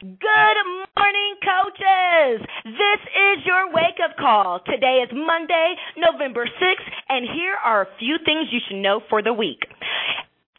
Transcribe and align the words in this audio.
Good 0.00 0.16
morning, 0.96 1.36
coaches. 1.44 2.40
This 2.64 3.00
is 3.04 3.44
your 3.44 3.68
wake 3.68 4.00
up 4.02 4.16
call. 4.16 4.60
Today 4.64 5.04
is 5.04 5.10
Monday, 5.12 5.74
November 5.98 6.46
6th, 6.46 6.88
and 7.10 7.28
here 7.28 7.52
are 7.62 7.82
a 7.82 7.88
few 7.98 8.16
things 8.24 8.48
you 8.50 8.60
should 8.66 8.80
know 8.80 9.02
for 9.10 9.20
the 9.20 9.34
week. 9.34 9.60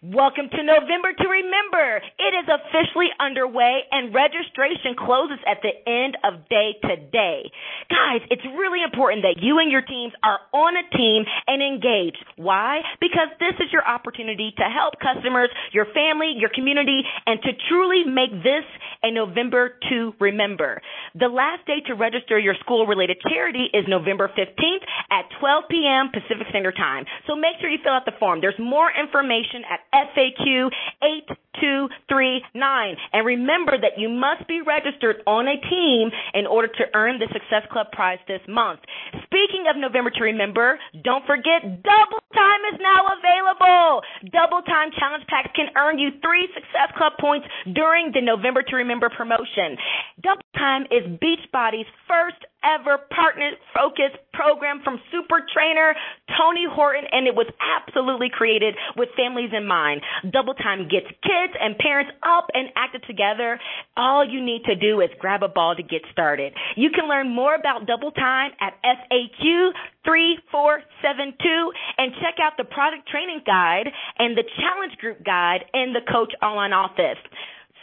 Welcome 0.01 0.49
to 0.49 0.63
November 0.65 1.13
to 1.13 1.27
Remember. 1.29 2.01
It 2.17 2.33
is 2.33 2.49
officially 2.49 3.13
underway 3.21 3.85
and 3.94 4.09
registration 4.09 4.97
closes 4.97 5.37
at 5.46 5.62
the 5.62 5.77
end 5.85 6.17
of 6.26 6.49
day 6.49 6.73
today. 6.81 7.46
Guys, 7.85 8.26
it's 8.33 8.41
really 8.58 8.81
important 8.81 9.22
that 9.29 9.37
you 9.37 9.62
and 9.62 9.69
your 9.69 9.85
teams 9.85 10.09
are 10.26 10.41
on 10.58 10.73
a 10.73 10.90
team 10.97 11.22
and 11.45 11.62
engaged. 11.62 12.17
Why? 12.33 12.81
Because 12.97 13.29
this 13.37 13.53
is 13.62 13.69
your 13.69 13.85
opportunity 13.85 14.49
to 14.58 14.65
help 14.73 14.97
customers, 14.97 15.53
your 15.69 15.85
family, 15.94 16.34
your 16.34 16.49
community, 16.49 17.05
and 17.30 17.38
to 17.45 17.54
truly 17.70 18.02
make 18.02 18.34
this 18.41 18.66
a 19.05 19.13
November 19.13 19.77
to 19.94 20.18
Remember. 20.18 20.81
The 21.13 21.30
last 21.30 21.70
day 21.70 21.86
to 21.86 21.94
register 21.94 22.41
your 22.41 22.58
school 22.66 22.90
related 22.90 23.22
charity 23.30 23.70
is 23.70 23.86
November 23.86 24.34
15th 24.34 24.86
at 25.13 25.30
12 25.38 25.70
p.m. 25.70 26.09
Pacific 26.09 26.49
Standard 26.49 26.73
Time. 26.73 27.05
So 27.30 27.38
make 27.38 27.62
sure 27.62 27.70
you 27.70 27.77
fill 27.86 27.94
out 27.94 28.09
the 28.09 28.18
form. 28.18 28.41
There's 28.41 28.58
more 28.58 28.90
information 28.90 29.62
at 29.70 29.91
FAQ 29.94 30.72
8239. 31.04 32.95
And 33.13 33.26
remember 33.26 33.77
that 33.80 33.98
you 33.98 34.09
must 34.09 34.48
be 34.48 34.62
registered 34.62 35.23
on 35.27 35.48
a 35.48 35.59
team 35.70 36.09
in 36.34 36.48
order 36.48 36.67
to 36.67 36.84
earn 36.94 37.20
the 37.20 37.27
Success 37.31 37.67
Club 37.72 37.91
prize 37.91 38.20
this 38.27 38.41
month. 38.48 38.80
Speaking 39.27 39.67
of 39.70 39.76
November 39.76 40.12
to 40.12 40.23
remember, 40.23 40.80
don't 41.04 41.26
forget 41.27 41.64
Double 41.64 42.23
Time 42.34 42.64
is 42.73 42.80
now 42.80 43.12
available. 43.16 44.02
Double 44.31 44.62
Time 44.64 44.91
Challenge 44.98 45.26
Packs 45.27 45.52
can 45.55 45.67
earn 45.76 46.00
you 46.00 46.12
three 46.23 46.48
Success 46.53 46.92
Club 46.98 47.14
points 47.20 47.48
during 47.73 48.12
the 48.14 48.22
November 48.22 48.64
to 48.64 48.76
Remember 48.76 49.09
promotion. 49.09 49.78
Double 50.23 50.45
Time 50.55 50.84
is 50.92 51.03
Beachbody's 51.19 51.89
first 52.08 52.39
ever 52.64 52.98
partner 53.09 53.52
focused 53.73 54.17
program 54.34 54.81
from 54.84 55.00
super 55.12 55.45
trainer 55.54 55.94
Tony 56.38 56.66
Horton, 56.70 57.06
and 57.12 57.28
it 57.28 57.36
was 57.36 57.48
absolutely 57.59 58.30
created 58.31 58.76
with 58.95 59.09
families 59.16 59.52
in 59.53 59.68
mind. 59.68 60.02
Double 60.31 60.53
Time 60.53 60.88
gets 60.88 61.08
kids 61.22 61.53
and 61.59 61.78
parents 61.78 62.12
up 62.23 62.48
and 62.53 62.70
active 62.76 63.02
together. 63.03 63.59
All 63.98 64.26
you 64.26 64.44
need 64.44 64.64
to 64.66 64.76
do 64.76 65.02
is 65.02 65.09
grab 65.20 65.44
a 65.44 65.50
ball 65.50 65.76
to 65.76 65.84
get 65.84 66.02
started. 66.12 66.53
You 66.76 66.90
can 66.90 67.09
learn 67.09 67.30
more 67.30 67.56
about 67.56 67.86
Double 67.86 68.12
Time 68.12 68.52
at 68.59 68.73
FAQ 68.84 69.72
3472 70.06 71.72
and 71.98 72.14
check 72.22 72.42
out 72.42 72.53
the 72.58 72.66
product 72.66 73.08
training 73.08 73.42
guide 73.46 73.90
and 74.18 74.38
the 74.38 74.44
challenge 74.58 74.98
group 74.98 75.23
guide 75.23 75.66
in 75.73 75.94
the 75.94 76.02
coach 76.12 76.34
online 76.42 76.73
office. 76.73 77.20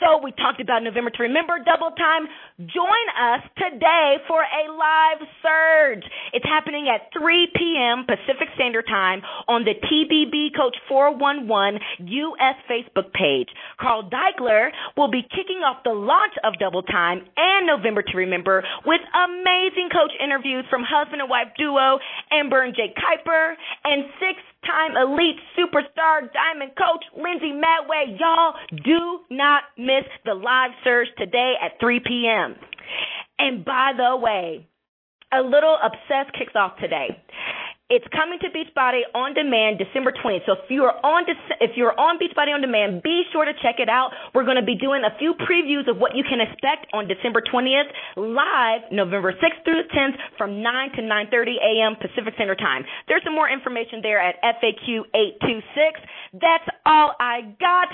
So 0.00 0.22
we 0.22 0.30
talked 0.32 0.60
about 0.60 0.82
November 0.82 1.10
to 1.10 1.22
remember 1.24 1.58
double 1.58 1.90
time. 1.90 2.30
Join 2.58 3.06
us 3.18 3.42
today 3.58 4.22
for 4.26 4.38
a 4.38 4.70
live 4.70 5.22
surge. 5.42 6.04
It's 6.32 6.46
happening 6.46 6.86
at 6.86 7.10
3 7.18 7.48
p.m. 7.54 8.06
Pacific 8.06 8.46
Standard 8.54 8.86
Time 8.86 9.22
on 9.48 9.64
the 9.66 9.74
TBB 9.74 10.54
Coach 10.54 10.76
411 10.88 11.80
US 11.98 12.56
Facebook 12.70 13.12
page. 13.12 13.48
Carl 13.80 14.08
Daikeler 14.08 14.70
will 14.96 15.10
be 15.10 15.22
kicking 15.22 15.66
off 15.66 15.82
the 15.82 15.90
launch 15.90 16.34
of 16.44 16.54
Double 16.60 16.82
Time 16.82 17.26
and 17.36 17.66
November 17.66 18.02
to 18.02 18.16
Remember 18.16 18.62
with 18.86 19.00
amazing 19.10 19.90
coach 19.90 20.12
interviews 20.22 20.64
from 20.70 20.82
husband 20.86 21.22
and 21.22 21.30
wife 21.30 21.50
duo 21.58 21.98
Amber 22.30 22.62
and 22.62 22.74
Jake 22.74 22.94
Kuiper 22.94 23.54
and 23.84 24.06
six 24.22 24.38
time 24.68 24.92
elite 24.96 25.40
superstar 25.56 26.28
diamond 26.32 26.72
coach 26.76 27.04
Lindsay 27.16 27.52
Madway. 27.56 28.20
Y'all 28.20 28.54
do 28.84 29.20
not 29.30 29.62
miss 29.78 30.04
the 30.24 30.34
live 30.34 30.72
surge 30.84 31.08
today 31.16 31.54
at 31.64 31.80
3 31.80 32.00
p.m. 32.06 32.54
And 33.38 33.64
by 33.64 33.92
the 33.96 34.16
way, 34.16 34.68
a 35.32 35.40
little 35.40 35.76
obsessed 35.82 36.36
kicks 36.38 36.52
off 36.54 36.76
today. 36.80 37.16
It's 37.88 38.04
coming 38.12 38.36
to 38.44 38.52
Beachbody 38.52 39.00
on 39.16 39.32
demand 39.32 39.80
December 39.80 40.12
20th. 40.12 40.44
So 40.44 40.60
if 40.60 40.68
you're 40.68 40.92
on 40.92 41.24
if 41.64 41.72
you're 41.72 41.96
on 41.96 42.20
Beachbody 42.20 42.52
on 42.52 42.60
demand, 42.60 43.00
be 43.00 43.24
sure 43.32 43.48
to 43.48 43.56
check 43.64 43.80
it 43.80 43.88
out. 43.88 44.12
We're 44.36 44.44
going 44.44 44.60
to 44.60 44.68
be 44.68 44.76
doing 44.76 45.08
a 45.08 45.16
few 45.16 45.32
previews 45.32 45.88
of 45.88 45.96
what 45.96 46.12
you 46.12 46.20
can 46.20 46.36
expect 46.36 46.92
on 46.92 47.08
December 47.08 47.40
20th 47.40 47.88
live 48.20 48.92
November 48.92 49.32
6th 49.32 49.64
through 49.64 49.80
the 49.80 49.88
10th 49.88 50.20
from 50.36 50.60
9 50.60 51.00
to 51.00 51.02
9:30 51.32 51.56
a.m. 51.64 51.96
Pacific 51.96 52.36
Standard 52.36 52.60
Time. 52.60 52.84
There's 53.08 53.24
some 53.24 53.34
more 53.34 53.48
information 53.48 54.04
there 54.04 54.20
at 54.20 54.36
FAQ 54.44 55.08
826. 55.40 56.44
That's 56.44 56.68
all 56.84 57.16
I 57.16 57.56
got. 57.56 57.88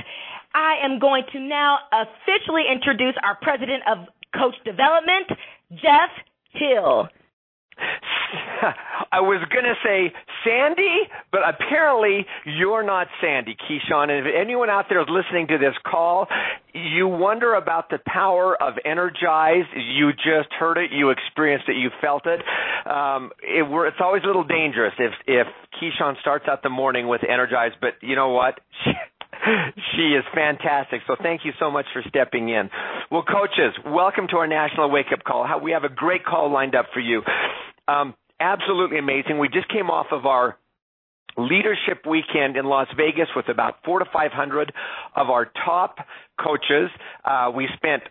I 0.58 0.82
am 0.82 0.98
going 0.98 1.22
to 1.34 1.38
now 1.38 1.78
officially 1.94 2.66
introduce 2.66 3.14
our 3.22 3.38
president 3.38 3.86
of 3.86 4.10
coach 4.34 4.58
development, 4.66 5.30
Jeff 5.78 6.10
Hill. 6.50 7.06
I 9.12 9.20
was 9.20 9.44
going 9.52 9.64
to 9.64 9.74
say 9.84 10.12
Sandy, 10.44 11.08
but 11.30 11.40
apparently 11.46 12.26
you're 12.44 12.82
not 12.82 13.06
Sandy, 13.20 13.56
Keyshawn. 13.56 14.10
And 14.10 14.26
if 14.26 14.34
anyone 14.34 14.70
out 14.70 14.86
there 14.88 15.00
is 15.00 15.08
listening 15.08 15.48
to 15.48 15.58
this 15.58 15.74
call, 15.86 16.26
you 16.72 17.06
wonder 17.06 17.54
about 17.54 17.90
the 17.90 17.98
power 18.04 18.60
of 18.60 18.74
Energize. 18.84 19.66
You 19.74 20.12
just 20.12 20.52
heard 20.58 20.78
it, 20.78 20.90
you 20.92 21.10
experienced 21.10 21.68
it, 21.68 21.76
you 21.76 21.90
felt 22.00 22.26
it. 22.26 22.40
Um, 22.86 23.30
it 23.42 23.64
it's 23.64 24.00
always 24.00 24.22
a 24.24 24.26
little 24.26 24.44
dangerous 24.44 24.94
if 24.98 25.12
if 25.26 25.46
Keyshawn 25.80 26.20
starts 26.20 26.46
out 26.48 26.62
the 26.62 26.70
morning 26.70 27.06
with 27.08 27.22
Energize, 27.22 27.72
but 27.80 27.94
you 28.00 28.16
know 28.16 28.30
what? 28.30 28.60
she 29.96 30.14
is 30.14 30.24
fantastic. 30.34 31.00
So 31.06 31.16
thank 31.20 31.44
you 31.44 31.52
so 31.58 31.70
much 31.70 31.86
for 31.92 32.02
stepping 32.08 32.48
in. 32.48 32.70
Well, 33.10 33.22
coaches, 33.22 33.74
welcome 33.86 34.26
to 34.30 34.36
our 34.36 34.46
national 34.46 34.90
wake 34.90 35.12
up 35.12 35.24
call. 35.24 35.46
We 35.62 35.72
have 35.72 35.84
a 35.84 35.88
great 35.88 36.24
call 36.24 36.52
lined 36.52 36.74
up 36.74 36.86
for 36.92 37.00
you. 37.00 37.22
Um, 37.88 38.14
absolutely 38.40 38.98
amazing. 38.98 39.38
We 39.38 39.48
just 39.48 39.68
came 39.68 39.90
off 39.90 40.06
of 40.12 40.26
our 40.26 40.56
leadership 41.36 42.06
weekend 42.08 42.56
in 42.56 42.64
Las 42.64 42.88
Vegas 42.96 43.28
with 43.34 43.48
about 43.48 43.76
four 43.84 43.98
to 43.98 44.04
five 44.12 44.32
hundred 44.32 44.72
of 45.16 45.30
our 45.30 45.50
top 45.64 45.98
coaches. 46.38 46.90
Uh, 47.24 47.50
we 47.54 47.68
spent 47.76 48.04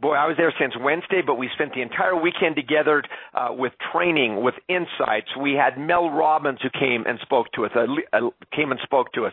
boy, 0.00 0.14
I 0.14 0.26
was 0.26 0.36
there 0.36 0.52
since 0.60 0.74
Wednesday, 0.80 1.22
but 1.26 1.36
we 1.36 1.48
spent 1.54 1.74
the 1.74 1.82
entire 1.82 2.14
weekend 2.14 2.56
together 2.56 3.02
uh, 3.34 3.48
with 3.50 3.72
training, 3.92 4.42
with 4.42 4.54
insights. 4.68 5.28
We 5.40 5.54
had 5.54 5.78
Mel 5.78 6.10
Robbins 6.10 6.60
who 6.62 6.70
came 6.70 7.04
and 7.06 7.18
spoke 7.22 7.50
to 7.54 7.64
us, 7.64 7.72
uh, 7.74 7.86
uh, 8.12 8.30
came 8.54 8.70
and 8.70 8.80
spoke 8.84 9.12
to 9.14 9.26
us. 9.26 9.32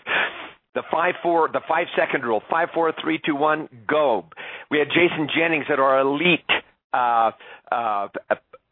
The 0.73 0.81
five 0.91 1.16
four, 1.23 1.50
the 1.52 1.62
five 1.67 1.88
second 1.97 2.23
rule, 2.23 2.41
five 2.50 2.69
four 2.73 2.91
three 3.02 3.19
two 3.25 3.35
one, 3.35 3.69
go. 3.88 4.25
We 4.69 4.79
had 4.79 4.88
Jason 4.90 5.29
Jennings 5.34 5.66
at 5.69 5.79
our 5.79 6.00
elite 6.00 6.40
uh, 6.94 7.31
uh, 7.72 8.07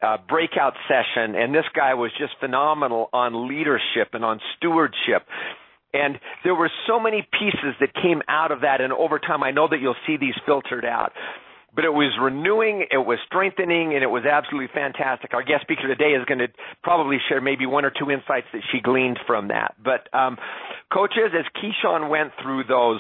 uh, 0.04 0.18
breakout 0.28 0.74
session, 0.88 1.36
and 1.36 1.56
this 1.56 1.66
guy 1.76 1.94
was 1.94 2.12
just 2.20 2.34
phenomenal 2.40 3.10
on 3.14 3.48
leadership 3.48 4.10
and 4.14 4.26
on 4.26 4.40
stewardship. 4.58 5.24
And 5.94 6.20
there 6.44 6.56
were 6.56 6.72
so 6.88 7.00
many 7.00 7.26
pieces 7.40 7.76
that 7.80 7.94
came 7.94 8.22
out 8.28 8.52
of 8.52 8.62
that, 8.62 8.82
and 8.82 8.92
over 8.92 9.20
time, 9.20 9.44
I 9.44 9.52
know 9.52 9.68
that 9.70 9.80
you'll 9.80 9.96
see 10.08 10.18
these 10.18 10.34
filtered 10.46 10.86
out. 10.86 11.14
But 11.76 11.86
it 11.86 11.94
was 11.94 12.14
renewing, 12.22 12.86
it 12.92 12.98
was 12.98 13.18
strengthening, 13.26 13.94
and 13.96 14.04
it 14.04 14.08
was 14.08 14.26
absolutely 14.26 14.70
fantastic. 14.74 15.34
Our 15.34 15.42
guest 15.42 15.62
speaker 15.62 15.88
today 15.88 16.14
is 16.14 16.26
going 16.26 16.38
to 16.40 16.48
probably 16.84 17.18
share 17.30 17.42
maybe 17.42 17.66
one 17.66 17.84
or 17.84 17.90
two 17.90 18.12
insights 18.12 18.46
that 18.54 18.62
she 18.72 18.80
gleaned 18.80 19.20
from 19.26 19.48
that. 19.48 19.74
But 19.84 20.06
um, 20.14 20.38
coaches, 20.92 21.34
as 21.34 21.46
Keyshawn 21.58 22.10
went 22.10 22.32
through 22.44 22.66
those 22.66 23.00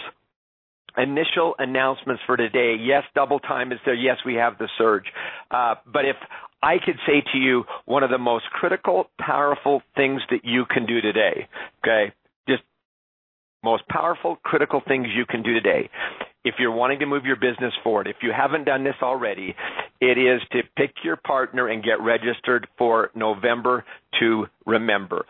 initial 0.98 1.56
announcements 1.58 2.22
for 2.26 2.38
today. 2.38 2.76
Yes, 2.80 3.04
double 3.16 3.40
time 3.40 3.72
is 3.72 3.80
there. 3.86 3.96
Yes, 3.96 4.18
we 4.26 4.36
have 4.36 4.58
the 4.58 4.68
surge. 4.78 5.06
Uh, 5.50 5.76
but 5.92 6.06
if 6.06 6.16
I 6.64 6.78
could 6.84 6.96
say 7.06 7.22
to 7.34 7.38
you 7.38 7.66
one 7.86 8.04
of 8.04 8.10
the 8.10 8.18
most 8.18 8.46
critical, 8.46 9.10
powerful 9.20 9.82
things 9.98 10.22
that 10.32 10.46
you 10.46 10.64
can 10.66 10.86
do 10.86 11.02
today, 11.02 11.50
okay? 11.84 12.14
Just 12.48 12.64
most 13.64 13.86
powerful, 13.90 14.38
critical 14.44 14.82
things 14.88 15.08
you 15.14 15.26
can 15.26 15.44
do 15.44 15.54
today. 15.54 15.90
If 16.46 16.56
you're 16.60 16.72
wanting 16.72 17.00
to 17.00 17.06
move 17.06 17.26
your 17.26 17.36
business 17.36 17.74
forward, 17.84 18.08
if 18.08 18.18
you 18.22 18.32
haven't 18.36 18.64
done 18.64 18.86
this 18.86 18.96
already, 19.02 19.56
it 20.00 20.18
is 20.18 20.42
to 20.54 20.62
pick 20.78 20.92
your 21.04 21.18
partner 21.18 21.68
and 21.68 21.84
get 21.84 22.02
registered 22.02 22.68
for 22.78 23.12
November 23.14 23.84
to 24.22 24.46
remember. 24.66 25.26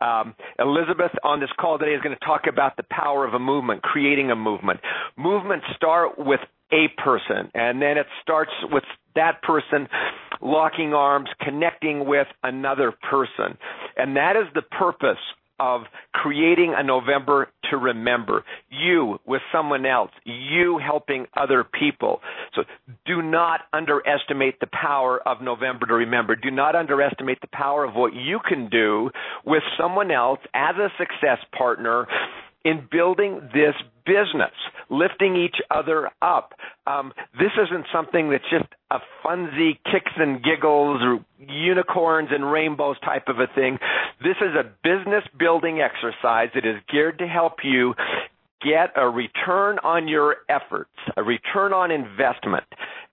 Um, 0.00 0.34
Elizabeth 0.58 1.12
on 1.22 1.40
this 1.40 1.50
call 1.58 1.78
today 1.78 1.92
is 1.92 2.00
going 2.00 2.16
to 2.16 2.24
talk 2.24 2.42
about 2.50 2.78
the 2.78 2.84
power 2.90 3.26
of 3.26 3.34
a 3.34 3.38
movement, 3.38 3.82
creating 3.82 4.30
a 4.30 4.36
movement. 4.36 4.80
Movements 5.18 5.66
start 5.76 6.18
with 6.18 6.40
a 6.72 6.88
person, 7.02 7.50
and 7.54 7.82
then 7.82 7.98
it 7.98 8.06
starts 8.22 8.52
with 8.70 8.84
that 9.14 9.42
person 9.42 9.88
locking 10.40 10.94
arms, 10.94 11.28
connecting 11.40 12.06
with 12.06 12.26
another 12.42 12.92
person. 13.10 13.58
And 13.96 14.16
that 14.16 14.36
is 14.36 14.46
the 14.54 14.62
purpose 14.62 15.18
of 15.60 15.82
creating 16.14 16.72
a 16.74 16.82
November 16.82 17.48
to 17.70 17.76
remember. 17.76 18.44
You 18.70 19.20
with 19.26 19.42
someone 19.52 19.84
else. 19.84 20.10
You 20.24 20.80
helping 20.82 21.26
other 21.36 21.64
people. 21.64 22.20
So 22.54 22.62
do 23.04 23.20
not 23.20 23.60
underestimate 23.72 24.58
the 24.60 24.68
power 24.72 25.20
of 25.28 25.42
November 25.42 25.86
to 25.86 25.94
remember. 25.94 26.34
Do 26.34 26.50
not 26.50 26.74
underestimate 26.74 27.42
the 27.42 27.48
power 27.52 27.84
of 27.84 27.94
what 27.94 28.14
you 28.14 28.40
can 28.48 28.70
do 28.70 29.10
with 29.44 29.62
someone 29.78 30.10
else 30.10 30.40
as 30.54 30.76
a 30.76 30.88
success 30.98 31.38
partner 31.56 32.06
in 32.64 32.86
building 32.90 33.40
this 33.54 33.74
business, 34.04 34.52
lifting 34.88 35.36
each 35.36 35.56
other 35.70 36.10
up. 36.20 36.54
um, 36.86 37.12
this 37.38 37.52
isn't 37.56 37.86
something 37.92 38.30
that's 38.30 38.48
just 38.50 38.66
a 38.90 38.98
funsy 39.24 39.78
kicks 39.84 40.12
and 40.16 40.42
giggles 40.42 41.00
or 41.02 41.24
unicorns 41.38 42.28
and 42.32 42.50
rainbows 42.50 42.98
type 43.00 43.28
of 43.28 43.38
a 43.38 43.46
thing. 43.54 43.78
This 44.22 44.36
is 44.40 44.54
a 44.54 44.64
business 44.82 45.24
building 45.38 45.80
exercise 45.80 46.48
that 46.54 46.66
is 46.66 46.76
geared 46.90 47.18
to 47.18 47.26
help 47.26 47.58
you 47.62 47.94
get 48.62 48.92
a 48.96 49.08
return 49.08 49.78
on 49.82 50.08
your 50.08 50.36
efforts, 50.48 50.90
a 51.16 51.22
return 51.22 51.72
on 51.72 51.90
investment. 51.90 52.64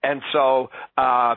And 0.03 0.21
so 0.31 0.69
uh, 0.97 1.35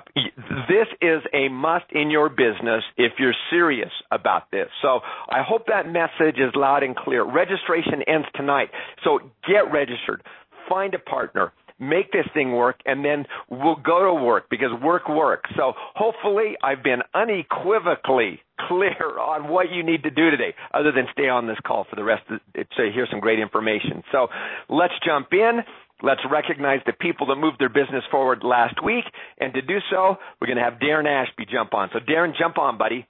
this 0.68 0.86
is 1.00 1.22
a 1.32 1.48
must 1.48 1.86
in 1.92 2.10
your 2.10 2.28
business 2.28 2.84
if 2.96 3.12
you're 3.18 3.34
serious 3.50 3.90
about 4.10 4.50
this. 4.50 4.68
So 4.82 5.00
I 5.28 5.42
hope 5.46 5.66
that 5.66 5.86
message 5.86 6.36
is 6.36 6.54
loud 6.54 6.82
and 6.82 6.94
clear. 6.94 7.24
Registration 7.24 8.02
ends 8.06 8.26
tonight. 8.34 8.68
So 9.04 9.20
get 9.48 9.72
registered. 9.72 10.22
Find 10.68 10.94
a 10.94 10.98
partner 10.98 11.52
make 11.80 12.12
this 12.12 12.26
thing 12.34 12.52
work, 12.52 12.78
and 12.84 13.04
then 13.04 13.24
we'll 13.48 13.80
go 13.82 14.04
to 14.04 14.22
work 14.22 14.48
because 14.50 14.68
work 14.82 15.08
works. 15.08 15.50
So 15.56 15.72
hopefully 15.96 16.54
I've 16.62 16.84
been 16.84 17.00
unequivocally 17.14 18.40
clear 18.68 19.18
on 19.18 19.48
what 19.48 19.70
you 19.72 19.82
need 19.82 20.02
to 20.04 20.10
do 20.10 20.30
today, 20.30 20.54
other 20.72 20.92
than 20.92 21.06
stay 21.12 21.28
on 21.28 21.46
this 21.46 21.56
call 21.66 21.86
for 21.88 21.96
the 21.96 22.04
rest 22.04 22.22
of 22.30 22.40
it 22.54 22.68
so 22.76 22.82
hear 22.94 23.06
some 23.10 23.20
great 23.20 23.40
information. 23.40 24.04
So 24.12 24.28
let's 24.68 24.94
jump 25.04 25.28
in. 25.32 25.60
Let's 26.02 26.20
recognize 26.30 26.80
the 26.86 26.92
people 26.92 27.26
that 27.26 27.36
moved 27.36 27.58
their 27.58 27.68
business 27.68 28.04
forward 28.10 28.42
last 28.42 28.82
week. 28.82 29.04
And 29.38 29.52
to 29.54 29.62
do 29.62 29.78
so, 29.90 30.16
we're 30.40 30.46
going 30.46 30.58
to 30.58 30.64
have 30.64 30.80
Darren 30.80 31.06
Ashby 31.06 31.46
jump 31.50 31.74
on. 31.74 31.90
So 31.92 31.98
Darren, 31.98 32.32
jump 32.38 32.58
on, 32.58 32.78
buddy. 32.78 33.06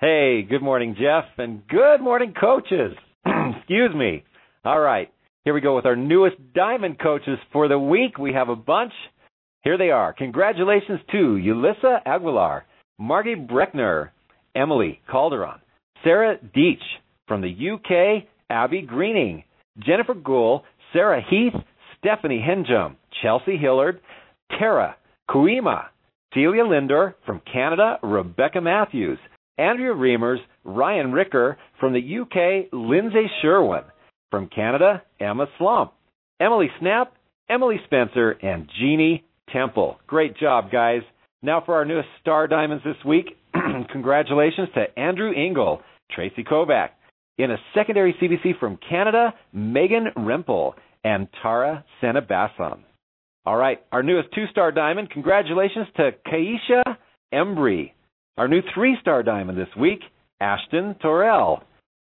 Hey, 0.00 0.42
good 0.42 0.62
morning, 0.62 0.94
Jeff, 0.98 1.24
and 1.38 1.66
good 1.66 2.00
morning, 2.00 2.34
coaches. 2.38 2.92
Excuse 3.26 3.94
me. 3.94 4.24
All 4.64 4.78
right. 4.78 5.12
Here 5.44 5.54
we 5.54 5.60
go 5.60 5.74
with 5.74 5.86
our 5.86 5.96
newest 5.96 6.36
diamond 6.54 6.98
coaches 7.00 7.38
for 7.52 7.68
the 7.68 7.78
week. 7.78 8.18
We 8.18 8.34
have 8.34 8.48
a 8.48 8.56
bunch. 8.56 8.92
Here 9.62 9.78
they 9.78 9.90
are. 9.90 10.12
Congratulations 10.12 11.00
to 11.10 11.16
Yulissa 11.16 12.00
Aguilar, 12.04 12.64
Margie 12.98 13.34
Breckner, 13.34 14.10
Emily 14.54 15.00
Calderon, 15.10 15.60
Sarah 16.04 16.36
Deach 16.56 16.76
from 17.26 17.40
the 17.40 17.48
UK, 17.48 18.24
Abby 18.50 18.82
Greening, 18.82 19.44
Jennifer 19.78 20.14
Gould, 20.14 20.62
Sarah 20.92 21.22
Heath, 21.28 21.54
Stephanie 21.98 22.44
Henjum, 22.46 22.96
Chelsea 23.22 23.56
Hillard, 23.56 24.00
Tara 24.58 24.96
Kuima, 25.30 25.86
Celia 26.34 26.64
Lindor 26.64 27.14
from 27.26 27.40
Canada, 27.50 27.98
Rebecca 28.02 28.60
Matthews, 28.60 29.18
Andrea 29.58 29.92
Reimers, 29.92 30.38
Ryan 30.64 31.12
Ricker 31.12 31.58
from 31.80 31.92
the 31.92 32.18
UK, 32.20 32.68
Lindsay 32.72 33.26
Sherwin, 33.42 33.82
from 34.30 34.48
Canada, 34.48 35.02
Emma 35.20 35.46
Slump. 35.58 35.92
Emily 36.40 36.68
Snap, 36.78 37.14
Emily 37.50 37.80
Spencer, 37.86 38.30
and 38.30 38.68
Jeannie 38.78 39.24
Temple. 39.52 39.98
Great 40.06 40.36
job, 40.36 40.70
guys. 40.70 41.02
Now 41.42 41.62
for 41.64 41.74
our 41.74 41.84
newest 41.84 42.08
Star 42.20 42.46
Diamonds 42.46 42.84
this 42.84 43.04
week. 43.04 43.36
Congratulations 43.92 44.68
to 44.74 44.98
Andrew 44.98 45.32
Engel, 45.34 45.80
Tracy 46.12 46.44
Kovac. 46.44 46.90
In 47.38 47.50
a 47.50 47.56
secondary 47.74 48.14
CBC 48.20 48.58
from 48.58 48.78
Canada, 48.88 49.32
Megan 49.52 50.06
Rempel 50.16 50.74
and 51.04 51.28
Tara 51.42 51.84
Senabassam. 52.02 52.80
All 53.46 53.56
right, 53.56 53.80
our 53.92 54.02
newest 54.02 54.28
two-star 54.34 54.72
diamond. 54.72 55.10
Congratulations 55.10 55.86
to 55.96 56.10
Kaisha 56.26 56.82
Embry. 57.32 57.92
Our 58.36 58.48
new 58.48 58.60
three-star 58.74 59.22
diamond 59.22 59.58
this 59.58 59.74
week, 59.78 60.00
Ashton 60.40 60.96
Torrell. 61.02 61.62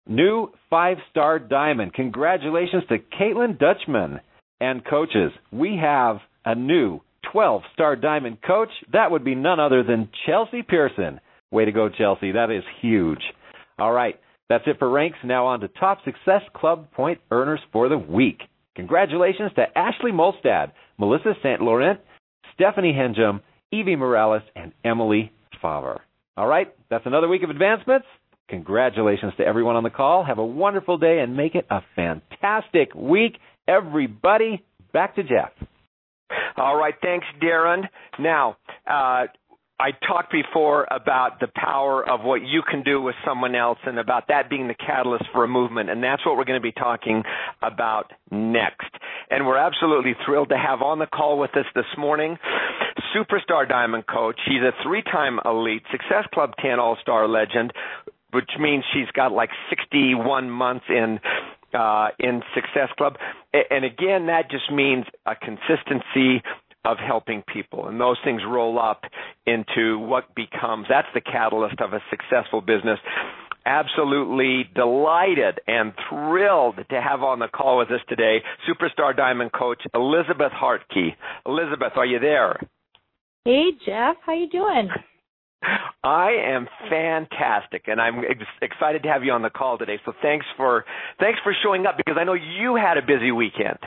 New 0.09 0.53
five 0.71 0.99
star 1.11 1.39
diamond. 1.39 1.93
Congratulations 1.93 2.85
to 2.89 2.99
Caitlin 3.21 3.59
Dutchman 3.59 4.21
and 4.61 4.85
coaches. 4.85 5.33
We 5.53 5.79
have 5.83 6.19
a 6.45 6.55
new 6.55 7.01
12 7.33 7.63
star 7.75 7.97
diamond 7.97 8.39
coach. 8.47 8.69
That 8.93 9.11
would 9.11 9.25
be 9.25 9.35
none 9.35 9.59
other 9.59 9.83
than 9.83 10.09
Chelsea 10.27 10.63
Pearson. 10.63 11.21
Way 11.51 11.65
to 11.65 11.73
go, 11.73 11.89
Chelsea. 11.89 12.33
That 12.33 12.51
is 12.51 12.63
huge. 12.81 13.23
All 13.79 13.93
right. 13.93 14.19
That's 14.49 14.65
it 14.67 14.79
for 14.79 14.89
ranks. 14.89 15.19
Now 15.25 15.47
on 15.47 15.61
to 15.61 15.69
top 15.69 15.99
success 16.05 16.43
club 16.55 16.93
point 16.93 17.21
earners 17.31 17.61
for 17.73 17.89
the 17.89 17.99
week. 17.99 18.41
Congratulations 18.77 19.51
to 19.57 19.65
Ashley 19.77 20.13
Molstad, 20.13 20.73
Melissa 20.99 21.35
St. 21.43 21.61
Laurent, 21.61 21.99
Stephanie 22.55 22.93
Henjum, 22.93 23.41
Evie 23.73 23.97
Morales, 23.97 24.43
and 24.55 24.73
Emily 24.85 25.33
Favre. 25.61 26.03
All 26.37 26.47
right. 26.47 26.73
That's 26.91 27.07
another 27.07 27.27
week 27.29 27.43
of 27.43 27.51
advancements. 27.51 28.07
Congratulations 28.49 29.33
to 29.39 29.45
everyone 29.45 29.77
on 29.77 29.83
the 29.83 29.91
call. 29.91 30.25
Have 30.25 30.39
a 30.39 30.45
wonderful 30.45 30.99
day 30.99 31.19
and 31.21 31.37
make 31.37 31.55
it 31.55 31.67
a 31.71 31.81
fantastic 31.97 32.95
week. 32.95 33.39
Everybody, 33.67 34.63
back 34.93 35.17
to 35.17 35.23
Jeff. 35.23 35.51
All 36.57 36.77
right. 36.77 36.95
Thanks, 37.03 37.27
Darren. 37.43 37.83
Now, 38.21 38.57
uh, 38.89 39.25
I 39.79 39.91
talked 40.07 40.33
before 40.33 40.87
about 40.91 41.39
the 41.41 41.49
power 41.55 42.09
of 42.09 42.23
what 42.23 42.41
you 42.43 42.63
can 42.63 42.83
do 42.83 43.01
with 43.01 43.15
someone 43.27 43.55
else 43.55 43.79
and 43.85 43.99
about 43.99 44.29
that 44.29 44.49
being 44.49 44.69
the 44.69 44.75
catalyst 44.75 45.25
for 45.33 45.45
a 45.45 45.49
movement. 45.49 45.91
And 45.91 46.03
that's 46.03 46.25
what 46.25 46.37
we're 46.37 46.45
going 46.45 46.61
to 46.61 46.63
be 46.63 46.73
talking 46.73 47.25
about 47.63 48.11
next. 48.31 48.89
And 49.31 49.47
we're 49.47 49.59
absolutely 49.59 50.15
thrilled 50.25 50.49
to 50.49 50.57
have 50.57 50.81
on 50.81 50.99
the 50.99 51.07
call 51.07 51.39
with 51.39 51.55
us 51.57 51.67
this 51.75 51.85
morning 51.99 52.39
superstar 53.15 53.69
diamond 53.69 54.07
coach. 54.07 54.39
He's 54.47 54.63
a 54.63 54.73
three-time 54.83 55.39
elite 55.45 55.83
Success 55.91 56.25
Club 56.33 56.53
10 56.61 56.79
All-Star 56.79 57.29
legend 57.29 57.73
which 58.33 58.51
means 58.61 58.85
she's 58.93 59.11
got 59.13 59.33
like 59.33 59.49
61 59.71 60.51
months 60.51 60.85
in 60.91 61.21
uh, 61.73 62.09
in 62.19 62.43
Success 62.55 62.89
Club. 62.97 63.17
And 63.53 63.85
again, 63.85 64.27
that 64.27 64.51
just 64.51 64.71
means 64.71 65.05
a 65.25 65.35
consistency 65.35 66.43
of 66.87 66.99
helping 66.99 67.43
people. 67.53 67.89
And 67.89 68.01
those 68.01 68.17
things 68.25 68.43
roll 68.47 68.79
up 68.79 69.03
into 69.45 69.99
what 69.99 70.35
becomes 70.35 70.87
that's 70.89 71.09
the 71.15 71.21
catalyst 71.21 71.81
of 71.81 71.93
a 71.93 72.01
successful 72.11 72.61
business. 72.61 73.01
Absolutely 73.67 74.71
delighted 74.77 75.59
and 75.67 75.93
thrilled 76.09 76.77
to 76.77 77.03
have 77.03 77.23
on 77.23 77.41
the 77.41 77.49
call 77.49 77.79
with 77.79 77.91
us 77.91 78.01
today 78.09 78.39
superstar 78.69 79.17
diamond 79.17 79.51
coach 79.53 79.83
Elizabeth 79.93 80.53
Hartke. 80.53 81.17
Elizabeth, 81.45 81.93
are 81.97 82.07
you 82.07 82.21
there? 82.21 82.61
Hey 83.45 83.71
Jeff, 83.85 84.17
how 84.25 84.35
you 84.35 84.49
doing? 84.49 84.89
I 86.05 86.31
am 86.47 86.69
fantastic, 86.89 87.85
and 87.89 88.01
I'm 88.01 88.19
ex- 88.19 88.47
excited 88.63 89.03
to 89.03 89.09
have 89.09 89.25
you 89.25 89.33
on 89.33 89.43
the 89.43 89.51
call 89.51 89.79
today. 89.79 89.99
So 90.05 90.13
thanks 90.23 90.47
for 90.57 90.85
thanks 91.19 91.41
for 91.43 91.53
showing 91.65 91.87
up 91.87 91.97
because 91.97 92.17
I 92.21 92.25
know 92.25 92.35
you 92.35 92.77
had 92.77 92.99
a 92.99 93.03
busy 93.03 93.33
weekend. 93.33 93.79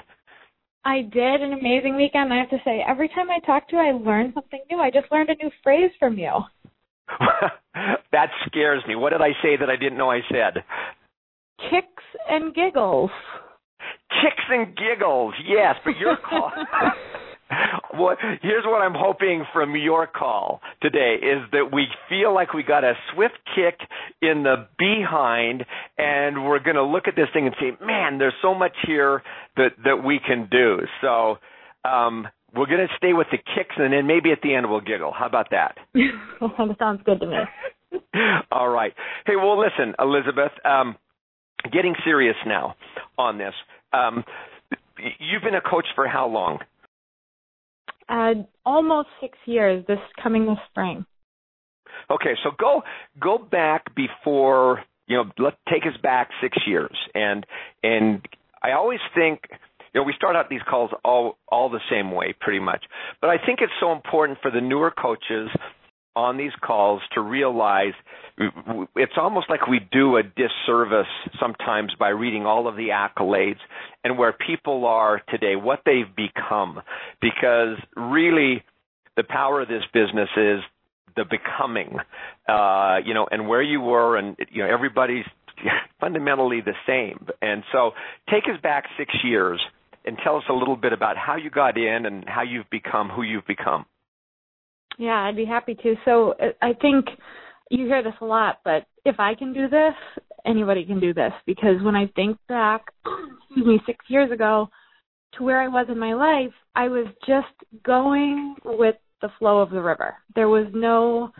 I 0.85 1.01
did 1.01 1.41
an 1.41 1.53
amazing 1.53 1.95
weekend. 1.95 2.33
I 2.33 2.37
have 2.37 2.49
to 2.49 2.57
say, 2.63 2.83
every 2.87 3.09
time 3.09 3.29
I 3.29 3.39
talk 3.45 3.67
to 3.69 3.75
you, 3.75 3.81
I 3.81 3.91
learn 3.91 4.31
something 4.33 4.61
new. 4.71 4.79
I 4.79 4.89
just 4.89 5.11
learned 5.11 5.29
a 5.29 5.35
new 5.35 5.51
phrase 5.63 5.91
from 5.99 6.17
you. 6.17 6.31
that 8.11 8.29
scares 8.45 8.83
me. 8.87 8.95
What 8.95 9.11
did 9.11 9.21
I 9.21 9.31
say 9.41 9.57
that 9.59 9.69
I 9.69 9.75
didn't 9.75 9.97
know 9.97 10.11
I 10.11 10.21
said? 10.31 10.63
Kicks 11.69 12.03
and 12.29 12.53
giggles. 12.55 13.11
Kicks 14.09 14.43
and 14.49 14.75
giggles. 14.75 15.33
Yes, 15.45 15.75
but 15.83 15.97
your 15.97 16.17
call. 16.17 16.51
well, 17.93 18.15
here's 18.41 18.65
what 18.65 18.81
I'm 18.81 18.93
hoping 18.95 19.43
from 19.53 19.75
your 19.75 20.07
call 20.07 20.61
today 20.81 21.15
is 21.21 21.49
that 21.51 21.71
we 21.73 21.87
feel 22.07 22.33
like 22.33 22.53
we 22.53 22.63
got 22.63 22.83
a 22.83 22.93
swift 23.13 23.39
kick 23.55 23.79
in 24.21 24.43
the 24.43 24.67
behind 24.77 25.65
and 25.97 26.45
we're 26.45 26.59
going 26.59 26.75
to 26.75 26.83
look 26.83 27.07
at 27.07 27.15
this 27.15 27.27
thing 27.33 27.47
and 27.47 27.55
say, 27.59 27.71
man, 27.83 28.19
there's 28.19 28.33
so 28.41 28.53
much 28.53 28.73
here 28.85 29.23
that, 29.57 29.69
that 29.83 30.03
we 30.03 30.19
can 30.25 30.47
do. 30.49 30.79
So, 31.01 31.37
um, 31.87 32.27
we're 32.55 32.65
going 32.65 32.87
to 32.87 32.93
stay 32.97 33.13
with 33.13 33.27
the 33.31 33.37
kicks 33.37 33.75
and 33.77 33.93
then 33.93 34.07
maybe 34.07 34.31
at 34.31 34.39
the 34.41 34.53
end 34.55 34.69
we'll 34.69 34.81
giggle. 34.81 35.13
How 35.15 35.27
about 35.27 35.51
that? 35.51 35.77
that 35.93 36.75
sounds 36.79 37.01
good 37.05 37.19
to 37.19 37.27
me. 37.27 37.37
All 38.51 38.69
right. 38.69 38.93
Hey, 39.25 39.35
well, 39.35 39.59
listen, 39.59 39.93
Elizabeth, 39.99 40.51
um, 40.65 40.95
getting 41.71 41.95
serious 42.03 42.35
now 42.45 42.75
on 43.17 43.37
this. 43.37 43.53
Um, 43.93 44.23
you've 45.19 45.43
been 45.43 45.55
a 45.55 45.61
coach 45.61 45.85
for 45.95 46.07
how 46.07 46.27
long? 46.27 46.59
Uh, 48.09 48.33
almost 48.65 49.09
six 49.21 49.37
years. 49.45 49.85
This 49.87 49.99
coming 50.21 50.45
this 50.45 50.57
spring. 50.69 51.05
Okay, 52.11 52.33
so 52.43 52.51
go 52.57 52.81
go 53.21 53.37
back 53.37 53.95
before 53.95 54.83
you 55.07 55.17
know. 55.17 55.25
Let 55.37 55.57
take 55.69 55.83
us 55.83 55.99
back 56.01 56.29
six 56.41 56.57
years, 56.65 56.95
and 57.13 57.45
and 57.83 58.25
I 58.63 58.71
always 58.71 58.99
think 59.13 59.41
you 59.93 60.01
know 60.01 60.03
we 60.03 60.13
start 60.15 60.35
out 60.35 60.49
these 60.49 60.61
calls 60.67 60.91
all 61.03 61.37
all 61.47 61.69
the 61.69 61.81
same 61.89 62.11
way 62.11 62.33
pretty 62.39 62.59
much, 62.59 62.83
but 63.21 63.29
I 63.29 63.37
think 63.37 63.59
it's 63.61 63.73
so 63.79 63.91
important 63.91 64.39
for 64.41 64.51
the 64.51 64.61
newer 64.61 64.91
coaches 64.91 65.49
on 66.15 66.37
these 66.37 66.51
calls 66.61 67.01
to 67.13 67.21
realize 67.21 67.93
it's 68.95 69.13
almost 69.17 69.49
like 69.49 69.67
we 69.67 69.79
do 69.91 70.17
a 70.17 70.23
disservice 70.23 71.07
sometimes 71.39 71.93
by 71.99 72.09
reading 72.09 72.45
all 72.45 72.67
of 72.67 72.75
the 72.75 72.89
accolades 72.89 73.59
and 74.03 74.17
where 74.17 74.33
people 74.33 74.85
are 74.85 75.21
today, 75.29 75.55
what 75.55 75.81
they've 75.85 76.15
become. 76.15 76.81
Because 77.21 77.77
really, 77.95 78.63
the 79.17 79.23
power 79.23 79.61
of 79.61 79.67
this 79.67 79.83
business 79.93 80.29
is 80.37 80.59
the 81.15 81.25
becoming, 81.25 81.97
uh, 82.47 82.97
you 83.05 83.13
know, 83.13 83.27
and 83.29 83.47
where 83.47 83.61
you 83.61 83.81
were, 83.81 84.17
and 84.17 84.37
you 84.51 84.63
know, 84.63 84.69
everybody's 84.69 85.25
fundamentally 85.99 86.61
the 86.61 86.75
same. 86.87 87.27
And 87.41 87.63
so, 87.71 87.91
take 88.29 88.43
us 88.43 88.61
back 88.61 88.85
six 88.97 89.13
years 89.23 89.59
and 90.05 90.17
tell 90.23 90.37
us 90.37 90.43
a 90.49 90.53
little 90.53 90.77
bit 90.77 90.93
about 90.93 91.17
how 91.17 91.35
you 91.35 91.49
got 91.49 91.77
in 91.77 92.05
and 92.05 92.23
how 92.27 92.43
you've 92.43 92.69
become 92.69 93.09
who 93.09 93.21
you've 93.21 93.45
become. 93.47 93.85
Yeah, 94.97 95.15
I'd 95.15 95.35
be 95.35 95.45
happy 95.45 95.75
to. 95.75 95.95
So 96.05 96.31
uh, 96.33 96.51
I 96.61 96.73
think 96.73 97.05
you 97.69 97.85
hear 97.85 98.03
this 98.03 98.13
a 98.21 98.25
lot, 98.25 98.59
but 98.63 98.85
if 99.05 99.19
I 99.19 99.35
can 99.35 99.53
do 99.53 99.67
this, 99.67 99.93
anybody 100.45 100.85
can 100.85 100.99
do 100.99 101.13
this 101.13 101.33
because 101.45 101.81
when 101.83 101.95
I 101.95 102.07
think 102.15 102.37
back, 102.47 102.85
excuse 103.05 103.65
me, 103.65 103.79
6 103.85 104.05
years 104.07 104.31
ago 104.31 104.69
to 105.33 105.43
where 105.43 105.61
I 105.61 105.67
was 105.67 105.87
in 105.89 105.99
my 105.99 106.13
life, 106.13 106.53
I 106.75 106.87
was 106.87 107.07
just 107.27 107.47
going 107.83 108.55
with 108.63 108.95
the 109.21 109.29
flow 109.37 109.59
of 109.59 109.69
the 109.69 109.81
river. 109.81 110.15
There 110.35 110.49
was 110.49 110.67
no 110.73 111.31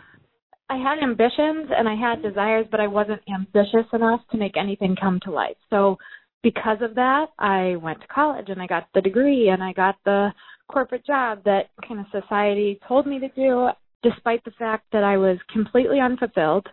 I 0.72 0.77
had 0.77 1.01
ambitions 1.01 1.70
and 1.75 1.89
I 1.89 1.96
had 1.96 2.22
desires, 2.22 2.68
but 2.70 2.79
I 2.79 2.86
wasn't 2.86 3.22
ambitious 3.34 3.88
enough 3.91 4.22
to 4.32 4.38
make 4.38 4.56
anything 4.56 4.96
come 4.96 5.20
to 5.24 5.32
life. 5.32 5.58
So 5.72 5.98
because 6.44 6.77
of 6.82 6.94
that, 6.96 7.27
I 7.39 7.75
went 7.82 8.01
to 8.01 8.08
college 8.08 8.50
and 8.50 8.62
I 8.62 8.68
got 8.68 8.88
the 8.94 9.01
degree 9.01 9.50
and 9.50 9.63
I 9.63 9.74
got 9.74 9.96
the 10.06 10.29
corporate 10.72 11.06
job 11.06 11.44
that 11.46 11.70
kind 11.88 12.00
of 12.00 12.06
society 12.22 12.79
told 12.88 13.08
me 13.08 13.20
to 13.20 13.29
do, 13.29 13.70
despite 14.03 14.44
the 14.46 14.51
fact 14.60 14.86
that 14.91 15.03
I 15.03 15.18
was 15.18 15.38
completely 15.51 16.00
unfulfilled 16.00 16.68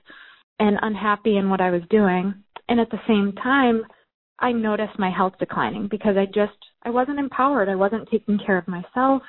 and 0.58 0.78
unhappy 0.82 1.36
in 1.36 1.50
what 1.50 1.60
I 1.60 1.70
was 1.70 1.82
doing. 1.90 2.34
And 2.68 2.80
at 2.80 2.90
the 2.90 3.00
same 3.06 3.32
time, 3.32 3.82
I 4.38 4.52
noticed 4.52 4.98
my 4.98 5.10
health 5.10 5.34
declining 5.38 5.88
because 5.90 6.16
I 6.16 6.26
just 6.26 6.58
I 6.82 6.90
wasn't 6.90 7.18
empowered. 7.18 7.68
I 7.68 7.74
wasn't 7.74 8.08
taking 8.10 8.38
care 8.38 8.58
of 8.58 8.68
myself 8.68 9.22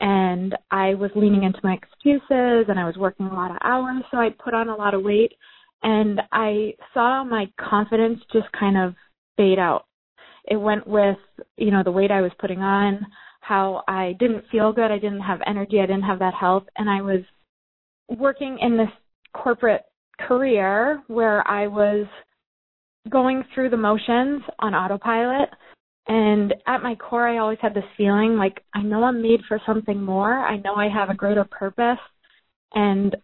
and 0.00 0.54
I 0.70 0.94
was 0.94 1.10
leaning 1.14 1.42
into 1.42 1.60
my 1.62 1.74
excuses 1.74 2.66
and 2.68 2.78
I 2.78 2.84
was 2.84 2.96
working 2.96 3.26
a 3.26 3.34
lot 3.34 3.50
of 3.50 3.58
hours, 3.62 4.02
so 4.10 4.18
I 4.18 4.28
put 4.42 4.54
on 4.54 4.68
a 4.68 4.76
lot 4.76 4.94
of 4.94 5.02
weight 5.02 5.32
and 5.82 6.20
I 6.32 6.74
saw 6.92 7.24
my 7.24 7.46
confidence 7.58 8.20
just 8.32 8.46
kind 8.58 8.76
of 8.76 8.94
fade 9.36 9.58
out. 9.58 9.86
It 10.48 10.56
went 10.56 10.86
with, 10.86 11.18
you 11.56 11.70
know, 11.70 11.82
the 11.82 11.90
weight 11.90 12.10
I 12.10 12.20
was 12.20 12.32
putting 12.38 12.60
on, 12.60 13.06
how 13.40 13.84
I 13.88 14.16
didn't 14.18 14.44
feel 14.50 14.72
good, 14.72 14.90
I 14.90 14.98
didn't 14.98 15.20
have 15.20 15.40
energy, 15.46 15.80
I 15.80 15.86
didn't 15.86 16.02
have 16.02 16.18
that 16.18 16.34
health, 16.34 16.64
and 16.76 16.90
I 16.90 17.02
was 17.02 17.20
working 18.08 18.58
in 18.60 18.76
this 18.76 18.88
corporate 19.34 19.82
career 20.20 21.02
where 21.08 21.46
I 21.48 21.66
was 21.66 22.06
going 23.10 23.44
through 23.54 23.70
the 23.70 23.76
motions 23.76 24.42
on 24.58 24.74
autopilot 24.74 25.48
and 26.08 26.54
at 26.66 26.82
my 26.82 26.94
core, 26.94 27.26
I 27.26 27.38
always 27.38 27.58
had 27.60 27.74
this 27.74 27.84
feeling 27.96 28.36
like 28.36 28.62
I 28.74 28.82
know 28.82 29.02
I'm 29.02 29.22
made 29.22 29.40
for 29.48 29.60
something 29.66 30.00
more. 30.00 30.34
I 30.34 30.58
know 30.58 30.74
I 30.74 30.88
have 30.88 31.10
a 31.10 31.14
greater 31.14 31.44
purpose. 31.44 31.98
And 32.74 33.16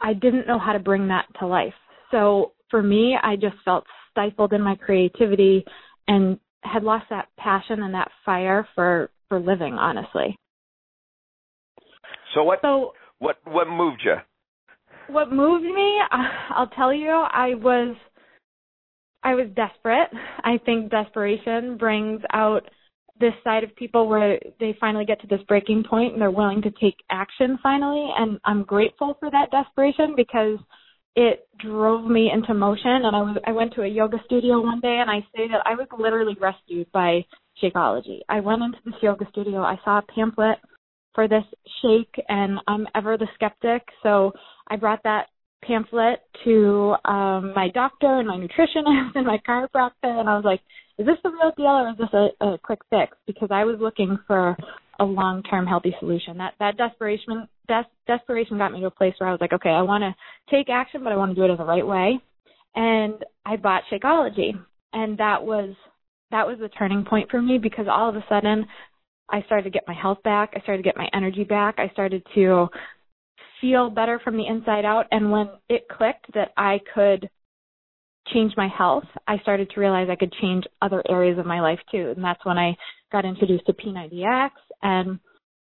I 0.00 0.12
didn't 0.12 0.46
know 0.46 0.58
how 0.58 0.72
to 0.72 0.78
bring 0.78 1.08
that 1.08 1.26
to 1.40 1.46
life. 1.46 1.74
So 2.10 2.52
for 2.70 2.82
me, 2.82 3.16
I 3.20 3.34
just 3.36 3.56
felt 3.64 3.84
stifled 4.10 4.52
in 4.52 4.62
my 4.62 4.76
creativity 4.76 5.64
and 6.06 6.38
had 6.62 6.84
lost 6.84 7.06
that 7.10 7.28
passion 7.38 7.82
and 7.82 7.94
that 7.94 8.10
fire 8.24 8.68
for, 8.74 9.10
for 9.28 9.40
living, 9.40 9.74
honestly. 9.74 10.38
So 12.34 12.44
what, 12.44 12.60
so, 12.62 12.92
what, 13.18 13.36
what 13.44 13.68
moved 13.68 14.02
you? 14.04 14.16
What 15.10 15.32
moved 15.32 15.64
me, 15.64 15.98
I'll 16.50 16.68
tell 16.68 16.92
you, 16.92 17.10
I 17.10 17.54
was 17.54 17.96
I 19.22 19.34
was 19.34 19.48
desperate. 19.56 20.08
I 20.44 20.58
think 20.64 20.90
desperation 20.90 21.76
brings 21.76 22.20
out 22.32 22.62
this 23.18 23.32
side 23.42 23.64
of 23.64 23.74
people 23.74 24.08
where 24.08 24.38
they 24.60 24.76
finally 24.78 25.04
get 25.04 25.20
to 25.20 25.26
this 25.26 25.40
breaking 25.48 25.84
point 25.88 26.12
and 26.12 26.22
they're 26.22 26.30
willing 26.30 26.62
to 26.62 26.70
take 26.80 26.96
action 27.10 27.58
finally. 27.62 28.08
And 28.16 28.38
I'm 28.44 28.62
grateful 28.62 29.16
for 29.18 29.30
that 29.30 29.50
desperation 29.50 30.14
because 30.16 30.58
it 31.16 31.48
drove 31.58 32.08
me 32.08 32.30
into 32.32 32.54
motion. 32.54 33.04
And 33.04 33.16
I 33.16 33.22
was 33.22 33.36
I 33.46 33.52
went 33.52 33.74
to 33.74 33.82
a 33.82 33.88
yoga 33.88 34.18
studio 34.26 34.60
one 34.60 34.80
day 34.80 34.98
and 35.00 35.10
I 35.10 35.20
say 35.34 35.48
that 35.48 35.62
I 35.64 35.74
was 35.74 35.88
literally 35.98 36.36
rescued 36.40 36.90
by 36.92 37.24
Shakeology. 37.60 38.20
I 38.28 38.40
went 38.40 38.62
into 38.62 38.78
this 38.84 38.94
yoga 39.02 39.26
studio. 39.30 39.62
I 39.62 39.80
saw 39.84 39.98
a 39.98 40.02
pamphlet 40.02 40.58
for 41.16 41.26
this 41.26 41.42
shake, 41.82 42.24
and 42.28 42.60
I'm 42.68 42.86
ever 42.94 43.18
the 43.18 43.26
skeptic, 43.34 43.82
so 44.04 44.32
I 44.68 44.76
brought 44.76 45.02
that 45.02 45.26
pamphlet 45.62 46.20
to 46.44 46.94
um 47.06 47.52
my 47.56 47.68
doctor 47.74 48.20
and 48.20 48.28
my 48.28 48.36
nutritionist 48.36 49.10
and 49.16 49.26
my 49.26 49.38
chiropractor 49.48 49.90
and 50.04 50.28
I 50.28 50.36
was 50.36 50.44
like, 50.44 50.60
is 50.98 51.06
this 51.06 51.16
the 51.24 51.30
real 51.30 51.50
deal 51.56 51.66
or 51.66 51.90
is 51.90 51.96
this 51.98 52.08
a, 52.12 52.44
a 52.46 52.58
quick 52.58 52.78
fix? 52.90 53.16
Because 53.26 53.48
I 53.50 53.64
was 53.64 53.78
looking 53.80 54.18
for 54.28 54.56
a 55.00 55.04
long 55.04 55.42
term 55.42 55.66
healthy 55.66 55.94
solution. 55.98 56.38
That 56.38 56.54
that 56.60 56.76
desperation 56.76 57.48
des- 57.66 57.90
desperation 58.06 58.58
got 58.58 58.72
me 58.72 58.80
to 58.80 58.86
a 58.86 58.90
place 58.90 59.14
where 59.18 59.28
I 59.28 59.32
was 59.32 59.40
like, 59.40 59.52
okay, 59.52 59.70
I 59.70 59.82
want 59.82 60.02
to 60.02 60.14
take 60.54 60.68
action, 60.70 61.02
but 61.02 61.12
I 61.12 61.16
want 61.16 61.32
to 61.32 61.34
do 61.34 61.44
it 61.44 61.50
in 61.50 61.56
the 61.56 61.64
right 61.64 61.86
way. 61.86 62.20
And 62.74 63.14
I 63.44 63.56
bought 63.56 63.82
Shakeology, 63.90 64.52
and 64.92 65.18
that 65.18 65.42
was 65.42 65.74
that 66.30 66.46
was 66.46 66.58
the 66.60 66.68
turning 66.68 67.04
point 67.04 67.30
for 67.30 67.40
me 67.40 67.58
because 67.58 67.86
all 67.90 68.08
of 68.08 68.16
a 68.16 68.24
sudden 68.28 68.66
I 69.30 69.42
started 69.42 69.64
to 69.64 69.70
get 69.70 69.84
my 69.86 69.94
health 69.94 70.22
back. 70.22 70.52
I 70.54 70.60
started 70.60 70.82
to 70.82 70.88
get 70.88 70.96
my 70.96 71.08
energy 71.12 71.44
back. 71.44 71.76
I 71.78 71.88
started 71.90 72.22
to 72.34 72.68
feel 73.60 73.90
better 73.90 74.20
from 74.22 74.36
the 74.36 74.46
inside 74.46 74.84
out. 74.84 75.06
And 75.10 75.30
when 75.30 75.48
it 75.68 75.88
clicked 75.88 76.32
that 76.34 76.50
I 76.56 76.80
could 76.94 77.28
change 78.32 78.52
my 78.56 78.68
health, 78.68 79.04
I 79.26 79.38
started 79.38 79.70
to 79.70 79.80
realize 79.80 80.08
I 80.10 80.16
could 80.16 80.32
change 80.40 80.64
other 80.82 81.02
areas 81.08 81.38
of 81.38 81.46
my 81.46 81.60
life 81.60 81.80
too. 81.90 82.12
And 82.14 82.24
that's 82.24 82.44
when 82.44 82.58
I 82.58 82.76
got 83.12 83.24
introduced 83.24 83.66
to 83.66 83.72
P90X 83.72 84.50
and 84.82 85.18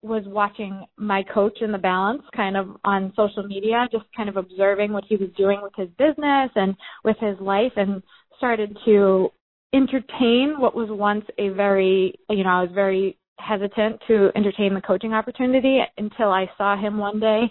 was 0.02 0.24
watching 0.26 0.84
my 0.96 1.22
coach 1.32 1.58
in 1.60 1.70
the 1.70 1.78
balance 1.78 2.22
kind 2.34 2.56
of 2.56 2.76
on 2.84 3.12
social 3.16 3.44
media, 3.44 3.88
just 3.92 4.04
kind 4.16 4.28
of 4.28 4.36
observing 4.36 4.92
what 4.92 5.04
he 5.08 5.16
was 5.16 5.30
doing 5.36 5.60
with 5.62 5.72
his 5.76 5.88
business 5.96 6.50
and 6.56 6.74
with 7.04 7.16
his 7.20 7.38
life 7.40 7.72
and 7.76 8.02
started 8.36 8.76
to 8.84 9.28
entertain 9.72 10.56
what 10.58 10.74
was 10.74 10.88
once 10.90 11.24
a 11.38 11.50
very, 11.50 12.14
you 12.28 12.42
know, 12.42 12.50
I 12.50 12.62
was 12.62 12.72
very 12.74 13.16
hesitant 13.38 14.00
to 14.08 14.30
entertain 14.36 14.74
the 14.74 14.80
coaching 14.80 15.12
opportunity 15.12 15.80
until 15.98 16.30
I 16.30 16.50
saw 16.56 16.76
him 16.80 16.98
one 16.98 17.20
day 17.20 17.50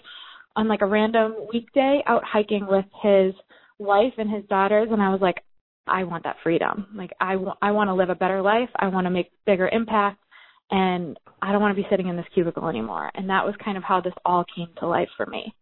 on 0.56 0.68
like 0.68 0.82
a 0.82 0.86
random 0.86 1.34
weekday 1.52 2.02
out 2.06 2.22
hiking 2.24 2.66
with 2.66 2.84
his 3.02 3.34
wife 3.78 4.12
and 4.18 4.30
his 4.30 4.44
daughters 4.48 4.88
and 4.90 5.02
I 5.02 5.10
was 5.10 5.20
like 5.20 5.42
I 5.86 6.04
want 6.04 6.24
that 6.24 6.36
freedom. 6.42 6.86
Like 6.94 7.10
I, 7.20 7.32
w- 7.32 7.54
I 7.60 7.72
want 7.72 7.88
to 7.88 7.94
live 7.94 8.08
a 8.08 8.14
better 8.14 8.40
life. 8.40 8.68
I 8.76 8.88
want 8.88 9.06
to 9.06 9.10
make 9.10 9.32
bigger 9.46 9.68
impact 9.68 10.20
and 10.70 11.18
I 11.42 11.52
don't 11.52 11.60
want 11.60 11.76
to 11.76 11.82
be 11.82 11.88
sitting 11.90 12.08
in 12.08 12.16
this 12.16 12.26
cubicle 12.32 12.68
anymore. 12.68 13.10
And 13.14 13.28
that 13.30 13.44
was 13.44 13.54
kind 13.64 13.76
of 13.76 13.82
how 13.82 14.00
this 14.00 14.14
all 14.24 14.44
came 14.54 14.68
to 14.78 14.86
life 14.86 15.08
for 15.16 15.26
me. 15.26 15.52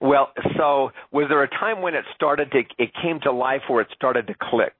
Well, 0.00 0.32
so 0.58 0.90
was 1.12 1.26
there 1.28 1.44
a 1.44 1.48
time 1.48 1.80
when 1.80 1.94
it 1.94 2.04
started 2.16 2.50
to 2.52 2.62
it 2.78 2.90
came 3.00 3.20
to 3.20 3.30
life 3.30 3.62
where 3.68 3.82
it 3.82 3.88
started 3.94 4.26
to 4.26 4.34
click? 4.50 4.74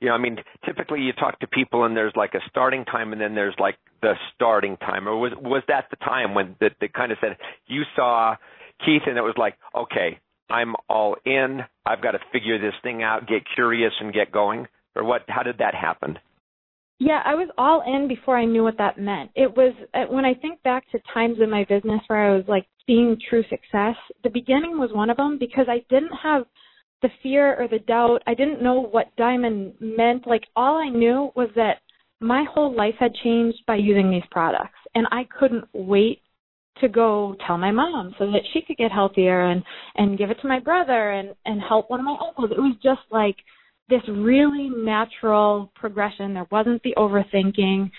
You 0.00 0.08
know, 0.08 0.14
I 0.14 0.18
mean, 0.18 0.38
typically 0.64 1.00
you 1.00 1.12
talk 1.12 1.38
to 1.40 1.46
people 1.46 1.84
and 1.84 1.96
there's 1.96 2.12
like 2.16 2.34
a 2.34 2.40
starting 2.48 2.84
time 2.84 3.12
and 3.12 3.20
then 3.20 3.34
there's 3.34 3.54
like 3.58 3.76
the 4.02 4.14
starting 4.34 4.76
time. 4.78 5.08
Or 5.08 5.18
was 5.18 5.32
was 5.40 5.62
that 5.68 5.86
the 5.90 5.96
time 5.96 6.34
when 6.34 6.56
that 6.60 6.72
they 6.80 6.88
kind 6.88 7.12
of 7.12 7.18
said 7.20 7.36
you 7.66 7.82
saw 7.96 8.36
Keith 8.84 9.02
and 9.06 9.18
it 9.18 9.22
was 9.22 9.36
like, 9.38 9.54
okay, 9.74 10.18
I'm 10.50 10.74
all 10.88 11.16
in. 11.24 11.60
I've 11.86 12.02
got 12.02 12.12
to 12.12 12.20
figure 12.32 12.58
this 12.58 12.74
thing 12.82 13.02
out, 13.02 13.26
get 13.26 13.42
curious, 13.54 13.92
and 14.00 14.12
get 14.12 14.32
going. 14.32 14.66
Or 14.94 15.04
what? 15.04 15.22
How 15.28 15.42
did 15.42 15.58
that 15.58 15.74
happen? 15.74 16.18
Yeah, 17.00 17.20
I 17.24 17.34
was 17.34 17.48
all 17.58 17.82
in 17.86 18.06
before 18.06 18.38
I 18.38 18.44
knew 18.44 18.62
what 18.62 18.78
that 18.78 18.98
meant. 18.98 19.30
It 19.34 19.56
was 19.56 19.74
uh, 19.94 20.04
when 20.10 20.24
I 20.24 20.34
think 20.34 20.62
back 20.62 20.88
to 20.92 20.98
times 21.12 21.38
in 21.42 21.50
my 21.50 21.64
business 21.64 22.00
where 22.06 22.32
I 22.32 22.36
was 22.36 22.44
like 22.46 22.66
seeing 22.86 23.16
true 23.28 23.42
success. 23.50 23.96
The 24.22 24.30
beginning 24.30 24.78
was 24.78 24.90
one 24.92 25.10
of 25.10 25.16
them 25.16 25.38
because 25.38 25.66
I 25.68 25.84
didn't 25.90 26.12
have 26.22 26.44
the 27.02 27.10
fear 27.22 27.54
or 27.60 27.68
the 27.68 27.80
doubt. 27.80 28.22
I 28.26 28.34
didn't 28.34 28.62
know 28.62 28.80
what 28.80 29.14
diamond 29.16 29.74
meant. 29.80 30.26
Like 30.26 30.44
all 30.56 30.76
I 30.76 30.88
knew 30.88 31.30
was 31.34 31.48
that 31.56 31.78
my 32.20 32.44
whole 32.52 32.74
life 32.74 32.94
had 32.98 33.14
changed 33.22 33.58
by 33.66 33.76
using 33.76 34.10
these 34.10 34.22
products 34.30 34.78
and 34.94 35.06
I 35.10 35.26
couldn't 35.38 35.64
wait 35.72 36.22
to 36.80 36.88
go 36.88 37.36
tell 37.46 37.56
my 37.56 37.70
mom 37.70 38.14
so 38.18 38.26
that 38.26 38.42
she 38.52 38.60
could 38.62 38.76
get 38.76 38.90
healthier 38.90 39.42
and 39.46 39.62
and 39.96 40.18
give 40.18 40.30
it 40.30 40.38
to 40.42 40.48
my 40.48 40.58
brother 40.58 41.12
and 41.12 41.34
and 41.44 41.60
help 41.60 41.88
one 41.88 42.00
of 42.00 42.06
my 42.06 42.16
uncles. 42.20 42.50
It 42.50 42.60
was 42.60 42.76
just 42.82 43.02
like 43.10 43.36
this 43.88 44.02
really 44.08 44.70
natural 44.70 45.70
progression. 45.74 46.34
There 46.34 46.46
wasn't 46.50 46.82
the 46.82 46.94
overthinking. 46.96 47.90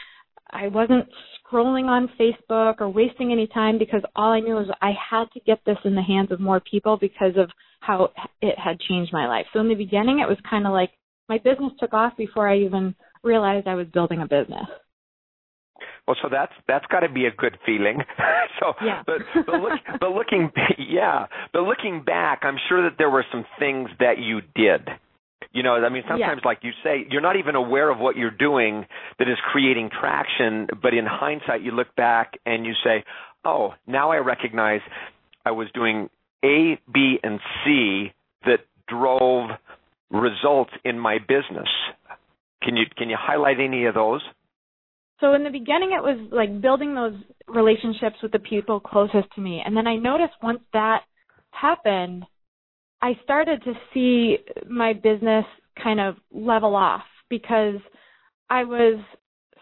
I 0.52 0.68
wasn't 0.68 1.08
scrolling 1.46 1.86
on 1.86 2.10
Facebook 2.20 2.76
or 2.80 2.90
wasting 2.90 3.32
any 3.32 3.48
time 3.48 3.78
because 3.78 4.02
all 4.16 4.32
I 4.32 4.40
knew 4.40 4.56
was 4.56 4.68
I 4.82 4.92
had 5.10 5.26
to 5.34 5.40
get 5.42 5.60
this 5.66 5.78
in 5.84 5.96
the 5.96 6.02
hands 6.02 6.32
of 6.32 6.40
more 6.40 6.60
people 6.60 6.98
because 6.98 7.34
of 7.38 7.50
how 7.80 8.10
it 8.42 8.58
had 8.58 8.80
changed 8.80 9.14
my 9.14 9.28
life. 9.28 9.46
So 9.54 9.60
in 9.60 9.70
the 9.70 9.76
beginning, 9.76 10.20
it 10.20 10.28
was 10.28 10.38
kind 10.50 10.66
of 10.66 10.74
like 10.74 10.92
my 11.30 11.38
business 11.38 11.72
took 11.80 11.94
off 11.94 12.18
before 12.18 12.50
I 12.50 12.60
even 12.60 12.96
realized 13.24 13.68
I 13.68 13.76
was 13.76 13.88
building 13.94 14.22
a 14.22 14.28
business. 14.28 14.68
Well, 16.08 16.16
so 16.22 16.30
that's 16.32 16.54
that's 16.68 16.86
got 16.88 17.00
to 17.00 17.10
be 17.10 17.26
a 17.26 17.32
good 17.32 17.58
feeling. 17.66 17.98
so, 18.60 18.74
yeah. 18.84 19.02
but 19.06 19.18
but, 19.46 19.56
look, 19.56 19.80
but 20.00 20.12
looking, 20.12 20.52
yeah, 20.78 21.26
but 21.52 21.64
looking 21.64 22.04
back, 22.06 22.42
I'm 22.44 22.58
sure 22.70 22.88
that 22.90 22.98
there 22.98 23.10
were 23.10 23.26
some 23.32 23.44
things 23.60 23.90
that 24.00 24.20
you 24.20 24.42
did 24.56 24.88
you 25.56 25.64
know, 25.64 25.76
I 25.76 25.88
mean, 25.88 26.04
sometimes, 26.06 26.42
yeah. 26.44 26.48
like 26.48 26.60
you 26.64 26.72
say, 26.84 27.08
you're 27.10 27.22
not 27.22 27.38
even 27.38 27.56
aware 27.56 27.90
of 27.90 27.98
what 27.98 28.18
you're 28.18 28.30
doing 28.30 28.86
that 29.18 29.30
is 29.30 29.38
creating 29.54 29.90
traction. 29.90 30.68
But 30.82 30.94
in 30.94 31.06
hindsight, 31.08 31.62
you 31.62 31.72
look 31.72 31.96
back 31.96 32.34
and 32.46 32.66
you 32.66 32.74
say, 32.84 33.06
"Oh, 33.46 33.74
now 33.88 34.12
I 34.12 34.18
recognize 34.18 34.82
I 35.46 35.52
was 35.52 35.68
doing 35.74 36.10
A, 36.44 36.78
B, 36.94 37.20
and 37.24 37.40
C 37.64 38.12
that 38.44 38.66
drove 38.90 39.52
results 40.12 40.72
in 40.84 41.00
my 41.00 41.20
business." 41.20 41.70
Can 42.62 42.76
you 42.76 42.84
can 42.98 43.10
you 43.10 43.16
highlight 43.18 43.62
any 43.62 43.86
of 43.86 43.96
those? 43.96 44.22
So 45.22 45.36
in 45.36 45.46
the 45.46 45.52
beginning, 45.52 45.94
it 45.94 46.04
was 46.04 46.20
like 46.34 46.60
building 46.62 46.96
those 46.96 47.16
relationships 47.48 48.18
with 48.22 48.34
the 48.34 48.40
people 48.40 48.82
closest 48.82 49.34
to 49.36 49.42
me, 49.42 49.64
and 49.66 49.78
then 49.78 49.88
I 49.88 49.96
noticed 49.96 50.34
once 50.44 50.60
that 50.74 51.04
happened, 51.52 52.26
I 53.06 53.14
started 53.24 53.64
to 53.66 53.74
see 53.94 54.40
my 54.68 54.94
business 54.94 55.46
kind 55.82 56.00
of 56.00 56.16
level 56.32 56.76
off 56.76 57.04
because 57.30 57.76
I 58.50 58.64
was 58.64 59.00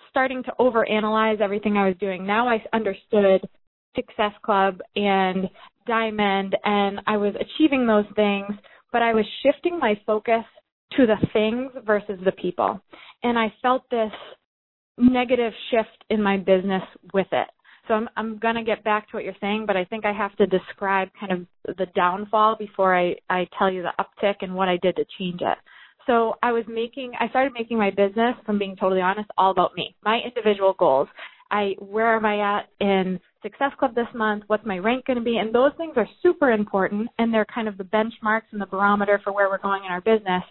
starting 0.09 0.43
to 0.43 0.53
overanalyze 0.61 1.41
everything 1.41 1.75
I 1.75 1.87
was 1.87 1.97
doing. 1.99 2.25
Now 2.25 2.47
I 2.47 2.63
understood 2.71 3.41
Success 3.97 4.31
Club 4.45 4.79
and 4.95 5.49
Diamond 5.85 6.55
and 6.63 7.01
I 7.05 7.17
was 7.17 7.33
achieving 7.35 7.85
those 7.85 8.05
things, 8.15 8.47
but 8.93 9.01
I 9.01 9.13
was 9.13 9.25
shifting 9.43 9.77
my 9.77 9.99
focus 10.05 10.45
to 10.95 11.05
the 11.05 11.17
things 11.33 11.73
versus 11.85 12.19
the 12.23 12.31
people. 12.31 12.79
And 13.23 13.37
I 13.37 13.53
felt 13.61 13.83
this 13.91 14.13
negative 14.97 15.51
shift 15.69 16.05
in 16.09 16.23
my 16.23 16.37
business 16.37 16.83
with 17.13 17.27
it. 17.33 17.49
So 17.87 17.93
I'm 17.95 18.09
I'm 18.15 18.37
going 18.39 18.55
to 18.55 18.63
get 18.63 18.83
back 18.83 19.09
to 19.09 19.17
what 19.17 19.23
you're 19.25 19.33
saying, 19.41 19.65
but 19.67 19.75
I 19.75 19.85
think 19.85 20.05
I 20.05 20.13
have 20.13 20.35
to 20.37 20.47
describe 20.47 21.09
kind 21.19 21.31
of 21.67 21.75
the 21.77 21.87
downfall 21.95 22.55
before 22.57 22.95
I 22.95 23.15
I 23.29 23.47
tell 23.57 23.71
you 23.71 23.83
the 23.83 23.91
uptick 23.99 24.35
and 24.41 24.55
what 24.55 24.69
I 24.69 24.77
did 24.81 24.95
to 24.95 25.05
change 25.17 25.41
it. 25.41 25.57
So 26.07 26.35
I 26.43 26.51
was 26.51 26.63
making 26.67 27.13
I 27.19 27.29
started 27.29 27.53
making 27.53 27.77
my 27.77 27.89
business, 27.89 28.35
I'm 28.47 28.59
being 28.59 28.75
totally 28.75 29.01
honest, 29.01 29.29
all 29.37 29.51
about 29.51 29.75
me, 29.75 29.95
my 30.03 30.19
individual 30.25 30.75
goals. 30.77 31.07
I 31.51 31.75
where 31.79 32.15
am 32.15 32.25
I 32.25 32.59
at 32.59 32.69
in 32.79 33.19
Success 33.41 33.71
Club 33.77 33.93
this 33.95 34.07
month? 34.15 34.43
What's 34.47 34.65
my 34.65 34.77
rank 34.77 35.05
going 35.05 35.19
to 35.19 35.23
be? 35.23 35.37
And 35.37 35.53
those 35.53 35.71
things 35.77 35.93
are 35.97 36.07
super 36.21 36.51
important 36.51 37.09
and 37.19 37.33
they're 37.33 37.45
kind 37.53 37.67
of 37.67 37.77
the 37.77 37.83
benchmarks 37.83 38.51
and 38.51 38.61
the 38.61 38.65
barometer 38.65 39.19
for 39.23 39.33
where 39.33 39.49
we're 39.49 39.57
going 39.57 39.83
in 39.85 39.91
our 39.91 40.01
business. 40.01 40.43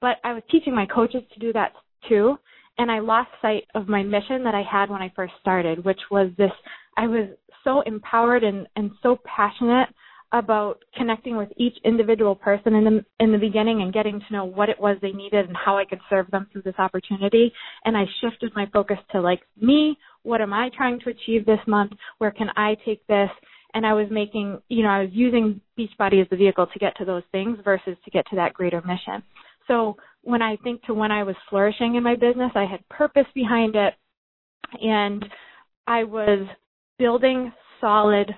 But 0.00 0.16
I 0.24 0.32
was 0.32 0.42
teaching 0.50 0.74
my 0.74 0.86
coaches 0.86 1.22
to 1.34 1.40
do 1.40 1.52
that 1.52 1.72
too. 2.08 2.38
And 2.78 2.90
I 2.90 3.00
lost 3.00 3.30
sight 3.42 3.64
of 3.74 3.88
my 3.88 4.02
mission 4.02 4.44
that 4.44 4.54
I 4.54 4.62
had 4.62 4.88
when 4.88 5.02
I 5.02 5.12
first 5.14 5.34
started, 5.40 5.84
which 5.84 6.00
was 6.10 6.30
this 6.38 6.52
I 6.96 7.06
was 7.06 7.28
so 7.64 7.82
empowered 7.82 8.44
and, 8.44 8.66
and 8.76 8.90
so 9.02 9.18
passionate 9.24 9.88
about 10.32 10.82
connecting 10.94 11.36
with 11.36 11.48
each 11.56 11.74
individual 11.84 12.34
person 12.34 12.74
in 12.74 12.84
the 12.84 13.04
in 13.18 13.32
the 13.32 13.38
beginning 13.38 13.80
and 13.80 13.94
getting 13.94 14.20
to 14.20 14.32
know 14.32 14.44
what 14.44 14.68
it 14.68 14.78
was 14.78 14.98
they 15.00 15.12
needed 15.12 15.46
and 15.46 15.56
how 15.56 15.78
I 15.78 15.86
could 15.86 16.00
serve 16.10 16.30
them 16.30 16.46
through 16.52 16.62
this 16.62 16.74
opportunity. 16.78 17.50
And 17.84 17.96
I 17.96 18.04
shifted 18.20 18.52
my 18.54 18.66
focus 18.72 18.98
to 19.12 19.20
like 19.20 19.40
me. 19.58 19.96
What 20.24 20.42
am 20.42 20.52
I 20.52 20.70
trying 20.76 21.00
to 21.00 21.10
achieve 21.10 21.46
this 21.46 21.60
month? 21.66 21.92
Where 22.18 22.30
can 22.30 22.48
I 22.56 22.76
take 22.84 23.06
this? 23.06 23.30
And 23.72 23.86
I 23.86 23.94
was 23.94 24.08
making 24.10 24.60
you 24.68 24.82
know 24.82 24.90
I 24.90 25.00
was 25.00 25.10
using 25.12 25.60
Beachbody 25.78 26.20
as 26.20 26.28
the 26.30 26.36
vehicle 26.36 26.66
to 26.66 26.78
get 26.78 26.96
to 26.98 27.06
those 27.06 27.22
things 27.32 27.58
versus 27.64 27.96
to 28.04 28.10
get 28.10 28.26
to 28.28 28.36
that 28.36 28.52
greater 28.52 28.82
mission. 28.82 29.22
So 29.66 29.96
when 30.28 30.42
I 30.42 30.56
think 30.56 30.82
to 30.82 30.94
when 30.94 31.10
I 31.10 31.22
was 31.22 31.36
flourishing 31.48 31.94
in 31.94 32.02
my 32.02 32.14
business 32.14 32.52
I 32.54 32.66
had 32.66 32.86
purpose 32.90 33.26
behind 33.34 33.74
it 33.74 33.94
and 34.82 35.24
I 35.86 36.04
was 36.04 36.46
building 36.98 37.50
solid 37.80 38.30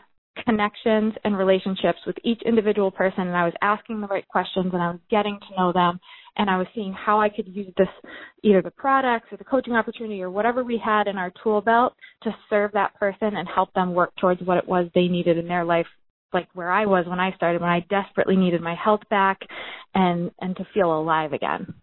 connections 0.45 1.15
and 1.25 1.37
relationships 1.37 1.99
with 2.07 2.15
each 2.23 2.41
individual 2.47 2.93
person 2.93 3.27
and 3.27 3.37
I 3.37 3.45
was 3.45 3.55
asking 3.61 4.01
the 4.01 4.07
right 4.07 4.27
questions 4.29 4.71
and 4.73 4.81
I 4.81 4.91
was 4.91 5.01
getting 5.11 5.37
to 5.41 5.57
know 5.61 5.73
them 5.73 5.99
and 6.37 6.49
I 6.49 6.59
was 6.59 6.69
seeing 6.77 6.93
how 6.93 7.21
I 7.21 7.29
could 7.29 7.49
use 7.49 7.73
this 7.77 7.89
either 8.45 8.63
the 8.63 8.71
products 8.71 9.27
or 9.33 9.37
the 9.37 9.45
coaching 9.45 9.75
opportunity 9.75 10.23
or 10.23 10.31
whatever 10.31 10.63
we 10.63 10.81
had 10.83 11.09
in 11.09 11.19
our 11.19 11.33
tool 11.43 11.61
belt 11.61 11.95
to 12.23 12.31
serve 12.49 12.71
that 12.73 12.95
person 12.95 13.37
and 13.37 13.49
help 13.53 13.73
them 13.75 13.95
work 13.95 14.13
towards 14.21 14.41
what 14.43 14.59
it 14.59 14.69
was 14.69 14.87
they 14.95 15.09
needed 15.09 15.39
in 15.39 15.49
their 15.49 15.65
life 15.65 15.87
like 16.33 16.49
where 16.55 16.71
I 16.71 16.87
was 16.87 17.07
when 17.07 17.21
I 17.21 17.35
started 17.37 17.61
when 17.61 17.71
I 17.71 17.81
desperately 17.89 18.37
needed 18.37 18.61
my 18.61 18.75
health 18.75 19.03
back 19.11 19.41
and 19.95 20.31
and 20.41 20.57
to 20.57 20.67
feel 20.75 20.97
alive 20.97 21.33
again. 21.33 21.75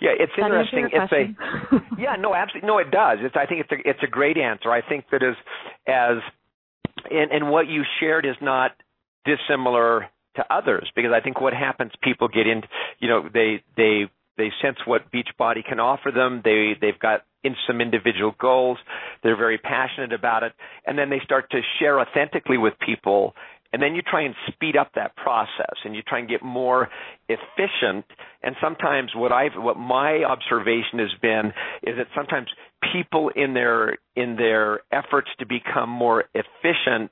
Yeah, 0.00 0.10
it's 0.18 0.32
interesting. 0.36 0.88
It's 0.92 1.12
a 1.72 2.00
yeah, 2.00 2.16
no, 2.18 2.34
absolutely, 2.34 2.66
no, 2.66 2.78
it 2.78 2.90
does. 2.90 3.18
It's 3.20 3.36
I 3.36 3.46
think 3.46 3.60
it's 3.60 3.72
a 3.72 3.88
it's 3.88 4.02
a 4.02 4.10
great 4.10 4.36
answer. 4.36 4.70
I 4.70 4.86
think 4.86 5.06
that 5.10 5.22
is 5.22 5.36
as 5.86 6.16
as 6.16 6.22
and, 7.10 7.30
and 7.32 7.50
what 7.50 7.68
you 7.68 7.82
shared 8.00 8.26
is 8.26 8.36
not 8.40 8.72
dissimilar 9.24 10.06
to 10.36 10.44
others 10.52 10.90
because 10.94 11.12
I 11.14 11.20
think 11.20 11.40
what 11.40 11.52
happens, 11.52 11.92
people 12.02 12.28
get 12.28 12.46
in, 12.46 12.62
you 12.98 13.08
know, 13.08 13.28
they 13.32 13.62
they 13.76 14.10
they 14.36 14.50
sense 14.62 14.78
what 14.84 15.10
Beachbody 15.12 15.64
can 15.66 15.80
offer 15.80 16.10
them. 16.10 16.42
They 16.44 16.72
they've 16.80 16.98
got 16.98 17.22
in 17.42 17.54
some 17.66 17.80
individual 17.80 18.34
goals. 18.40 18.78
They're 19.22 19.36
very 19.36 19.58
passionate 19.58 20.12
about 20.12 20.42
it, 20.42 20.52
and 20.86 20.98
then 20.98 21.10
they 21.10 21.20
start 21.24 21.50
to 21.50 21.60
share 21.78 22.00
authentically 22.00 22.58
with 22.58 22.74
people. 22.84 23.34
And 23.72 23.82
then 23.82 23.96
you 23.96 24.02
try 24.02 24.22
and 24.22 24.36
speed 24.52 24.76
up 24.76 24.92
that 24.94 25.16
process, 25.16 25.74
and 25.84 25.96
you 25.96 26.02
try 26.02 26.20
and 26.20 26.28
get 26.28 26.42
more 26.44 26.88
efficient. 27.28 28.04
And 28.42 28.54
sometimes, 28.62 29.10
what 29.16 29.32
I've, 29.32 29.52
what 29.56 29.76
my 29.76 30.22
observation 30.22 31.00
has 31.00 31.10
been, 31.20 31.52
is 31.82 31.96
that 31.96 32.06
sometimes 32.14 32.46
people 32.92 33.30
in 33.34 33.52
their 33.54 33.96
in 34.14 34.36
their 34.36 34.80
efforts 34.92 35.28
to 35.40 35.46
become 35.46 35.90
more 35.90 36.24
efficient 36.34 37.10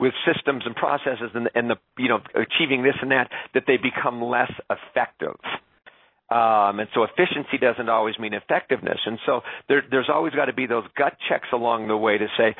with 0.00 0.12
systems 0.32 0.62
and 0.64 0.74
processes 0.74 1.30
and, 1.34 1.48
and 1.54 1.70
the 1.70 1.76
you 1.96 2.08
know 2.08 2.20
achieving 2.34 2.82
this 2.82 2.94
and 3.00 3.10
that 3.10 3.30
that 3.54 3.64
they 3.66 3.76
become 3.76 4.22
less 4.22 4.50
effective 4.70 5.36
um, 6.30 6.78
and 6.78 6.88
so 6.94 7.04
efficiency 7.04 7.56
doesn't 7.58 7.88
always 7.88 8.18
mean 8.18 8.34
effectiveness. 8.34 8.98
And 9.06 9.18
so 9.24 9.40
there, 9.68 9.82
there's 9.90 10.10
always 10.12 10.34
got 10.34 10.46
to 10.46 10.52
be 10.52 10.66
those 10.66 10.84
gut 10.96 11.16
checks 11.28 11.48
along 11.52 11.88
the 11.88 11.96
way 11.96 12.18
to 12.18 12.26
say, 12.36 12.54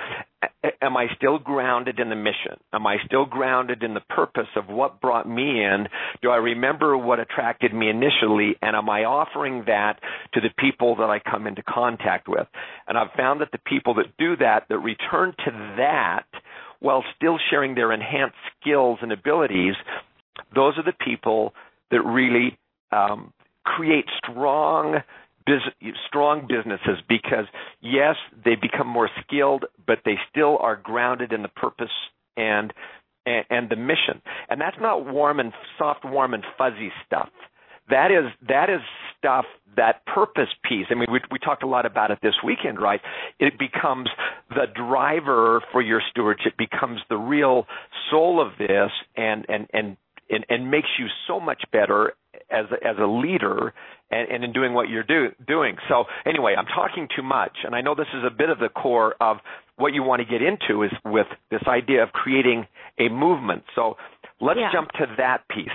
am 0.81 0.96
I 0.96 1.07
still 1.16 1.38
grounded 1.38 2.00
in 2.00 2.09
the 2.09 2.16
mission? 2.16 2.59
Am 2.72 2.87
I 2.87 2.96
still 3.04 3.26
grounded 3.26 3.83
in 3.83 3.92
the 3.92 4.00
purpose 4.00 4.48
of 4.57 4.68
what 4.68 5.02
brought 5.02 5.28
me 5.28 5.62
in? 5.62 5.87
Do 6.22 6.31
I 6.31 6.37
remember 6.37 6.96
what 6.96 7.20
attracted 7.20 7.74
me 7.74 7.90
initially? 7.90 8.57
And 8.62 8.74
am 8.74 8.88
I 8.88 9.04
offering 9.04 9.64
that 9.66 10.00
to 10.33 10.40
the 10.40 10.50
people 10.59 10.96
that 10.96 11.11
I 11.11 11.18
come 11.18 11.46
into 11.46 11.62
contact 11.62 12.26
with? 12.26 12.46
And 12.87 12.96
I've 12.96 13.12
found 13.18 13.42
that 13.42 13.52
the 13.52 13.59
people 13.59 13.94
that 13.94 14.16
do 14.18 14.37
that, 14.37 14.64
that 14.70 14.78
return 14.78 15.35
to 15.44 15.74
that 15.76 16.24
while 16.81 17.04
still 17.16 17.38
sharing 17.50 17.74
their 17.74 17.92
enhanced 17.92 18.37
skills 18.61 18.98
and 19.02 19.12
abilities, 19.12 19.74
those 20.54 20.78
are 20.78 20.85
the 20.85 20.96
people 21.04 21.52
that 21.90 22.02
really 22.02 22.57
um, 22.92 23.33
create 23.76 24.07
strong 24.18 25.02
strong 26.07 26.46
businesses 26.46 27.02
because 27.09 27.46
yes, 27.81 28.16
they 28.44 28.54
become 28.54 28.87
more 28.87 29.09
skilled, 29.22 29.64
but 29.87 30.00
they 30.04 30.16
still 30.31 30.59
are 30.61 30.76
grounded 30.76 31.33
in 31.33 31.42
the 31.42 31.48
purpose 31.48 31.90
and 32.37 32.72
and, 33.24 33.44
and 33.50 33.70
the 33.70 33.76
mission. 33.76 34.22
And 34.48 34.61
that's 34.61 34.76
not 34.81 35.07
warm 35.07 35.40
and 35.40 35.52
soft, 35.78 36.04
warm 36.04 36.35
and 36.35 36.44
fuzzy 36.57 36.90
stuff. 37.07 37.31
That 37.90 38.11
is 38.11 38.31
that 38.48 38.68
is 38.68 38.81
stuff 39.16 39.46
that 39.76 40.04
purpose 40.07 40.48
piece. 40.68 40.87
I 40.90 40.94
mean, 40.94 41.07
we 41.11 41.20
we 41.31 41.38
talked 41.38 41.62
a 41.62 41.66
lot 41.66 41.87
about 41.87 42.11
it 42.11 42.18
this 42.22 42.35
weekend, 42.44 42.81
right? 42.81 43.00
It 43.38 43.59
becomes 43.59 44.11
the 44.50 44.66
driver 44.74 45.62
for 45.72 45.81
your 45.81 46.02
stewardship, 46.11 46.59
becomes 46.59 47.00
the 47.09 47.16
real 47.16 47.66
soul 48.11 48.44
of 48.44 48.59
this, 48.59 48.90
and 49.16 49.46
and 49.48 49.66
and 49.72 49.96
and, 50.31 50.44
and 50.50 50.70
makes 50.70 50.88
you 50.98 51.07
so 51.26 51.40
much 51.40 51.62
better 51.72 52.12
as 52.50 52.66
a, 52.70 52.87
as 52.87 52.96
a 52.98 53.06
leader 53.06 53.72
and, 54.11 54.30
and 54.30 54.44
in 54.44 54.52
doing 54.52 54.72
what 54.72 54.88
you're 54.88 55.02
do, 55.02 55.28
doing. 55.46 55.76
So 55.88 56.04
anyway, 56.26 56.54
I'm 56.56 56.66
talking 56.66 57.08
too 57.14 57.22
much, 57.22 57.52
and 57.64 57.74
I 57.74 57.80
know 57.80 57.94
this 57.94 58.06
is 58.14 58.24
a 58.26 58.30
bit 58.30 58.50
of 58.50 58.58
the 58.58 58.68
core 58.68 59.14
of 59.20 59.38
what 59.76 59.94
you 59.94 60.02
want 60.02 60.20
to 60.20 60.26
get 60.26 60.42
into 60.42 60.82
is 60.82 60.90
with 61.04 61.26
this 61.50 61.62
idea 61.66 62.02
of 62.02 62.11
creating 62.11 62.66
a 62.98 63.08
movement. 63.08 63.62
So 63.74 63.96
let's 64.40 64.58
yeah. 64.61 64.70
jump 64.72 64.90
to 64.92 65.06
that 65.18 65.48
piece. 65.48 65.68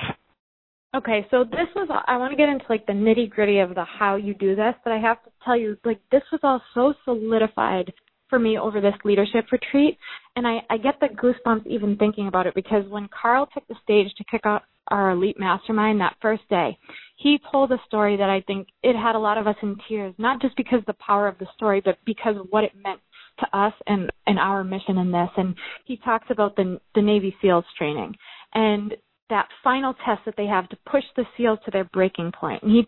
Okay, 0.96 1.26
so 1.32 1.44
this 1.44 1.68
was 1.76 1.90
I 2.06 2.18
want 2.18 2.32
to 2.32 2.38
get 2.38 2.50
into 2.50 2.66
like 2.70 2.86
the 2.86 2.94
nitty 2.94 3.32
gritty 3.32 3.60
of 3.60 3.74
the 3.74 3.84
how 3.84 4.16
you 4.16 4.36
do 4.36 4.56
this, 4.56 4.76
but 4.84 4.94
I 4.94 5.00
have 5.00 5.24
to 5.24 5.32
tell 5.44 5.58
you 5.58 5.76
like 5.84 6.00
this 6.12 6.22
was 6.32 6.40
all 6.44 6.62
so 6.76 6.94
solidified 7.04 7.92
for 8.30 8.38
me 8.38 8.60
over 8.60 8.80
this 8.80 8.94
leadership 9.04 9.46
retreat, 9.52 9.98
and 10.36 10.46
I 10.46 10.60
I 10.70 10.78
get 10.78 11.00
the 11.00 11.08
goosebumps 11.08 11.66
even 11.66 11.98
thinking 11.98 12.28
about 12.28 12.46
it 12.46 12.54
because 12.54 12.84
when 12.90 13.10
Carl 13.10 13.48
took 13.52 13.68
the 13.68 13.76
stage 13.82 14.14
to 14.18 14.24
kick 14.26 14.46
off 14.46 14.62
our 14.90 15.12
elite 15.12 15.40
mastermind 15.40 16.02
that 16.02 16.18
first 16.22 16.48
day, 16.50 16.78
he 17.18 17.40
told 17.52 17.72
a 17.72 17.78
story 17.88 18.18
that 18.18 18.30
I 18.30 18.42
think 18.42 18.68
it 18.82 18.96
had 18.96 19.16
a 19.16 19.20
lot 19.20 19.38
of 19.38 19.48
us 19.48 19.56
in 19.62 19.78
tears, 19.88 20.14
not 20.18 20.42
just 20.42 20.58
because 20.58 20.82
the 20.86 20.96
power 21.06 21.28
of 21.28 21.38
the 21.38 21.48
story, 21.56 21.82
but 21.84 21.98
because 22.06 22.36
of 22.38 22.48
what 22.50 22.64
it 22.64 22.72
meant 22.84 23.00
to 23.40 23.58
us 23.58 23.74
and, 23.88 24.12
and 24.28 24.38
our 24.38 24.64
mission 24.64 24.98
in 24.98 25.12
this. 25.12 25.30
And 25.38 25.56
he 25.86 25.98
talks 25.98 26.28
about 26.30 26.56
the, 26.56 26.80
the 26.96 27.02
Navy 27.02 27.36
SEALs 27.42 27.66
training 27.78 28.16
and 28.54 28.94
that 29.30 29.48
final 29.64 29.94
test 30.06 30.22
that 30.26 30.36
they 30.38 30.46
have 30.46 30.70
to 30.70 30.78
push 30.90 31.04
the 31.16 31.26
SEALs 31.38 31.60
to 31.66 31.72
their 31.72 31.86
breaking 31.86 32.32
point. 32.40 32.62
And 32.62 32.72
he 32.72 32.88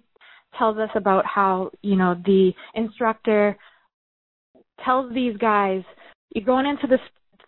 tells 0.57 0.77
us 0.77 0.89
about 0.95 1.25
how, 1.25 1.71
you 1.81 1.95
know, 1.95 2.15
the 2.25 2.51
instructor 2.75 3.57
tells 4.83 5.13
these 5.13 5.37
guys, 5.37 5.81
you're 6.33 6.45
going 6.45 6.65
into 6.65 6.87
this 6.87 6.99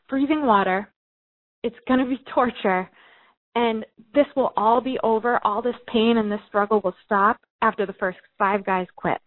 freezing 0.09 0.45
water, 0.45 0.91
it's 1.63 1.75
going 1.87 1.99
to 1.99 2.05
be 2.05 2.19
torture, 2.33 2.89
and 3.57 3.83
this 4.13 4.27
will 4.35 4.53
all 4.55 4.79
be 4.79 4.99
over. 5.01 5.39
All 5.43 5.63
this 5.63 5.75
pain 5.91 6.17
and 6.17 6.31
this 6.31 6.39
struggle 6.47 6.79
will 6.83 6.93
stop 7.03 7.39
after 7.63 7.87
the 7.87 7.93
first 7.93 8.19
five 8.37 8.63
guys 8.63 8.85
quit. 8.95 9.17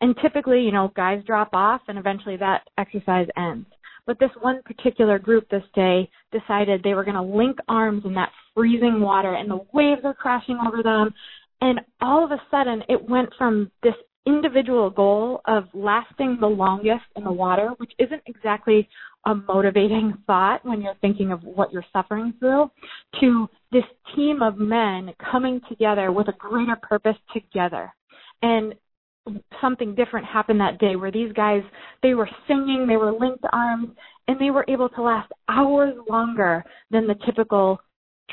And 0.00 0.16
typically, 0.22 0.62
you 0.62 0.72
know, 0.72 0.90
guys 0.96 1.22
drop 1.26 1.50
off 1.52 1.82
and 1.86 1.98
eventually 1.98 2.38
that 2.38 2.62
exercise 2.78 3.26
ends. 3.36 3.66
But 4.06 4.18
this 4.18 4.30
one 4.40 4.62
particular 4.64 5.18
group 5.18 5.46
this 5.50 5.64
day 5.74 6.08
decided 6.32 6.82
they 6.82 6.94
were 6.94 7.04
going 7.04 7.16
to 7.16 7.36
link 7.36 7.58
arms 7.68 8.02
in 8.06 8.14
that 8.14 8.32
freezing 8.54 8.98
water 8.98 9.34
and 9.34 9.50
the 9.50 9.60
waves 9.74 10.00
are 10.04 10.14
crashing 10.14 10.58
over 10.66 10.82
them. 10.82 11.12
And 11.60 11.80
all 12.00 12.24
of 12.24 12.30
a 12.30 12.40
sudden, 12.50 12.82
it 12.88 13.10
went 13.10 13.28
from 13.36 13.70
this 13.82 13.94
individual 14.26 14.88
goal 14.88 15.42
of 15.44 15.64
lasting 15.74 16.38
the 16.40 16.46
longest 16.46 17.04
in 17.14 17.24
the 17.24 17.32
water, 17.32 17.72
which 17.76 17.92
isn't 17.98 18.22
exactly 18.24 18.88
a 19.26 19.34
motivating 19.34 20.14
thought 20.26 20.64
when 20.64 20.80
you're 20.80 20.94
thinking 21.00 21.32
of 21.32 21.42
what 21.42 21.72
you're 21.72 21.84
suffering 21.92 22.32
through, 22.38 22.70
to 23.20 23.48
this 23.72 23.84
team 24.14 24.40
of 24.40 24.56
men 24.56 25.10
coming 25.30 25.60
together 25.68 26.12
with 26.12 26.28
a 26.28 26.32
greater 26.38 26.76
purpose 26.80 27.16
together. 27.34 27.92
And 28.42 28.74
something 29.60 29.94
different 29.94 30.26
happened 30.26 30.60
that 30.60 30.78
day 30.78 30.94
where 30.94 31.10
these 31.10 31.32
guys 31.32 31.62
they 32.02 32.14
were 32.14 32.28
singing, 32.46 32.86
they 32.88 32.96
were 32.96 33.12
linked 33.12 33.44
arms, 33.52 33.88
and 34.28 34.40
they 34.40 34.50
were 34.50 34.64
able 34.68 34.88
to 34.90 35.02
last 35.02 35.30
hours 35.48 35.94
longer 36.08 36.64
than 36.90 37.06
the 37.06 37.16
typical 37.26 37.78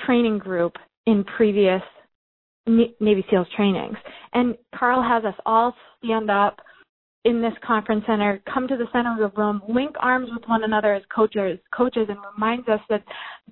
training 0.05 0.37
group 0.37 0.73
in 1.07 1.23
previous 1.23 1.81
Navy 2.67 3.25
SEALs 3.29 3.47
trainings. 3.55 3.97
And 4.33 4.55
Carl 4.75 5.01
has 5.01 5.25
us 5.25 5.39
all 5.45 5.73
stand 5.97 6.29
up 6.29 6.59
in 7.25 7.41
this 7.41 7.53
conference 7.65 8.03
center, 8.05 8.41
come 8.51 8.67
to 8.67 8.75
the 8.75 8.87
center 8.91 9.13
of 9.13 9.31
the 9.31 9.41
room, 9.41 9.61
link 9.67 9.95
arms 9.99 10.29
with 10.33 10.43
one 10.47 10.63
another 10.63 10.93
as 10.93 11.03
coaches, 11.13 11.57
coaches, 11.75 12.07
and 12.09 12.17
reminds 12.33 12.67
us 12.67 12.81
that 12.89 13.03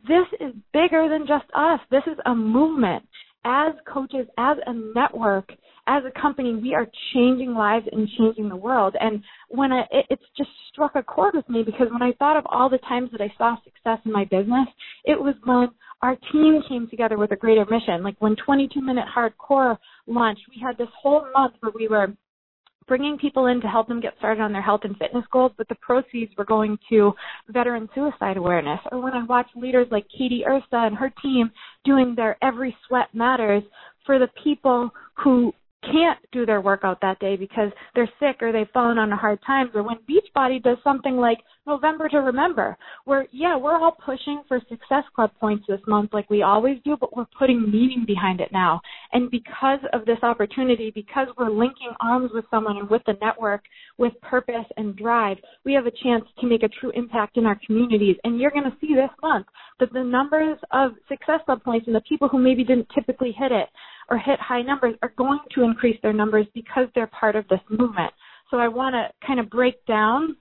this 0.08 0.28
is 0.40 0.54
bigger 0.74 1.08
than 1.10 1.26
just 1.26 1.46
us. 1.56 1.80
This 1.90 2.04
is 2.08 2.18
a 2.26 2.36
movement. 2.36 3.04
As 3.44 3.74
coaches, 3.92 4.28
as 4.38 4.58
a 4.68 4.74
network, 4.74 5.52
as 5.88 6.04
a 6.06 6.22
company, 6.22 6.56
we 6.56 6.76
are 6.76 6.88
changing 7.14 7.56
lives 7.56 7.88
and 7.92 8.08
changing 8.18 8.50
the 8.50 8.56
world. 8.56 8.96
And 9.00 9.24
when 9.50 9.72
I, 9.72 9.82
it, 9.90 10.06
it's 10.12 10.26
just 10.38 10.50
struck 10.72 10.96
a 10.96 11.02
chord 11.02 11.34
with 11.34 11.50
me 11.50 11.64
because 11.64 11.88
when 11.92 12.04
I 12.04 12.12
thought 12.20 12.38
of 12.38 12.46
all 12.48 12.70
the 12.70 12.78
times 12.80 13.10
that 13.12 13.22
I 13.22 13.34
saw 13.38 13.56
success 13.64 14.00
in 14.06 14.12
my 14.12 14.26
business, 14.26 14.68
it 15.06 15.20
was 15.20 15.34
when 15.44 15.70
our 16.04 16.16
team 16.32 16.62
came 16.70 16.88
together 16.88 17.18
with 17.18 17.32
a 17.32 17.36
greater 17.36 17.66
mission. 17.66 18.04
Like 18.04 18.16
when 18.20 18.36
22 18.36 18.80
Minute 18.80 19.06
Hardcore 19.16 19.78
launched, 20.06 20.44
we 20.50 20.62
had 20.62 20.78
this 20.78 20.90
whole 21.02 21.26
month 21.34 21.56
where 21.62 21.72
we 21.76 21.88
were 21.88 22.14
bringing 22.88 23.18
people 23.18 23.48
in 23.48 23.62
to 23.62 23.68
help 23.68 23.88
them 23.88 24.02
get 24.02 24.14
started 24.18 24.42
on 24.42 24.52
their 24.52 24.62
health 24.62 24.82
and 24.84 24.98
fitness 24.98 25.26
goals, 25.32 25.52
but 25.58 25.68
the 25.70 25.76
proceeds 25.76 26.32
were 26.38 26.46
going 26.46 26.78
to 26.90 27.14
veteran 27.50 27.88
suicide 27.94 28.38
awareness. 28.38 28.80
Or 28.92 29.02
when 29.02 29.14
I 29.14 29.24
watched 29.24 29.56
leaders 29.56 29.88
like 29.92 30.06
Katie 30.16 30.44
Ursa 30.46 30.66
and 30.72 30.96
her 30.96 31.12
team 31.22 31.52
doing 31.86 32.16
their 32.16 32.38
Every 32.44 32.76
Sweat 32.88 33.08
Matters 33.14 33.64
for 34.06 34.20
the 34.20 34.30
people 34.44 34.90
who 35.24 35.54
can't 35.84 36.20
do 36.32 36.46
their 36.46 36.62
workout 36.62 37.00
that 37.02 37.20
day 37.20 37.36
because 37.36 37.72
they're 37.96 38.10
sick 38.20 38.42
or 38.42 38.52
they've 38.52 38.70
fallen 38.74 38.98
on 38.98 39.12
a 39.12 39.18
hard 39.18 39.40
time. 39.46 39.70
Or 39.74 39.84
when 39.84 39.98
Beachbody 40.10 40.62
does 40.62 40.78
something 40.84 41.18
like 41.18 41.40
November 41.66 42.08
to 42.10 42.18
Remember 42.18 42.78
where 43.06 43.28
yeah 43.32 43.56
we're 43.56 43.78
all 43.78 43.96
pushing 44.06 44.42
for 44.48 44.60
success 44.70 45.04
club 45.16 45.32
points 45.40 45.66
this 45.68 45.80
month 45.88 46.12
like 46.14 46.30
we 46.30 46.42
always 46.42 46.78
do 46.84 46.98
but 47.00 47.16
we're 47.16 47.26
putting 47.38 47.62
meaning 47.70 48.04
behind 48.06 48.42
it 48.42 48.52
now. 48.52 48.82
And 49.14 49.30
because 49.30 49.80
of 49.94 50.06
this 50.06 50.18
opportunity 50.24 50.92
because 50.94 51.28
we're 51.38 51.50
linking 51.50 51.92
arms 52.00 52.32
with 52.34 52.46
someone 52.50 52.78
and 52.78 52.90
with 52.90 53.02
the 53.06 53.14
network 53.22 53.64
with 53.98 54.14
purpose 54.22 54.66
and 54.78 54.96
drive 54.96 55.38
we 55.66 55.74
have 55.74 55.86
a 55.86 55.92
chance 56.04 56.26
to 56.40 56.48
make 56.48 56.64
a 56.64 56.70
true 56.70 56.92
impact 56.96 57.38
in 57.38 57.46
our 57.46 57.60
communities. 57.66 58.18
And 58.24 58.40
you're 58.40 58.52
going 58.52 58.64
to 58.64 58.78
see 58.82 58.94
this 58.94 59.12
month 59.22 59.48
that 59.80 59.94
the 59.94 60.04
numbers 60.04 60.58
of 60.72 60.92
success 61.08 61.42
club 61.46 61.64
points 61.64 61.88
and 61.88 61.96
the 61.96 62.02
people 62.02 62.28
who 62.28 62.40
maybe 62.40 62.64
didn't 62.64 62.88
typically 62.94 63.36
hit 63.38 63.52
it 63.52 63.70
or 64.12 64.18
hit 64.18 64.40
high 64.40 64.62
numbers 64.62 64.96
are 65.02 65.14
going 65.18 65.40
to 65.56 65.64
increase 65.64 65.98
their 66.04 66.14
numbers 66.14 66.46
because 66.54 66.88
they're 66.94 67.08
part 67.08 67.38
of 67.38 67.48
this 67.48 67.62
movement. 67.70 68.12
So 68.52 68.58
I 68.58 68.68
want 68.68 68.94
to 68.94 69.26
kind 69.26 69.40
of 69.40 69.50
break 69.50 69.84
down 69.86 70.36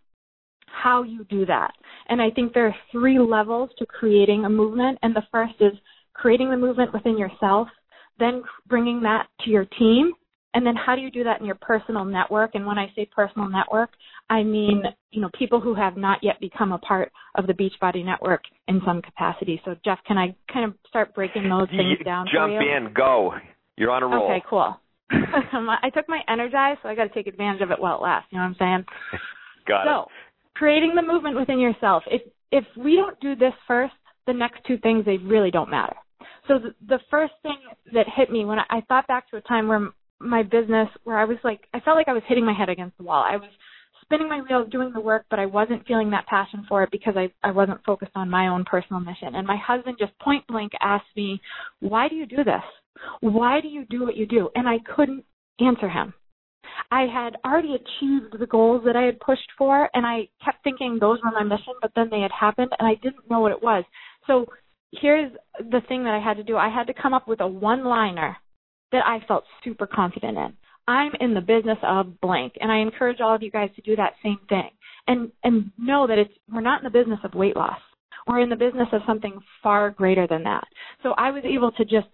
how 0.66 1.04
you 1.04 1.24
do 1.24 1.46
that. 1.46 1.70
And 2.08 2.20
I 2.20 2.30
think 2.30 2.52
there 2.52 2.66
are 2.66 2.74
three 2.90 3.18
levels 3.18 3.70
to 3.78 3.86
creating 3.86 4.44
a 4.44 4.50
movement. 4.50 4.98
And 5.02 5.14
the 5.14 5.22
first 5.30 5.54
is 5.60 5.72
creating 6.14 6.50
the 6.50 6.56
movement 6.56 6.92
within 6.92 7.16
yourself, 7.16 7.68
then 8.18 8.42
bringing 8.66 9.00
that 9.02 9.26
to 9.44 9.50
your 9.50 9.64
team. 9.78 10.12
And 10.52 10.66
then 10.66 10.74
how 10.74 10.96
do 10.96 11.00
you 11.00 11.12
do 11.12 11.22
that 11.22 11.38
in 11.38 11.46
your 11.46 11.58
personal 11.60 12.04
network? 12.04 12.54
And 12.54 12.66
when 12.66 12.76
I 12.76 12.86
say 12.96 13.08
personal 13.14 13.48
network, 13.48 13.90
I 14.28 14.42
mean, 14.42 14.82
you 15.12 15.20
know, 15.20 15.30
people 15.38 15.60
who 15.60 15.76
have 15.76 15.96
not 15.96 16.18
yet 16.22 16.40
become 16.40 16.72
a 16.72 16.78
part 16.78 17.12
of 17.36 17.46
the 17.46 17.52
Beachbody 17.52 18.04
network 18.04 18.42
in 18.66 18.80
some 18.84 19.00
capacity. 19.00 19.60
So 19.64 19.76
Jeff, 19.84 20.00
can 20.08 20.18
I 20.18 20.34
kind 20.52 20.64
of 20.64 20.74
start 20.88 21.14
breaking 21.14 21.48
those 21.48 21.68
things 21.70 21.98
down 22.04 22.26
Jump 22.32 22.52
for 22.52 22.62
you? 22.62 22.76
in, 22.76 22.92
go. 22.92 23.32
You're 23.80 23.92
on 23.92 24.02
a 24.02 24.06
roll. 24.06 24.30
Okay, 24.30 24.44
cool. 24.48 24.78
I 25.10 25.88
took 25.94 26.06
my 26.06 26.20
Energize, 26.28 26.76
so 26.82 26.88
I 26.90 26.94
got 26.94 27.04
to 27.04 27.14
take 27.14 27.26
advantage 27.26 27.62
of 27.62 27.70
it 27.70 27.80
while 27.80 27.96
it 27.96 28.02
lasts. 28.02 28.28
You 28.30 28.36
know 28.36 28.44
what 28.44 28.50
I'm 28.50 28.56
saying? 28.58 28.84
got 29.66 29.84
so, 29.84 29.90
it. 29.90 30.04
So, 30.04 30.08
creating 30.54 30.94
the 30.94 31.02
movement 31.02 31.34
within 31.34 31.58
yourself. 31.58 32.02
If 32.06 32.20
if 32.52 32.64
we 32.76 32.96
don't 32.96 33.18
do 33.20 33.34
this 33.34 33.54
first, 33.66 33.94
the 34.26 34.34
next 34.34 34.60
two 34.66 34.76
things 34.76 35.06
they 35.06 35.16
really 35.16 35.50
don't 35.50 35.70
matter. 35.70 35.96
So 36.46 36.58
the, 36.58 36.74
the 36.86 36.98
first 37.10 37.32
thing 37.42 37.56
that 37.94 38.04
hit 38.14 38.30
me 38.30 38.44
when 38.44 38.58
I, 38.58 38.64
I 38.68 38.80
thought 38.86 39.06
back 39.06 39.30
to 39.30 39.38
a 39.38 39.40
time 39.40 39.66
where 39.68 39.88
my 40.18 40.42
business, 40.42 40.88
where 41.04 41.18
I 41.18 41.24
was 41.24 41.38
like, 41.42 41.60
I 41.72 41.80
felt 41.80 41.96
like 41.96 42.08
I 42.08 42.12
was 42.12 42.22
hitting 42.26 42.44
my 42.44 42.52
head 42.52 42.68
against 42.68 42.98
the 42.98 43.04
wall. 43.04 43.24
I 43.26 43.36
was 43.36 43.48
spinning 44.10 44.28
my 44.28 44.40
wheels, 44.40 44.68
doing 44.70 44.90
the 44.92 45.00
work, 45.00 45.24
but 45.30 45.38
I 45.38 45.46
wasn't 45.46 45.86
feeling 45.86 46.10
that 46.10 46.26
passion 46.26 46.64
for 46.68 46.82
it 46.82 46.90
because 46.90 47.14
I, 47.16 47.30
I 47.46 47.52
wasn't 47.52 47.84
focused 47.84 48.10
on 48.16 48.28
my 48.28 48.48
own 48.48 48.64
personal 48.64 49.00
mission. 49.00 49.36
And 49.36 49.46
my 49.46 49.56
husband 49.56 49.98
just 50.00 50.18
point 50.18 50.44
blank 50.48 50.72
asked 50.80 51.04
me, 51.16 51.40
Why 51.78 52.08
do 52.08 52.16
you 52.16 52.26
do 52.26 52.38
this? 52.38 52.62
Why 53.20 53.60
do 53.60 53.68
you 53.68 53.86
do 53.88 54.04
what 54.04 54.16
you 54.16 54.26
do? 54.26 54.50
And 54.56 54.68
I 54.68 54.78
couldn't 54.96 55.24
answer 55.60 55.88
him. 55.88 56.12
I 56.90 57.02
had 57.02 57.36
already 57.44 57.76
achieved 57.76 58.38
the 58.38 58.46
goals 58.46 58.82
that 58.84 58.96
I 58.96 59.02
had 59.02 59.20
pushed 59.20 59.48
for, 59.56 59.88
and 59.94 60.04
I 60.04 60.28
kept 60.44 60.64
thinking 60.64 60.98
those 61.00 61.20
were 61.22 61.30
my 61.30 61.44
mission, 61.44 61.74
but 61.80 61.92
then 61.94 62.08
they 62.10 62.20
had 62.20 62.32
happened, 62.32 62.70
and 62.78 62.88
I 62.88 62.94
didn't 63.02 63.30
know 63.30 63.40
what 63.40 63.52
it 63.52 63.62
was. 63.62 63.84
So 64.26 64.46
here's 64.92 65.30
the 65.58 65.82
thing 65.88 66.02
that 66.04 66.14
I 66.14 66.24
had 66.24 66.36
to 66.36 66.42
do 66.42 66.56
I 66.56 66.68
had 66.68 66.88
to 66.88 66.94
come 67.00 67.14
up 67.14 67.28
with 67.28 67.40
a 67.40 67.46
one 67.46 67.84
liner 67.84 68.36
that 68.90 69.06
I 69.06 69.24
felt 69.28 69.44
super 69.62 69.86
confident 69.86 70.36
in. 70.36 70.56
I'm 70.88 71.12
in 71.20 71.34
the 71.34 71.40
business 71.40 71.78
of 71.82 72.20
blank, 72.20 72.54
and 72.60 72.70
I 72.70 72.78
encourage 72.78 73.20
all 73.20 73.34
of 73.34 73.42
you 73.42 73.50
guys 73.50 73.70
to 73.76 73.82
do 73.82 73.96
that 73.96 74.14
same 74.22 74.38
thing. 74.48 74.70
And 75.06 75.30
and 75.44 75.70
know 75.78 76.06
that 76.06 76.18
it's 76.18 76.32
we're 76.52 76.60
not 76.60 76.80
in 76.80 76.84
the 76.84 76.98
business 76.98 77.20
of 77.24 77.34
weight 77.34 77.56
loss. 77.56 77.78
We're 78.26 78.40
in 78.40 78.50
the 78.50 78.56
business 78.56 78.88
of 78.92 79.00
something 79.06 79.40
far 79.62 79.90
greater 79.90 80.26
than 80.26 80.44
that. 80.44 80.64
So 81.02 81.14
I 81.16 81.30
was 81.30 81.42
able 81.44 81.72
to 81.72 81.84
just 81.84 82.08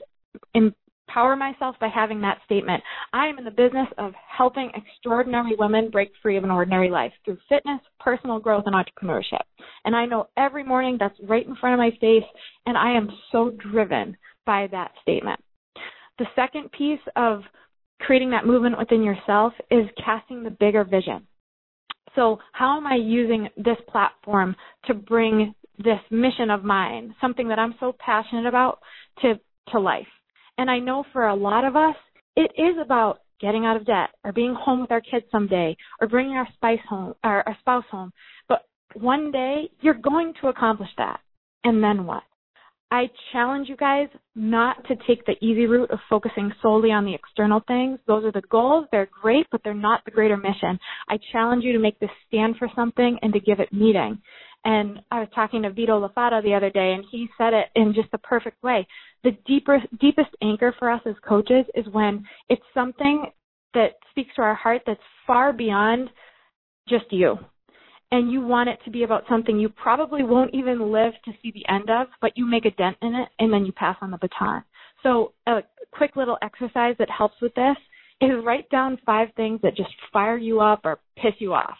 empower 0.55 1.37
myself 1.37 1.77
by 1.81 1.89
having 1.89 2.21
that 2.21 2.39
statement. 2.45 2.83
I 3.13 3.27
am 3.27 3.39
in 3.39 3.45
the 3.45 3.51
business 3.51 3.89
of 3.99 4.13
helping 4.37 4.71
extraordinary 4.75 5.55
women 5.59 5.91
break 5.91 6.13
free 6.23 6.37
of 6.37 6.45
an 6.45 6.51
ordinary 6.51 6.91
life 6.91 7.13
through 7.25 7.39
fitness, 7.49 7.81
personal 8.01 8.39
growth, 8.39 8.65
and 8.67 8.75
entrepreneurship. 8.75 9.43
And 9.85 9.95
I 9.95 10.07
know 10.07 10.29
every 10.37 10.65
morning 10.65 10.97
that's 10.99 11.19
right 11.25 11.47
in 11.47 11.57
front 11.57 11.75
of 11.75 11.79
my 11.79 11.91
face, 12.01 12.29
and 12.67 12.77
I 12.77 12.97
am 12.97 13.11
so 13.33 13.51
driven 13.51 14.17
by 14.45 14.69
that 14.71 14.93
statement. 15.03 15.41
The 16.19 16.27
second 16.35 16.71
piece 16.73 17.01
of 17.17 17.43
creating 18.01 18.31
that 18.31 18.47
movement 18.47 18.79
within 18.79 19.03
yourself 19.03 19.53
is 19.71 19.87
casting 20.05 20.43
the 20.43 20.51
bigger 20.51 20.85
vision. 20.85 21.27
So, 22.15 22.39
how 22.53 22.77
am 22.77 22.87
I 22.87 22.97
using 22.97 23.49
this 23.57 23.77
platform 23.89 24.57
to 24.87 24.95
bring 24.95 25.55
this 25.79 26.01
mission 26.11 26.51
of 26.51 26.65
mine, 26.65 27.15
something 27.21 27.49
that 27.49 27.59
I'm 27.59 27.75
so 27.79 27.95
passionate 27.99 28.47
about, 28.47 28.79
to, 29.21 29.35
to 29.73 29.79
life? 29.79 30.07
And 30.59 30.71
I 30.71 30.79
know 30.79 31.05
for 31.13 31.27
a 31.27 31.35
lot 31.35 31.65
of 31.65 31.77
us, 31.77 31.97
it 32.35 32.51
is 32.57 32.77
about 32.83 33.19
getting 33.41 33.67
out 33.67 33.77
of 33.77 33.85
debt 33.85 34.11
or 34.25 34.33
being 34.33 34.55
home 34.55 34.81
with 34.81 34.91
our 34.91 35.03
kids 35.03 35.27
someday 35.31 35.77
or 36.01 36.09
bringing 36.09 36.33
our 36.37 36.49
spouse 36.55 36.79
home 36.89 37.15
or 37.23 37.47
our 37.47 37.57
spouse 37.61 37.85
home. 37.91 38.11
But 38.49 38.63
one 38.95 39.31
day 39.31 39.71
you're 39.81 39.95
going 39.95 40.33
to 40.41 40.49
accomplish 40.49 40.89
that. 40.97 41.21
And 41.65 41.83
then 41.83 42.07
what? 42.07 42.23
I 42.91 43.11
challenge 43.33 43.69
you 43.69 43.77
guys 43.77 44.09
not 44.37 44.77
to 44.87 44.95
take 45.09 45.27
the 45.27 45.35
easy 45.45 45.67
route 45.67 45.91
of 45.91 45.99
focusing 46.09 46.53
solely 46.63 46.93
on 46.93 47.05
the 47.05 47.15
external 47.15 47.61
things. 47.67 47.99
Those 48.07 48.25
are 48.25 48.33
the 48.33 48.47
goals. 48.49 48.87
They're 48.93 49.09
great, 49.23 49.47
but 49.51 49.61
they're 49.65 49.75
not 49.75 50.05
the 50.05 50.13
greater 50.13 50.37
mission. 50.37 50.79
I 51.09 51.19
challenge 51.33 51.65
you 51.65 51.73
to 51.73 51.81
make 51.81 51.99
this 51.99 52.11
stand 52.29 52.57
for 52.59 52.69
something 52.77 53.19
and 53.23 53.33
to 53.33 53.41
give 53.41 53.59
it 53.59 53.73
meaning. 53.73 54.21
And 54.65 55.01
I 55.11 55.21
was 55.21 55.29
talking 55.35 55.63
to 55.63 55.71
Vito 55.71 55.99
La 55.99 56.09
Fata 56.09 56.41
the 56.45 56.55
other 56.55 56.71
day, 56.71 56.93
and 56.93 57.05
he 57.11 57.29
said 57.37 57.55
it 57.55 57.67
in 57.75 57.93
just 57.93 58.11
the 58.13 58.19
perfect 58.19 58.63
way. 58.63 58.87
The 59.25 59.33
deeper, 59.47 59.83
deepest 60.01 60.31
anchor 60.43 60.75
for 60.79 60.91
us 60.91 61.03
as 61.07 61.15
coaches 61.27 61.67
is 61.75 61.87
when 61.91 62.25
it's 62.49 62.63
something 62.73 63.27
that 63.75 63.95
speaks 64.11 64.35
to 64.37 64.43
our 64.43 64.55
heart 64.55 64.83
that's 64.87 65.01
far 65.27 65.53
beyond 65.53 66.09
just 66.89 67.07
you. 67.11 67.37
And 68.13 68.31
you 68.31 68.41
want 68.41 68.69
it 68.69 68.79
to 68.85 68.91
be 68.91 69.03
about 69.03 69.25
something 69.29 69.59
you 69.59 69.69
probably 69.69 70.23
won't 70.23 70.55
even 70.55 70.93
live 70.93 71.13
to 71.25 71.33
see 71.43 71.51
the 71.51 71.69
end 71.73 71.91
of, 71.91 72.07
but 72.21 72.37
you 72.37 72.47
make 72.47 72.65
a 72.65 72.71
dent 72.73 72.97
in 73.03 73.15
it 73.15 73.29
and 73.39 73.53
then 73.53 73.67
you 73.67 73.73
pass 73.73 73.97
on 74.01 74.11
the 74.11 74.19
baton. 74.19 74.63
So 75.03 75.33
a 75.47 75.61
quick 75.91 76.17
little 76.17 76.39
exercise 76.43 76.95
that 76.99 77.11
helps 77.11 77.35
with 77.43 77.55
this 77.55 77.77
is 78.21 78.31
write 78.45 78.69
down 78.71 78.99
five 79.05 79.29
things 79.37 79.61
that 79.63 79.77
just 79.77 79.91
fire 80.13 80.39
you 80.39 80.61
up 80.61 80.83
or 80.85 81.01
piss 81.17 81.35
you 81.39 81.53
off. 81.53 81.77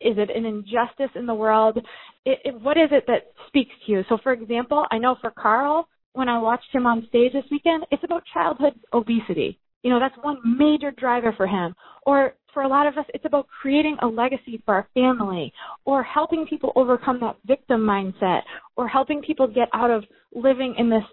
Is 0.00 0.16
it 0.18 0.30
an 0.34 0.44
injustice 0.44 1.10
in 1.14 1.26
the 1.26 1.34
world? 1.34 1.78
It, 2.24 2.38
it, 2.44 2.60
what 2.60 2.76
is 2.76 2.88
it 2.90 3.04
that 3.06 3.32
speaks 3.46 3.72
to 3.86 3.92
you? 3.92 4.04
So, 4.08 4.18
for 4.22 4.32
example, 4.32 4.84
I 4.90 4.98
know 4.98 5.16
for 5.20 5.30
Carl, 5.30 5.88
when 6.12 6.28
I 6.28 6.38
watched 6.38 6.72
him 6.72 6.86
on 6.86 7.06
stage 7.08 7.32
this 7.32 7.44
weekend, 7.50 7.86
it's 7.90 8.04
about 8.04 8.24
childhood 8.32 8.74
obesity. 8.92 9.58
You 9.82 9.90
know, 9.90 9.98
that's 9.98 10.16
one 10.22 10.38
major 10.44 10.90
driver 10.90 11.32
for 11.36 11.46
him. 11.46 11.74
Or 12.06 12.34
for 12.52 12.62
a 12.62 12.68
lot 12.68 12.86
of 12.86 12.98
us, 12.98 13.04
it's 13.14 13.24
about 13.24 13.46
creating 13.48 13.96
a 14.02 14.06
legacy 14.06 14.62
for 14.64 14.74
our 14.74 14.88
family, 14.94 15.52
or 15.84 16.02
helping 16.02 16.46
people 16.46 16.72
overcome 16.76 17.20
that 17.20 17.36
victim 17.46 17.80
mindset, 17.80 18.40
or 18.76 18.88
helping 18.88 19.22
people 19.22 19.46
get 19.46 19.68
out 19.72 19.90
of 19.90 20.04
living 20.34 20.74
in 20.78 20.90
this 20.90 21.04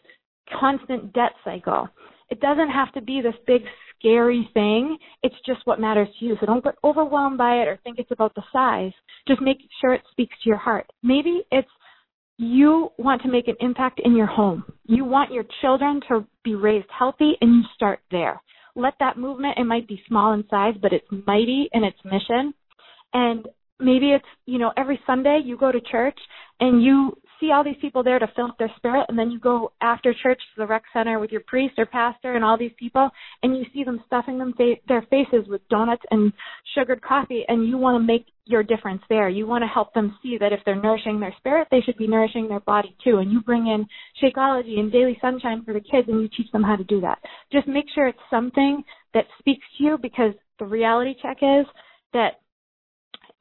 constant 0.60 1.14
debt 1.14 1.34
cycle. 1.44 1.88
It 2.30 2.40
doesn't 2.42 2.70
have 2.70 2.92
to 2.94 3.02
be 3.02 3.22
this 3.22 3.36
big, 3.46 3.62
scary 3.98 4.50
thing. 4.54 4.98
It's 5.24 5.36
just 5.46 5.62
what 5.66 5.80
matters 5.80 6.08
to 6.20 6.26
you. 6.26 6.36
So 6.40 6.46
don't 6.46 6.64
get 6.64 6.76
overwhelmed 6.84 7.38
by 7.38 7.62
it 7.62 7.68
or 7.68 7.80
think 7.84 8.00
it's 8.00 8.12
about 8.12 8.36
the 8.36 8.44
size. 8.52 8.92
Just 9.28 9.42
make 9.42 9.58
sure 9.80 9.94
it 9.94 10.02
speaks 10.12 10.36
to 10.44 10.50
your 10.50 10.58
heart. 10.58 10.90
Maybe 11.04 11.44
it's 11.52 11.70
you 12.38 12.90
want 12.98 13.22
to 13.24 13.30
make 13.30 13.48
an 13.48 13.56
impact 13.62 14.00
in 14.04 14.16
your 14.16 14.28
home. 14.28 14.64
You 14.86 15.06
want 15.06 15.32
your 15.32 15.46
children 15.62 16.02
to 16.10 16.26
be 16.44 16.56
raised 16.56 16.88
healthy 16.98 17.34
and 17.42 17.56
you 17.56 17.64
start 17.76 18.00
there. 18.12 18.42
Let 18.78 18.94
that 19.00 19.18
movement, 19.18 19.58
it 19.58 19.64
might 19.64 19.88
be 19.88 20.02
small 20.08 20.34
in 20.34 20.46
size, 20.50 20.76
but 20.82 20.94
it's 20.94 21.08
mighty 21.26 21.68
in 21.74 21.84
its 21.84 21.98
mission. 22.06 22.54
And 23.14 23.48
maybe 23.80 24.12
it's, 24.12 24.26
you 24.46 24.60
know, 24.60 24.72
every 24.78 25.00
Sunday 25.08 25.42
you 25.44 25.58
go 25.58 25.72
to 25.72 25.82
church 25.82 26.18
and 26.60 26.84
you 26.84 27.18
see 27.40 27.52
all 27.52 27.64
these 27.64 27.76
people 27.82 28.04
there 28.04 28.20
to 28.20 28.28
fill 28.36 28.46
up 28.46 28.58
their 28.58 28.72
spirit 28.78 29.06
and 29.10 29.18
then 29.18 29.32
you 29.32 29.40
go 29.40 29.72
after 29.82 30.14
church 30.24 30.40
to 30.40 30.62
the 30.62 30.68
rec 30.68 30.84
center 30.94 31.20
with 31.20 31.32
your 31.32 31.42
priest 31.48 31.76
or 31.78 31.86
pastor 31.86 32.36
and 32.36 32.44
all 32.44 32.58
these 32.58 32.72
people 32.78 33.10
and 33.44 33.58
you 33.58 33.66
see 33.74 33.84
them 33.84 34.02
stuffing 34.08 34.38
them 34.38 34.54
fa- 34.58 34.76
their 34.88 35.02
faces 35.10 35.48
with 35.48 35.68
donuts 35.70 36.04
and 36.12 36.34
sugared 36.76 37.02
coffee 37.02 37.44
and 37.48 37.68
you 37.68 37.78
want 37.78 37.96
to 37.96 38.06
make 38.06 38.26
your 38.48 38.64
difference 38.64 39.02
there. 39.10 39.30
You 39.30 39.46
want 39.46 39.64
to 39.64 39.68
help 39.68 39.94
them 39.94 40.18
see 40.24 40.38
that 40.40 40.54
if 40.54 40.60
they're 40.66 40.82
nourishing 40.82 41.20
their 41.20 41.34
spirit, 41.38 41.68
they 41.70 41.82
should 41.82 41.98
be 41.98 42.08
nourishing 42.08 42.48
their 42.48 42.62
body 42.62 42.96
too. 43.04 43.18
And 43.18 43.32
you 43.32 43.42
bring 43.42 43.68
in 43.68 43.86
Shakeology 44.24 44.80
and 44.80 44.92
Daily 44.92 45.18
Sunshine 45.22 45.64
for 45.64 45.74
the 45.74 45.82
kids 45.82 46.08
and 46.08 46.22
you 46.22 46.30
teach 46.30 46.52
them 46.52 46.64
how 46.64 46.76
to 46.76 46.84
do 46.86 47.02
that. 47.02 47.20
Just 47.52 47.68
make 47.68 47.86
sure 47.94 48.08
it's 48.08 48.18
something 48.30 48.84
that 49.14 49.26
speaks 49.40 49.66
to 49.78 49.84
you 49.84 49.98
because 50.02 50.34
the 50.60 50.66
reality 50.66 51.16
check 51.22 51.38
is 51.42 51.66
that 52.14 52.40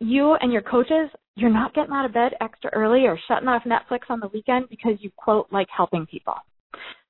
you 0.00 0.34
and 0.34 0.52
your 0.52 0.62
coaches, 0.62 1.10
you're 1.36 1.50
not 1.50 1.74
getting 1.74 1.92
out 1.92 2.04
of 2.04 2.14
bed 2.14 2.32
extra 2.40 2.70
early 2.74 3.06
or 3.06 3.18
shutting 3.28 3.48
off 3.48 3.62
Netflix 3.64 4.00
on 4.08 4.20
the 4.20 4.28
weekend 4.28 4.68
because 4.68 4.94
you 5.00 5.10
quote 5.16 5.46
like 5.50 5.68
helping 5.74 6.06
people. 6.06 6.34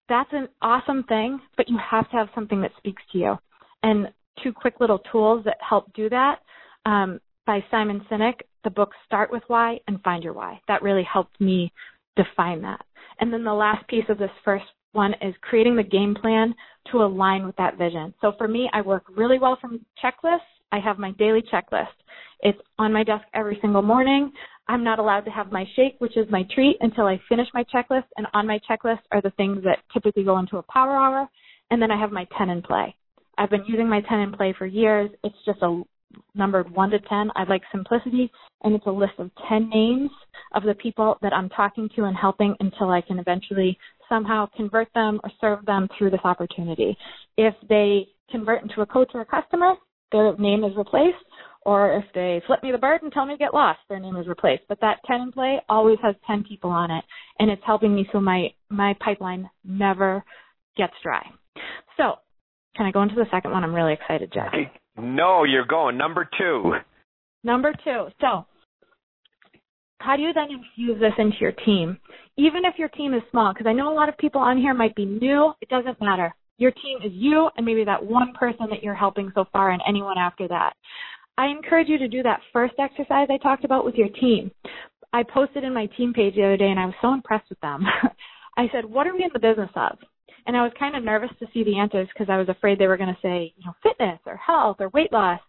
That's 0.09 0.31
an 0.33 0.49
awesome 0.62 1.03
thing, 1.05 1.40
but 1.57 1.68
you 1.68 1.79
have 1.79 2.09
to 2.11 2.16
have 2.16 2.29
something 2.35 2.61
that 2.61 2.70
speaks 2.79 3.03
to 3.12 3.18
you. 3.18 3.37
And 3.83 4.09
two 4.42 4.53
quick 4.53 4.75
little 4.81 5.01
tools 5.11 5.44
that 5.44 5.57
help 5.66 5.92
do 5.94 6.09
that 6.11 6.40
um, 6.85 7.20
by 7.46 7.64
Simon 7.70 8.05
Sinek, 8.11 8.35
the 8.64 8.70
book 8.70 8.90
Start 9.05 9.31
with 9.31 9.42
Why 9.49 9.79
and 9.88 10.01
Find 10.03 10.22
Your 10.22 10.33
Why. 10.33 10.61
That 10.68 10.83
really 10.83 11.07
helped 11.11 11.40
me 11.40 11.72
define 12.16 12.62
that. 12.62 12.81
And 13.20 13.33
then 13.33 13.44
the 13.44 13.53
last 13.53 13.87
piece 13.88 14.05
of 14.09 14.18
this 14.18 14.31
first 14.44 14.64
one 14.92 15.14
is 15.20 15.35
creating 15.42 15.77
the 15.77 15.83
game 15.83 16.14
plan 16.14 16.55
to 16.90 16.99
align 16.99 17.46
with 17.46 17.57
that 17.57 17.79
vision. 17.79 18.14
So 18.20 18.33
for 18.38 18.49
me, 18.49 18.70
I 18.72 18.81
work 18.81 19.05
really 19.14 19.38
well 19.38 19.59
from 19.61 19.85
checklists. 20.03 20.38
I 20.72 20.79
have 20.81 20.98
my 20.98 21.12
daily 21.12 21.42
checklist. 21.52 21.87
It's 22.40 22.59
on 22.79 22.92
my 22.92 23.02
desk 23.02 23.24
every 23.35 23.59
single 23.61 23.83
morning. 23.83 24.33
I'm 24.68 24.83
not 24.83 24.98
allowed 24.98 25.20
to 25.26 25.31
have 25.31 25.52
my 25.52 25.64
shake, 25.76 25.96
which 25.98 26.16
is 26.16 26.26
my 26.31 26.44
treat, 26.55 26.76
until 26.81 27.07
I 27.07 27.20
finish 27.29 27.48
my 27.55 27.64
checklist. 27.72 28.05
And 28.16 28.26
on 28.35 28.46
my 28.46 28.59
checklist 28.68 29.00
are 29.12 29.22
the 29.22 29.31
things 29.31 29.62
that 29.64 29.79
typically 29.92 30.24
go 30.24 30.38
into 30.38 30.59
a 30.59 30.62
power 30.62 30.96
hour. 30.96 31.29
And 31.70 31.81
then 31.81 31.90
I 31.90 32.00
have 32.00 32.12
my 32.12 32.26
10 32.37 32.50
in 32.50 32.62
play. 32.62 32.94
I've 33.38 33.50
been 33.50 33.64
using 33.66 33.88
my 33.88 34.00
10 34.09 34.20
in 34.20 34.33
play 34.33 34.55
for 34.57 34.66
years. 34.66 35.11
It's 35.22 35.37
just 35.44 35.62
a 35.62 35.83
numbered 36.35 36.70
1 36.70 36.90
to 36.90 36.98
10. 37.00 37.31
I 37.37 37.44
like 37.44 37.62
simplicity, 37.70 38.31
and 38.62 38.74
it's 38.74 38.87
a 38.87 38.90
list 38.90 39.14
of 39.18 39.31
10 39.48 39.68
names 39.68 40.11
of 40.55 40.62
the 40.62 40.74
people 40.74 41.18
that 41.22 41.33
I'm 41.33 41.48
talking 41.50 41.88
to 41.96 42.05
and 42.05 42.16
helping 42.16 42.55
until 42.61 42.90
I 42.90 43.00
can 43.00 43.18
eventually 43.18 43.79
somehow 44.09 44.48
convert 44.57 44.88
them 44.94 45.20
or 45.24 45.31
serve 45.40 45.64
them 45.66 45.88
through 45.96 46.11
this 46.11 46.20
opportunity. 46.24 46.96
If 47.37 47.55
they 47.68 48.09
convert 48.31 48.62
into 48.62 48.81
a 48.81 48.87
coach 48.87 49.11
or 49.14 49.22
a 49.22 49.26
customer, 49.26 49.74
their 50.12 50.37
name 50.37 50.64
is 50.64 50.77
replaced 50.77 51.25
or 51.66 51.97
if 51.97 52.05
they 52.14 52.40
flip 52.47 52.62
me 52.62 52.71
the 52.71 52.79
bird 52.79 53.03
and 53.03 53.11
tell 53.11 53.27
me 53.27 53.35
to 53.35 53.38
get 53.38 53.53
lost, 53.53 53.81
their 53.88 53.99
name 53.99 54.14
is 54.14 54.29
replaced. 54.29 54.62
But 54.69 54.81
that 54.83 55.01
10 55.05 55.21
in 55.21 55.33
play 55.33 55.61
always 55.69 55.99
has 56.01 56.14
10 56.25 56.45
people 56.49 56.71
on 56.71 56.92
it, 56.92 57.05
and 57.40 57.51
it's 57.51 57.62
helping 57.66 57.92
me 57.92 58.09
so 58.12 58.21
my, 58.21 58.55
my 58.71 58.95
pipeline 59.05 59.51
never 59.64 60.25
gets 60.77 60.92
dry. 61.03 61.27
So, 61.97 62.14
can 62.77 62.87
I 62.87 62.92
go 62.92 63.03
into 63.03 63.16
the 63.16 63.27
second 63.33 63.51
one? 63.51 63.64
I'm 63.64 63.75
really 63.75 63.95
excited, 63.95 64.33
Jeff. 64.33 64.53
No, 64.99 65.45
you're 65.45 65.66
going. 65.66 65.99
Number 65.99 66.27
two. 66.38 66.73
Number 67.45 67.75
two. 67.85 68.07
So, 68.19 68.47
how 69.99 70.16
do 70.16 70.23
you 70.23 70.33
then 70.33 70.49
infuse 70.51 70.99
this 70.99 71.12
into 71.19 71.37
your 71.38 71.53
team? 71.53 71.99
Even 72.38 72.64
if 72.64 72.79
your 72.79 72.88
team 72.88 73.12
is 73.12 73.21
small, 73.31 73.53
because 73.53 73.66
I 73.66 73.75
know 73.75 73.92
a 73.92 73.95
lot 73.95 74.09
of 74.09 74.16
people 74.16 74.40
on 74.40 74.57
here 74.57 74.73
might 74.73 74.95
be 74.95 75.05
new, 75.05 75.53
it 75.61 75.69
doesn't 75.69 76.01
matter. 76.01 76.35
Your 76.59 76.71
team 76.71 76.99
is 77.05 77.12
you 77.14 77.51
and 77.57 77.66
maybe 77.66 77.85
that 77.85 78.05
one 78.05 78.33
person 78.33 78.66
that 78.71 78.83
you're 78.83 78.95
helping 78.95 79.31
so 79.35 79.45
far 79.53 79.71
and 79.71 79.83
anyone 79.87 80.19
after 80.19 80.49
that. 80.49 80.73
I 81.38 81.49
encourage 81.49 81.88
you 81.88 81.99
to 81.99 82.09
do 82.09 82.23
that 82.23 82.40
first 82.53 82.75
exercise 82.79 83.29
I 83.31 83.37
talked 83.38 83.64
about 83.64 83.85
with 83.85 83.95
your 83.95 84.09
team. 84.09 84.51
I 85.12 85.23
posted 85.23 85.64
in 85.64 85.75
my 85.75 85.87
team 85.97 86.12
page 86.12 86.35
the 86.35 86.45
other 86.45 86.57
day 86.57 86.69
and 86.69 86.81
I 86.81 86.87
was 86.87 86.95
so 87.03 87.12
impressed 87.12 87.49
with 87.51 87.61
them. 87.61 87.85
I 88.57 88.69
said, 88.73 88.85
what 88.85 89.07
are 89.07 89.14
we 89.14 89.23
in 89.23 89.31
the 89.33 89.38
business 89.38 89.71
of? 89.77 89.99
And 90.47 90.57
I 90.57 90.62
was 90.62 90.73
kind 90.79 90.97
of 90.97 91.05
nervous 91.05 91.31
to 91.40 91.47
see 91.53 91.64
the 91.64 91.79
answers 91.79 92.09
because 92.12 92.31
I 92.31 92.38
was 92.38 92.49
afraid 92.49 92.79
they 92.79 92.87
were 92.87 92.97
going 92.97 93.14
to 93.14 93.21
say, 93.21 93.53
you 93.57 93.64
know, 93.66 93.75
fitness 93.83 94.21
or 94.27 94.37
health 94.37 94.77
or 94.81 94.88
weight 94.90 95.12
loss. 95.12 95.40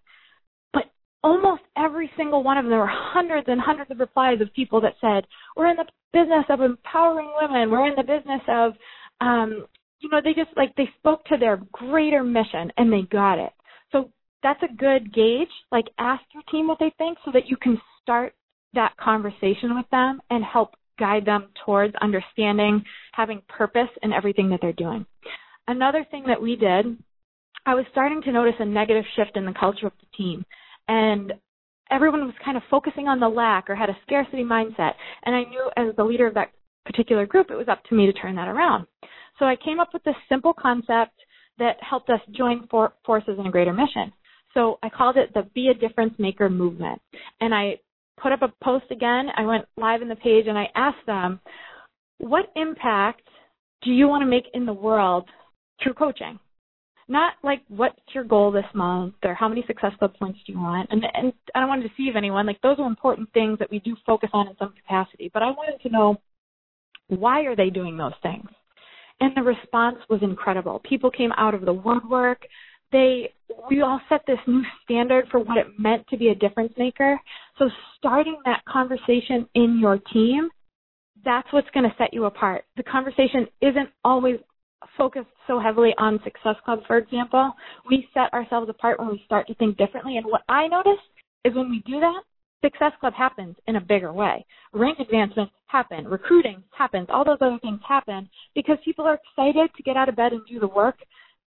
But 0.74 0.86
almost 1.24 1.62
every 1.78 2.10
single 2.18 2.44
one 2.44 2.58
of 2.58 2.66
them, 2.66 2.72
there 2.72 2.80
were 2.80 2.90
hundreds 2.90 3.48
and 3.48 3.62
hundreds 3.62 3.92
of 3.92 4.00
replies 4.00 4.42
of 4.42 4.54
people 4.54 4.82
that 4.82 4.96
said, 5.00 5.26
we're 5.56 5.70
in 5.70 5.78
the 5.78 5.86
business 6.12 6.46
of 6.50 6.62
empowering 6.62 7.32
women. 7.40 7.70
We're 7.70 7.88
in 7.88 7.96
the 7.96 8.04
business 8.04 8.42
of, 8.48 8.74
um, 9.22 9.68
you 10.00 10.10
know, 10.10 10.22
they 10.24 10.34
just 10.34 10.56
like, 10.56 10.76
they 10.76 10.90
spoke 11.00 11.24
to 11.26 11.38
their 11.38 11.62
greater 11.72 12.24
mission 12.24 12.72
and 12.78 12.92
they 12.92 13.02
got 13.12 13.40
it. 13.40 13.52
So 13.92 14.12
that's 14.44 14.62
a 14.64 14.76
good 14.76 15.14
gauge. 15.14 15.50
Like 15.72 15.86
ask 15.98 16.24
your 16.34 16.44
team 16.52 16.68
what 16.68 16.80
they 16.80 16.94
think 16.98 17.18
so 17.26 17.32
that 17.32 17.48
you 17.48 17.58
can 17.58 17.80
start 18.02 18.34
that 18.74 18.96
conversation 18.98 19.76
with 19.76 19.90
them 19.92 20.22
and 20.30 20.44
help 20.44 20.76
guide 21.00 21.26
them 21.26 21.48
towards 21.66 21.96
understanding, 22.02 22.84
having 23.14 23.42
purpose 23.48 23.90
in 24.04 24.14
everything 24.14 24.50
that 24.50 24.60
they're 24.62 24.74
doing. 24.74 25.06
Another 25.68 26.06
thing 26.10 26.24
that 26.28 26.42
we 26.42 26.56
did, 26.56 26.98
I 27.66 27.76
was 27.76 27.86
starting 27.92 28.22
to 28.24 28.32
notice 28.32 28.56
a 28.60 28.66
negative 28.66 29.04
shift 29.16 29.36
in 29.36 29.46
the 29.46 29.54
culture 29.60 29.88
of 29.88 29.94
the 30.00 30.18
team. 30.18 30.46
And 30.88 31.34
everyone 31.92 32.26
was 32.26 32.36
kind 32.44 32.58
of 32.58 32.64
focusing 32.70 33.08
on 33.08 33.20
the 33.20 33.28
lack 33.28 33.70
or 33.70 33.76
had 33.76 33.90
a 33.90 33.98
scarcity 34.04 34.44
mindset. 34.44 34.94
And 35.24 35.36
I 35.36 35.44
knew 35.44 35.70
as 35.76 35.96
the 35.96 36.04
leader 36.04 36.28
of 36.28 36.34
that 36.36 36.52
particular 36.86 37.26
group, 37.26 37.52
it 37.52 37.56
was 37.56 37.68
up 37.68 37.84
to 37.86 37.96
me 37.96 38.06
to 38.06 38.14
turn 38.14 38.36
that 38.36 38.48
around. 38.48 38.88
So 39.40 39.46
I 39.46 39.56
came 39.56 39.80
up 39.80 39.90
with 39.94 40.04
this 40.04 40.16
simple 40.30 40.54
concept 40.54 41.14
that 41.60 41.78
helped 41.82 42.10
us 42.10 42.22
join 42.32 42.68
for- 42.68 42.94
forces 43.06 43.38
in 43.40 43.48
a 43.48 43.52
greater 43.52 43.74
mission. 43.74 44.12
So 44.54 44.80
I 44.82 44.90
called 44.90 45.18
it 45.18 45.34
the 45.34 45.44
Be 45.54 45.70
a 45.70 45.74
Difference 45.74 46.14
Maker 46.18 46.50
movement. 46.50 47.02
And 47.42 47.54
I 47.54 47.80
put 48.22 48.32
up 48.32 48.42
a 48.42 48.54
post 48.64 48.86
again. 48.92 49.28
I 49.36 49.46
went 49.46 49.66
live 49.78 50.02
in 50.02 50.10
the 50.10 50.16
page 50.16 50.48
and 50.48 50.58
I 50.58 50.70
asked 50.76 51.06
them, 51.06 51.40
what 52.20 52.52
impact 52.56 53.28
do 53.84 53.92
you 53.92 54.08
want 54.08 54.22
to 54.22 54.26
make 54.26 54.46
in 54.54 54.66
the 54.66 54.74
world 54.74 55.30
through 55.82 55.94
coaching? 55.94 56.40
Not 57.08 57.34
like 57.44 57.62
what's 57.70 58.00
your 58.14 58.26
goal 58.26 58.52
this 58.52 58.66
month 58.74 59.14
or 59.24 59.34
how 59.34 59.48
many 59.48 59.64
success 59.66 59.94
club 59.98 60.14
points 60.20 60.40
do 60.46 60.54
you 60.54 60.60
want? 60.60 60.90
And, 60.92 61.06
and 61.14 61.32
I 61.56 61.60
don't 61.60 61.70
want 61.70 61.84
to 61.84 61.88
deceive 61.88 62.16
anyone. 62.16 62.46
Like 62.46 62.62
those 62.62 62.80
are 62.80 62.88
important 62.88 63.32
things 63.34 63.60
that 63.60 63.72
we 63.72 63.80
do 63.80 63.96
focus 64.06 64.30
on 64.34 64.48
in 64.48 64.56
some 64.58 64.74
capacity. 64.74 65.30
But 65.34 65.44
I 65.44 65.52
wanted 65.52 65.82
to 65.84 65.90
know 65.90 66.18
why 67.08 67.42
are 67.42 67.56
they 67.56 67.70
doing 67.70 67.98
those 67.98 68.14
things? 68.22 68.50
And 69.20 69.36
the 69.36 69.42
response 69.42 69.98
was 70.10 70.22
incredible. 70.22 70.82
People 70.88 71.10
came 71.10 71.32
out 71.38 71.56
of 71.56 71.62
the 71.62 71.74
woodwork 71.74 72.46
they 72.92 73.34
we 73.70 73.82
all 73.82 74.00
set 74.10 74.22
this 74.28 74.40
new 74.46 74.62
standard 74.84 75.26
for 75.32 75.40
what 75.40 75.58
it 75.58 75.68
meant 75.80 76.08
to 76.10 76.18
be 76.18 76.30
a 76.30 76.36
difference 76.36 76.74
maker. 76.78 77.20
So 77.58 77.70
starting 77.98 78.38
that 78.46 78.64
conversation 78.66 79.48
in 79.56 79.80
your 79.80 79.98
team, 80.14 80.50
that's 81.24 81.48
what's 81.52 81.70
going 81.74 81.90
to 81.90 81.96
set 81.98 82.14
you 82.14 82.26
apart. 82.26 82.66
The 82.76 82.84
conversation 82.84 83.48
isn't 83.62 83.90
always 84.04 84.38
focused 84.98 85.28
so 85.48 85.60
heavily 85.60 85.94
on 85.98 86.20
Success 86.24 86.56
Club, 86.66 86.80
for 86.88 86.98
example. 86.98 87.52
We 87.90 88.08
set 88.14 88.34
ourselves 88.34 88.70
apart 88.70 89.00
when 89.00 89.10
we 89.10 89.22
start 89.26 89.48
to 89.48 89.56
think 89.56 89.78
differently. 89.78 90.18
And 90.18 90.26
what 90.26 90.42
I 90.50 90.68
notice 90.68 91.02
is 91.44 91.56
when 91.56 91.70
we 91.70 91.82
do 91.86 92.00
that, 92.00 92.22
Success 92.64 92.92
Club 93.00 93.14
happens 93.14 93.56
in 93.68 93.76
a 93.76 93.82
bigger 93.82 94.12
way. 94.12 94.46
Rank 94.74 95.00
advancements 95.00 95.54
happen, 95.68 96.08
recruiting 96.08 96.64
happens, 96.78 97.08
all 97.10 97.24
those 97.24 97.38
other 97.42 97.60
things 97.62 97.80
happen 97.88 98.30
because 98.56 98.78
people 98.84 99.06
are 99.06 99.20
excited 99.20 99.70
to 99.76 99.84
get 99.84 99.98
out 99.98 100.10
of 100.10 100.16
bed 100.16 100.34
and 100.34 100.42
do 100.48 100.60
the 100.60 100.68
work 100.68 100.98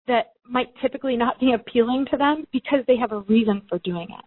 that 0.07 0.33
might 0.49 0.67
typically 0.81 1.15
not 1.15 1.39
be 1.39 1.53
appealing 1.53 2.05
to 2.11 2.17
them 2.17 2.45
because 2.51 2.79
they 2.87 2.97
have 2.97 3.11
a 3.11 3.21
reason 3.21 3.61
for 3.69 3.79
doing 3.79 4.07
it. 4.09 4.25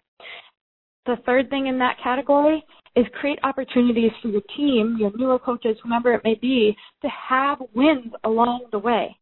The 1.07 1.17
third 1.25 1.49
thing 1.51 1.67
in 1.69 1.79
that 1.79 1.97
category 2.03 2.63
is 2.95 3.07
create 3.21 3.39
opportunities 3.43 4.11
for 4.21 4.29
your 4.29 4.43
team, 4.57 4.97
your 4.99 5.13
newer 5.17 5.39
coaches, 5.39 5.77
whomever 5.83 6.13
it 6.13 6.23
may 6.25 6.35
be, 6.35 6.77
to 7.03 7.09
have 7.09 7.59
wins 7.75 8.13
along 8.25 8.67
the 8.73 8.79
way. 8.79 9.17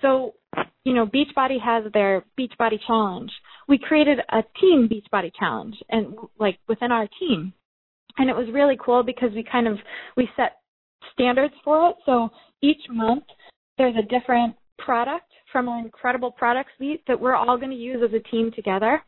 So, 0.00 0.34
you 0.84 0.94
know, 0.94 1.06
Beachbody 1.06 1.60
has 1.60 1.92
their 1.92 2.24
Beachbody 2.38 2.78
challenge. 2.86 3.30
We 3.68 3.78
created 3.78 4.18
a 4.30 4.42
team 4.60 4.88
Beachbody 4.88 5.30
challenge 5.38 5.76
and 5.90 6.16
like 6.38 6.58
within 6.68 6.90
our 6.90 7.08
team. 7.20 7.52
And 8.16 8.28
it 8.28 8.36
was 8.36 8.48
really 8.52 8.76
cool 8.82 9.02
because 9.02 9.30
we 9.34 9.44
kind 9.44 9.68
of 9.68 9.78
we 10.16 10.28
set 10.36 10.56
standards 11.12 11.54
for 11.62 11.90
it. 11.90 11.96
So 12.06 12.30
each 12.62 12.80
month 12.90 13.24
there's 13.76 13.94
a 13.96 14.02
different 14.02 14.56
product 14.78 15.30
from 15.52 15.68
our 15.68 15.78
incredible 15.78 16.30
product 16.30 16.70
suite 16.76 17.02
that 17.06 17.20
we're 17.20 17.34
all 17.34 17.56
going 17.56 17.70
to 17.70 17.76
use 17.76 18.02
as 18.04 18.12
a 18.14 18.28
team 18.30 18.50
together. 18.54 19.02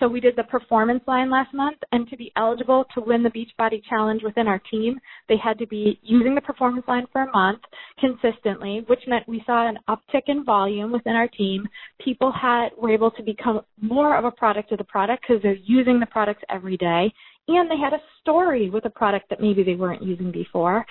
So 0.00 0.08
we 0.08 0.20
did 0.20 0.34
the 0.34 0.44
performance 0.44 1.02
line 1.06 1.30
last 1.30 1.52
month, 1.52 1.76
and 1.92 2.08
to 2.08 2.16
be 2.16 2.32
eligible 2.34 2.86
to 2.94 3.02
win 3.02 3.22
the 3.22 3.28
Beachbody 3.28 3.82
Challenge 3.86 4.22
within 4.24 4.48
our 4.48 4.58
team, 4.70 4.98
they 5.28 5.36
had 5.36 5.58
to 5.58 5.66
be 5.66 6.00
using 6.02 6.34
the 6.34 6.40
performance 6.40 6.86
line 6.88 7.06
for 7.12 7.22
a 7.22 7.32
month 7.32 7.60
consistently, 7.98 8.82
which 8.86 9.00
meant 9.06 9.28
we 9.28 9.42
saw 9.44 9.68
an 9.68 9.78
uptick 9.90 10.22
in 10.26 10.42
volume 10.42 10.90
within 10.90 11.14
our 11.14 11.28
team. 11.28 11.68
People 12.02 12.32
had 12.32 12.70
were 12.78 12.90
able 12.90 13.10
to 13.10 13.22
become 13.22 13.60
more 13.78 14.16
of 14.16 14.24
a 14.24 14.30
product 14.30 14.72
of 14.72 14.78
the 14.78 14.84
product 14.84 15.22
because 15.28 15.42
they're 15.42 15.54
using 15.64 16.00
the 16.00 16.06
products 16.06 16.42
every 16.48 16.78
day, 16.78 17.12
and 17.48 17.70
they 17.70 17.76
had 17.76 17.92
a 17.92 18.00
story 18.22 18.70
with 18.70 18.86
a 18.86 18.90
product 18.90 19.28
that 19.28 19.42
maybe 19.42 19.62
they 19.62 19.74
weren't 19.74 20.02
using 20.02 20.32
before 20.32 20.86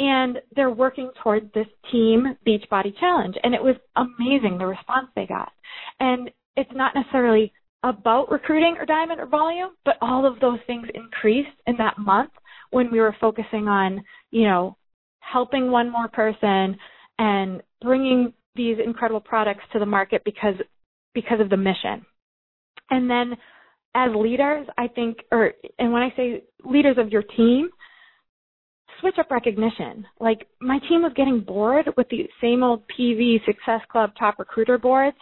and 0.00 0.38
they're 0.56 0.70
working 0.70 1.10
towards 1.22 1.52
this 1.52 1.66
team 1.92 2.36
Beachbody 2.46 2.98
Challenge. 2.98 3.36
And 3.42 3.54
it 3.54 3.62
was 3.62 3.76
amazing 3.96 4.58
the 4.58 4.66
response 4.66 5.08
they 5.14 5.26
got. 5.26 5.52
And 6.00 6.30
it's 6.56 6.70
not 6.74 6.94
necessarily 6.94 7.52
about 7.84 8.30
recruiting 8.30 8.76
or 8.78 8.86
diamond 8.86 9.20
or 9.20 9.26
volume, 9.26 9.70
but 9.84 9.96
all 10.00 10.26
of 10.26 10.40
those 10.40 10.58
things 10.66 10.88
increased 10.94 11.56
in 11.66 11.76
that 11.76 11.98
month 11.98 12.30
when 12.70 12.90
we 12.90 12.98
were 12.98 13.14
focusing 13.20 13.68
on, 13.68 14.02
you 14.30 14.44
know, 14.44 14.76
helping 15.20 15.70
one 15.70 15.90
more 15.90 16.08
person 16.08 16.76
and 17.18 17.62
bringing 17.82 18.32
these 18.56 18.78
incredible 18.84 19.20
products 19.20 19.62
to 19.72 19.78
the 19.78 19.86
market 19.86 20.22
because 20.24 20.54
because 21.14 21.40
of 21.40 21.50
the 21.50 21.56
mission. 21.56 22.04
And 22.90 23.08
then 23.08 23.36
as 23.94 24.10
leaders, 24.16 24.66
I 24.78 24.88
think 24.88 25.18
or 25.30 25.52
and 25.78 25.92
when 25.92 26.02
I 26.02 26.12
say 26.16 26.44
leaders 26.64 26.96
of 26.98 27.10
your 27.10 27.22
team, 27.22 27.68
switch 29.00 29.16
up 29.18 29.30
recognition. 29.30 30.06
Like 30.20 30.46
my 30.60 30.78
team 30.88 31.02
was 31.02 31.12
getting 31.14 31.40
bored 31.40 31.86
with 31.96 32.08
the 32.08 32.28
same 32.40 32.62
old 32.62 32.82
PV 32.98 33.44
Success 33.44 33.80
Club 33.92 34.10
top 34.18 34.38
recruiter 34.38 34.78
boards. 34.78 35.16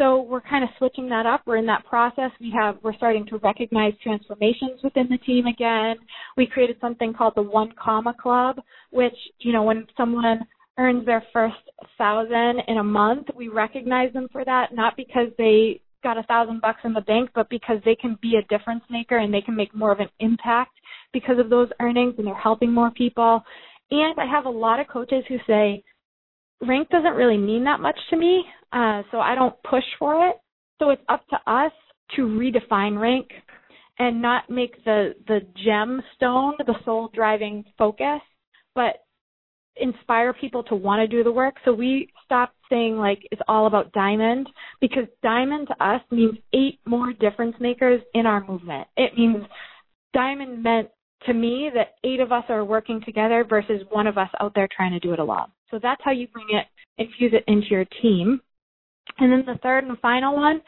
So 0.00 0.22
we're 0.22 0.40
kind 0.40 0.64
of 0.64 0.70
switching 0.78 1.10
that 1.10 1.26
up. 1.26 1.42
We're 1.44 1.58
in 1.58 1.66
that 1.66 1.84
process. 1.84 2.30
We 2.40 2.50
have 2.56 2.78
we're 2.82 2.94
starting 2.94 3.26
to 3.26 3.36
recognize 3.36 3.92
transformations 4.02 4.80
within 4.82 5.08
the 5.10 5.18
team 5.18 5.44
again. 5.44 5.96
We 6.38 6.46
created 6.46 6.78
something 6.80 7.12
called 7.12 7.34
the 7.36 7.42
One 7.42 7.74
Comma 7.78 8.14
Club, 8.18 8.60
which 8.92 9.12
you 9.40 9.52
know 9.52 9.62
when 9.62 9.86
someone 9.98 10.40
earns 10.78 11.04
their 11.04 11.22
first 11.34 11.56
thousand 11.98 12.62
in 12.66 12.78
a 12.78 12.82
month, 12.82 13.26
we 13.36 13.48
recognize 13.48 14.10
them 14.14 14.28
for 14.32 14.42
that, 14.42 14.74
not 14.74 14.96
because 14.96 15.28
they 15.36 15.82
got 16.02 16.16
a 16.16 16.22
thousand 16.22 16.62
bucks 16.62 16.80
in 16.84 16.94
the 16.94 17.02
bank, 17.02 17.28
but 17.34 17.50
because 17.50 17.76
they 17.84 17.94
can 17.94 18.16
be 18.22 18.36
a 18.36 18.56
difference 18.56 18.82
maker 18.88 19.18
and 19.18 19.34
they 19.34 19.42
can 19.42 19.54
make 19.54 19.74
more 19.74 19.92
of 19.92 20.00
an 20.00 20.08
impact 20.20 20.72
because 21.12 21.38
of 21.38 21.50
those 21.50 21.68
earnings 21.78 22.14
and 22.16 22.26
they're 22.26 22.34
helping 22.34 22.72
more 22.72 22.90
people. 22.92 23.44
And 23.90 24.18
I 24.18 24.24
have 24.24 24.46
a 24.46 24.50
lot 24.50 24.80
of 24.80 24.88
coaches 24.88 25.24
who 25.28 25.36
say, 25.46 25.84
rank 26.60 26.88
doesn't 26.90 27.14
really 27.14 27.38
mean 27.38 27.64
that 27.64 27.80
much 27.80 27.98
to 28.10 28.16
me, 28.16 28.44
uh, 28.72 29.02
so 29.10 29.18
I 29.18 29.34
don't 29.34 29.54
push 29.68 29.84
for 29.98 30.28
it. 30.28 30.36
So 30.78 30.90
it's 30.90 31.02
up 31.08 31.26
to 31.28 31.36
us 31.50 31.72
to 32.16 32.22
redefine 32.22 33.00
rank 33.00 33.28
and 33.98 34.22
not 34.22 34.48
make 34.48 34.82
the 34.84 35.14
the 35.26 35.40
gemstone 35.66 36.52
the 36.58 36.74
sole 36.84 37.10
driving 37.14 37.64
focus, 37.78 38.20
but 38.74 38.96
inspire 39.76 40.32
people 40.32 40.62
to 40.64 40.74
want 40.74 41.00
to 41.00 41.06
do 41.06 41.22
the 41.22 41.32
work. 41.32 41.54
So 41.64 41.72
we 41.72 42.08
stopped 42.24 42.56
saying 42.68 42.96
like 42.96 43.20
it's 43.30 43.42
all 43.48 43.66
about 43.66 43.92
diamond 43.92 44.48
because 44.80 45.04
diamond 45.22 45.68
to 45.68 45.84
us 45.84 46.00
means 46.10 46.38
eight 46.52 46.78
more 46.86 47.12
difference 47.12 47.56
makers 47.60 48.00
in 48.14 48.26
our 48.26 48.46
movement. 48.46 48.88
It 48.96 49.16
means 49.16 49.44
diamond 50.14 50.62
meant 50.62 50.88
to 51.26 51.34
me 51.34 51.70
that 51.74 51.94
eight 52.04 52.20
of 52.20 52.32
us 52.32 52.44
are 52.48 52.64
working 52.64 53.00
together 53.04 53.44
versus 53.48 53.82
one 53.90 54.06
of 54.06 54.18
us 54.18 54.30
out 54.40 54.52
there 54.54 54.68
trying 54.74 54.92
to 54.92 55.00
do 55.00 55.12
it 55.12 55.18
alone. 55.18 55.50
So 55.70 55.78
that's 55.82 56.00
how 56.04 56.10
you 56.10 56.28
bring 56.28 56.46
it, 56.50 56.66
infuse 56.98 57.32
it 57.32 57.44
into 57.46 57.68
your 57.70 57.84
team. 58.02 58.40
And 59.18 59.32
then 59.32 59.44
the 59.46 59.58
third 59.62 59.84
and 59.84 59.98
final 59.98 60.36
one 60.36 60.60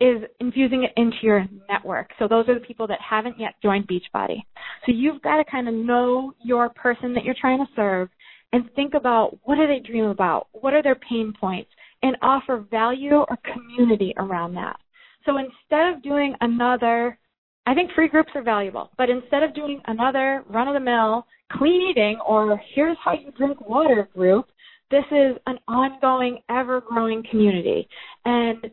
is 0.00 0.22
infusing 0.40 0.84
it 0.84 0.92
into 0.96 1.16
your 1.22 1.46
network. 1.68 2.10
So 2.18 2.26
those 2.26 2.48
are 2.48 2.54
the 2.54 2.66
people 2.66 2.86
that 2.88 2.98
haven't 3.00 3.38
yet 3.38 3.54
joined 3.62 3.88
Beachbody. 3.88 4.42
So 4.84 4.92
you've 4.92 5.22
got 5.22 5.36
to 5.36 5.44
kind 5.44 5.68
of 5.68 5.74
know 5.74 6.34
your 6.44 6.70
person 6.70 7.14
that 7.14 7.24
you're 7.24 7.36
trying 7.40 7.58
to 7.58 7.72
serve 7.76 8.08
and 8.52 8.68
think 8.74 8.94
about 8.94 9.38
what 9.44 9.56
do 9.56 9.66
they 9.66 9.78
dream 9.78 10.06
about? 10.06 10.48
What 10.52 10.74
are 10.74 10.82
their 10.82 10.96
pain 10.96 11.32
points? 11.38 11.70
And 12.02 12.16
offer 12.20 12.64
value 12.68 13.14
or 13.14 13.38
community 13.52 14.12
around 14.16 14.54
that. 14.54 14.76
So 15.24 15.36
instead 15.38 15.94
of 15.94 16.02
doing 16.02 16.34
another 16.40 17.16
I 17.64 17.74
think 17.74 17.92
free 17.92 18.08
groups 18.08 18.32
are 18.34 18.42
valuable, 18.42 18.90
but 18.98 19.08
instead 19.08 19.44
of 19.44 19.54
doing 19.54 19.80
another 19.86 20.42
run 20.48 20.66
of 20.66 20.74
the 20.74 20.80
mill 20.80 21.26
clean 21.58 21.88
eating 21.90 22.18
or 22.26 22.60
here's 22.74 22.96
how 23.04 23.12
you 23.12 23.30
drink 23.32 23.60
water 23.68 24.08
group, 24.14 24.46
this 24.90 25.04
is 25.10 25.36
an 25.46 25.58
ongoing, 25.68 26.38
ever 26.50 26.80
growing 26.80 27.22
community. 27.30 27.88
And 28.24 28.66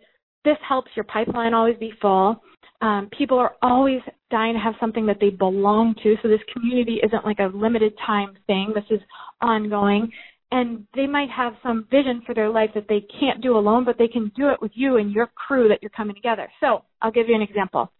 this 0.43 0.57
helps 0.67 0.91
your 0.95 1.05
pipeline 1.05 1.53
always 1.53 1.77
be 1.77 1.93
full. 2.01 2.41
Um, 2.81 3.09
people 3.17 3.37
are 3.37 3.55
always 3.61 4.01
dying 4.31 4.53
to 4.53 4.59
have 4.59 4.73
something 4.79 5.05
that 5.05 5.17
they 5.19 5.29
belong 5.29 5.95
to. 6.03 6.15
So 6.21 6.27
this 6.27 6.39
community 6.53 6.99
isn't 7.03 7.25
like 7.25 7.39
a 7.39 7.51
limited 7.55 7.93
time 8.05 8.37
thing. 8.47 8.73
This 8.73 8.85
is 8.89 9.01
ongoing. 9.41 10.11
And 10.51 10.85
they 10.95 11.05
might 11.05 11.29
have 11.29 11.53
some 11.61 11.87
vision 11.91 12.21
for 12.25 12.33
their 12.33 12.49
life 12.49 12.71
that 12.73 12.87
they 12.89 13.05
can't 13.19 13.41
do 13.41 13.57
alone, 13.57 13.85
but 13.85 13.97
they 13.97 14.07
can 14.07 14.31
do 14.35 14.49
it 14.49 14.61
with 14.61 14.71
you 14.73 14.97
and 14.97 15.11
your 15.11 15.27
crew 15.27 15.67
that 15.67 15.79
you're 15.81 15.91
coming 15.91 16.15
together. 16.15 16.49
So 16.59 16.83
I'll 17.01 17.11
give 17.11 17.29
you 17.29 17.35
an 17.35 17.41
example. 17.41 17.91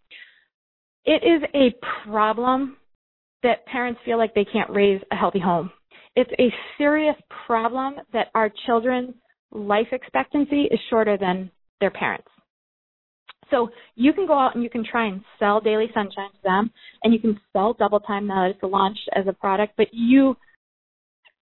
It 1.06 1.24
is 1.24 1.48
a 1.54 1.74
problem 2.10 2.78
that 3.44 3.66
parents 3.66 4.00
feel 4.06 4.18
like 4.18 4.34
they 4.34 4.46
can't 4.46 4.70
raise 4.70 5.02
a 5.12 5.16
healthy 5.16 5.40
home. 5.40 5.72
It's 6.16 6.32
a 6.40 6.54
serious 6.78 7.16
problem 7.46 7.96
that 8.14 8.28
our 8.36 8.52
children's 8.66 9.14
life 9.52 9.88
expectancy 9.92 10.64
is 10.64 10.80
shorter 10.90 11.18
than 11.18 11.52
their 11.80 11.92
parents. 11.92 12.28
So 13.50 13.70
you 13.96 14.14
can 14.14 14.28
go 14.28 14.38
out 14.38 14.56
and 14.56 14.64
you 14.64 14.70
can 14.70 14.84
try 14.84 15.08
and 15.08 15.22
sell 15.40 15.60
Daily 15.60 15.88
Sunshine 15.94 16.30
to 16.32 16.44
them, 16.44 16.72
and 17.04 17.14
you 17.14 17.20
can 17.20 17.40
sell 17.54 17.74
Double 17.74 18.00
Time 18.00 18.28
now 18.28 18.44
that 18.44 18.56
it's 18.56 18.64
launched 18.64 19.10
as 19.16 19.26
a 19.28 19.34
product, 19.34 19.74
but 19.78 19.88
you 19.92 20.36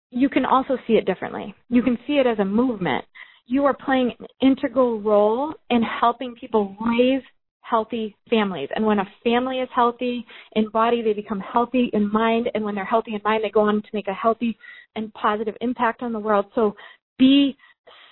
you 0.10 0.30
can 0.30 0.46
also 0.46 0.78
see 0.86 0.94
it 0.94 1.06
differently. 1.06 1.56
You 1.70 1.82
can 1.82 1.98
see 2.06 2.14
it 2.14 2.28
as 2.28 2.38
a 2.38 2.46
movement. 2.46 3.04
You 3.48 3.66
are 3.66 3.74
playing 3.74 4.12
an 4.20 4.28
integral 4.42 5.02
role 5.02 5.54
in 5.72 5.82
helping 5.82 6.36
people 6.36 6.78
raise 6.80 7.24
healthy 7.64 8.16
families. 8.30 8.70
And 8.76 8.86
when 8.86 9.00
a 9.00 9.08
family 9.24 9.60
is 9.60 9.70
healthy 9.74 10.26
in 10.54 10.70
body, 10.70 11.02
they 11.02 11.14
become 11.14 11.40
healthy 11.40 11.90
in 11.94 12.12
mind. 12.12 12.50
And 12.54 12.64
when 12.64 12.76
they're 12.76 12.86
healthy 12.86 13.16
in 13.16 13.22
mind, 13.24 13.44
they 13.44 13.50
go 13.50 13.62
on 13.62 13.82
to 13.82 13.88
make 13.94 14.08
a 14.08 14.14
healthy 14.14 14.58
and 14.96 15.14
positive 15.14 15.56
impact 15.62 16.04
on 16.04 16.14
the 16.14 16.20
world. 16.20 16.46
So 16.56 16.76
be 17.18 17.58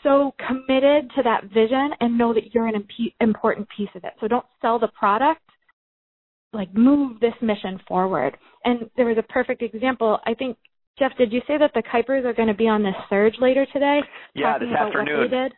so 0.03 0.33
committed 0.47 1.11
to 1.15 1.23
that 1.23 1.43
vision 1.53 1.91
and 1.99 2.17
know 2.17 2.33
that 2.33 2.53
you're 2.53 2.67
an 2.67 2.75
imp- 2.75 3.13
important 3.19 3.67
piece 3.75 3.89
of 3.95 4.03
it. 4.03 4.13
So 4.19 4.27
don't 4.27 4.45
sell 4.61 4.79
the 4.79 4.87
product, 4.97 5.41
like 6.53 6.73
move 6.73 7.19
this 7.19 7.33
mission 7.41 7.79
forward. 7.87 8.37
And 8.65 8.89
there 8.97 9.05
was 9.05 9.17
a 9.17 9.33
perfect 9.33 9.61
example. 9.61 10.19
I 10.25 10.33
think 10.33 10.57
Jeff, 10.97 11.11
did 11.17 11.31
you 11.31 11.41
say 11.47 11.57
that 11.57 11.71
the 11.73 11.83
Kuipers 11.83 12.25
are 12.25 12.33
going 12.33 12.47
to 12.47 12.53
be 12.53 12.67
on 12.67 12.83
this 12.83 12.95
surge 13.09 13.35
later 13.39 13.65
today? 13.71 13.99
Yeah, 14.35 14.57
this 14.59 14.69
afternoon. 14.69 15.29
Yes. 15.31 15.51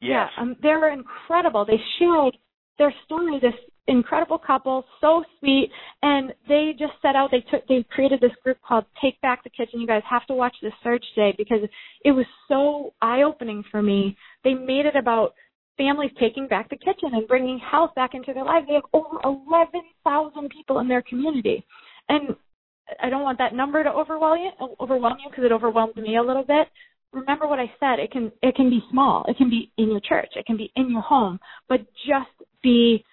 Yeah, 0.00 0.42
um, 0.42 0.56
they 0.62 0.68
were 0.68 0.90
incredible. 0.90 1.64
They 1.64 1.80
shared 1.98 2.36
their 2.78 2.94
story, 3.04 3.38
this 3.40 3.54
incredible 3.86 4.38
couple, 4.38 4.84
so 5.00 5.24
sweet, 5.40 5.70
and 6.02 6.32
they 6.48 6.72
just 6.78 6.92
set 7.02 7.16
out. 7.16 7.30
They 7.30 7.40
took, 7.50 7.66
they 7.66 7.84
created 7.90 8.20
this 8.20 8.32
group 8.44 8.58
called 8.66 8.84
Take 9.02 9.20
Back 9.20 9.42
the 9.44 9.50
Kitchen. 9.50 9.80
You 9.80 9.86
guys 9.86 10.02
have 10.08 10.26
to 10.26 10.34
watch 10.34 10.54
this 10.62 10.72
surge 10.82 11.02
today 11.14 11.34
because 11.36 11.60
it 12.04 12.12
was 12.12 12.26
so 12.46 12.92
eye-opening 13.00 13.64
for 13.70 13.82
me. 13.82 14.16
They 14.44 14.54
made 14.54 14.86
it 14.86 14.96
about 14.96 15.34
families 15.76 16.10
taking 16.18 16.46
back 16.48 16.68
the 16.68 16.76
kitchen 16.76 17.10
and 17.12 17.26
bringing 17.26 17.58
health 17.58 17.94
back 17.94 18.14
into 18.14 18.32
their 18.32 18.44
lives. 18.44 18.66
They 18.68 18.74
have 18.74 18.82
over 18.92 19.18
11,000 19.24 20.50
people 20.50 20.80
in 20.80 20.88
their 20.88 21.02
community, 21.02 21.64
and 22.08 22.36
I 23.02 23.08
don't 23.10 23.22
want 23.22 23.38
that 23.38 23.54
number 23.54 23.82
to 23.82 23.90
overwhelm 23.90 24.38
you, 24.38 24.50
overwhelm 24.80 25.16
you 25.22 25.30
because 25.30 25.44
it 25.44 25.52
overwhelmed 25.52 25.96
me 25.96 26.16
a 26.16 26.22
little 26.22 26.44
bit 26.44 26.68
remember 27.12 27.46
what 27.46 27.58
I 27.58 27.70
said. 27.80 27.98
It 27.98 28.10
can 28.10 28.32
it 28.42 28.54
can 28.54 28.70
be 28.70 28.80
small. 28.90 29.24
It 29.28 29.36
can 29.36 29.50
be 29.50 29.70
in 29.78 29.90
your 29.90 30.00
church. 30.00 30.30
It 30.36 30.46
can 30.46 30.56
be 30.56 30.70
in 30.76 30.90
your 30.90 31.02
home. 31.02 31.38
But 31.68 31.80
just 32.06 32.30
be 32.62 33.04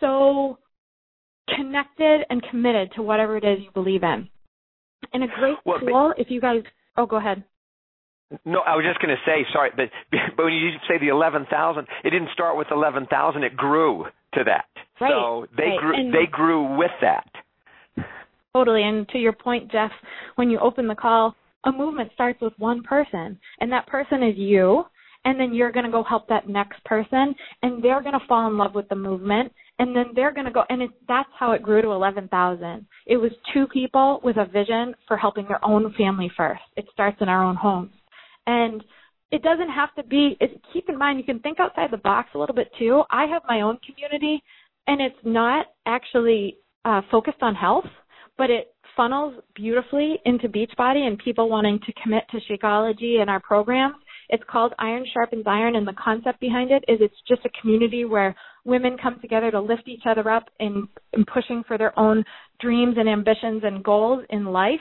so 0.00 0.58
connected 1.54 2.22
and 2.30 2.42
committed 2.50 2.92
to 2.96 3.02
whatever 3.02 3.36
it 3.36 3.44
is 3.44 3.58
you 3.62 3.70
believe 3.72 4.02
in. 4.02 4.28
And 5.12 5.22
a 5.22 5.26
great 5.38 5.56
well, 5.64 5.78
tool, 5.80 6.14
if 6.16 6.30
you 6.30 6.40
guys, 6.40 6.62
oh, 6.96 7.06
go 7.06 7.16
ahead. 7.16 7.44
No, 8.44 8.60
I 8.60 8.74
was 8.74 8.84
just 8.88 9.00
going 9.00 9.14
to 9.14 9.22
say, 9.30 9.46
sorry, 9.52 9.70
but 9.76 9.90
but 10.36 10.44
when 10.44 10.54
you 10.54 10.70
say 10.88 10.98
the 10.98 11.08
eleven 11.08 11.46
thousand, 11.50 11.86
it 12.04 12.10
didn't 12.10 12.30
start 12.32 12.56
with 12.56 12.68
eleven 12.70 13.06
thousand; 13.06 13.44
it 13.44 13.56
grew 13.56 14.06
to 14.34 14.44
that. 14.44 14.66
Right, 15.00 15.10
so 15.10 15.46
they 15.56 15.64
right. 15.64 15.80
grew. 15.80 15.94
And 15.94 16.12
they 16.12 16.26
grew 16.30 16.76
with 16.76 16.90
that. 17.00 17.28
Totally, 18.54 18.82
and 18.82 19.08
to 19.10 19.18
your 19.18 19.32
point, 19.32 19.70
Jeff, 19.70 19.90
when 20.36 20.48
you 20.48 20.58
open 20.60 20.86
the 20.88 20.94
call, 20.94 21.34
a 21.64 21.72
movement 21.72 22.10
starts 22.14 22.40
with 22.40 22.52
one 22.58 22.82
person, 22.82 23.38
and 23.60 23.72
that 23.72 23.86
person 23.86 24.22
is 24.22 24.34
you 24.36 24.84
and 25.24 25.40
then 25.40 25.54
you're 25.54 25.72
going 25.72 25.86
to 25.86 25.90
go 25.90 26.02
help 26.02 26.28
that 26.28 26.48
next 26.48 26.82
person 26.84 27.34
and 27.62 27.82
they're 27.82 28.02
going 28.02 28.18
to 28.18 28.26
fall 28.28 28.46
in 28.46 28.58
love 28.58 28.74
with 28.74 28.88
the 28.88 28.94
movement 28.94 29.52
and 29.78 29.94
then 29.96 30.06
they're 30.14 30.32
going 30.32 30.46
to 30.46 30.52
go 30.52 30.64
and 30.68 30.82
it, 30.82 30.90
that's 31.08 31.28
how 31.38 31.52
it 31.52 31.62
grew 31.62 31.82
to 31.82 31.90
11,000. 31.90 32.86
It 33.06 33.16
was 33.16 33.30
two 33.52 33.66
people 33.68 34.20
with 34.22 34.36
a 34.36 34.44
vision 34.44 34.94
for 35.08 35.16
helping 35.16 35.46
their 35.48 35.64
own 35.64 35.92
family 35.96 36.30
first. 36.36 36.62
It 36.76 36.86
starts 36.92 37.16
in 37.20 37.28
our 37.28 37.42
own 37.42 37.56
homes. 37.56 37.92
And 38.46 38.84
it 39.30 39.42
doesn't 39.42 39.70
have 39.70 39.94
to 39.96 40.04
be 40.04 40.36
it, 40.40 40.60
keep 40.72 40.88
in 40.88 40.98
mind 40.98 41.18
you 41.18 41.24
can 41.24 41.40
think 41.40 41.58
outside 41.58 41.90
the 41.90 41.98
box 41.98 42.28
a 42.34 42.38
little 42.38 42.54
bit 42.54 42.70
too. 42.78 43.02
I 43.10 43.26
have 43.26 43.42
my 43.48 43.62
own 43.62 43.78
community 43.84 44.42
and 44.86 45.00
it's 45.00 45.16
not 45.24 45.66
actually 45.86 46.58
uh, 46.84 47.00
focused 47.10 47.42
on 47.42 47.54
health, 47.54 47.86
but 48.36 48.50
it 48.50 48.73
funnels 48.96 49.34
beautifully 49.54 50.18
into 50.24 50.48
Beachbody 50.48 51.06
and 51.06 51.18
people 51.18 51.48
wanting 51.48 51.78
to 51.86 51.92
commit 52.02 52.24
to 52.30 52.40
Shakeology 52.50 53.20
and 53.20 53.28
our 53.28 53.40
programs. 53.40 53.96
It's 54.30 54.44
called 54.48 54.72
Iron 54.78 55.04
Sharpens 55.12 55.44
Iron, 55.46 55.76
and 55.76 55.86
the 55.86 55.92
concept 56.02 56.40
behind 56.40 56.70
it 56.70 56.84
is 56.88 56.98
it's 57.00 57.14
just 57.28 57.44
a 57.44 57.60
community 57.60 58.04
where 58.04 58.34
women 58.64 58.96
come 59.00 59.20
together 59.20 59.50
to 59.50 59.60
lift 59.60 59.86
each 59.86 60.04
other 60.06 60.30
up 60.30 60.44
in, 60.60 60.88
in 61.12 61.24
pushing 61.26 61.62
for 61.68 61.76
their 61.76 61.96
own 61.98 62.24
dreams 62.60 62.96
and 62.98 63.08
ambitions 63.08 63.62
and 63.64 63.84
goals 63.84 64.24
in 64.30 64.46
life. 64.46 64.80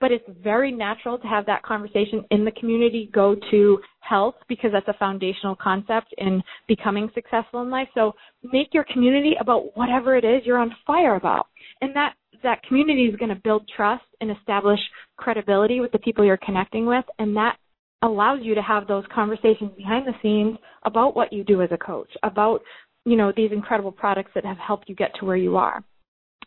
But 0.00 0.12
it's 0.12 0.24
very 0.42 0.70
natural 0.70 1.18
to 1.18 1.26
have 1.26 1.46
that 1.46 1.64
conversation 1.64 2.24
in 2.30 2.44
the 2.44 2.52
community 2.52 3.10
go 3.12 3.34
to 3.50 3.78
health 4.00 4.36
because 4.48 4.70
that's 4.72 4.88
a 4.88 4.98
foundational 4.98 5.56
concept 5.56 6.14
in 6.18 6.42
becoming 6.68 7.10
successful 7.14 7.62
in 7.62 7.70
life. 7.70 7.88
So 7.94 8.12
make 8.52 8.68
your 8.72 8.84
community 8.84 9.32
about 9.40 9.76
whatever 9.76 10.16
it 10.16 10.24
is 10.24 10.42
you're 10.44 10.58
on 10.58 10.74
fire 10.86 11.16
about. 11.16 11.48
And 11.80 11.94
that 11.96 12.14
that 12.42 12.62
community 12.64 13.04
is 13.04 13.16
going 13.16 13.34
to 13.34 13.40
build 13.42 13.68
trust 13.76 14.04
and 14.20 14.30
establish 14.30 14.80
credibility 15.16 15.80
with 15.80 15.92
the 15.92 15.98
people 15.98 16.24
you're 16.24 16.36
connecting 16.38 16.86
with 16.86 17.04
and 17.18 17.36
that 17.36 17.56
allows 18.02 18.40
you 18.42 18.54
to 18.54 18.62
have 18.62 18.86
those 18.86 19.04
conversations 19.14 19.70
behind 19.76 20.06
the 20.06 20.12
scenes 20.22 20.58
about 20.84 21.16
what 21.16 21.32
you 21.32 21.42
do 21.44 21.62
as 21.62 21.70
a 21.72 21.78
coach, 21.78 22.10
about 22.22 22.60
you 23.04 23.16
know, 23.16 23.32
these 23.36 23.52
incredible 23.52 23.92
products 23.92 24.30
that 24.34 24.44
have 24.44 24.56
helped 24.56 24.88
you 24.88 24.94
get 24.94 25.12
to 25.18 25.26
where 25.26 25.36
you 25.36 25.56
are. 25.56 25.82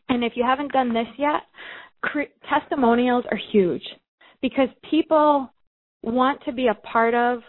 And 0.10 0.24
if 0.24 0.34
you 0.36 0.44
haven't 0.44 0.72
done 0.72 0.94
this 0.94 1.08
yet, 1.18 1.42
cre- 2.02 2.34
testimonials 2.50 3.26
are 3.30 3.40
huge 3.52 3.84
because 4.42 4.70
people 4.90 5.52
want 6.04 6.42
to 6.46 6.52
be 6.52 6.68
a 6.68 6.74
part 6.74 7.14
of 7.14 7.40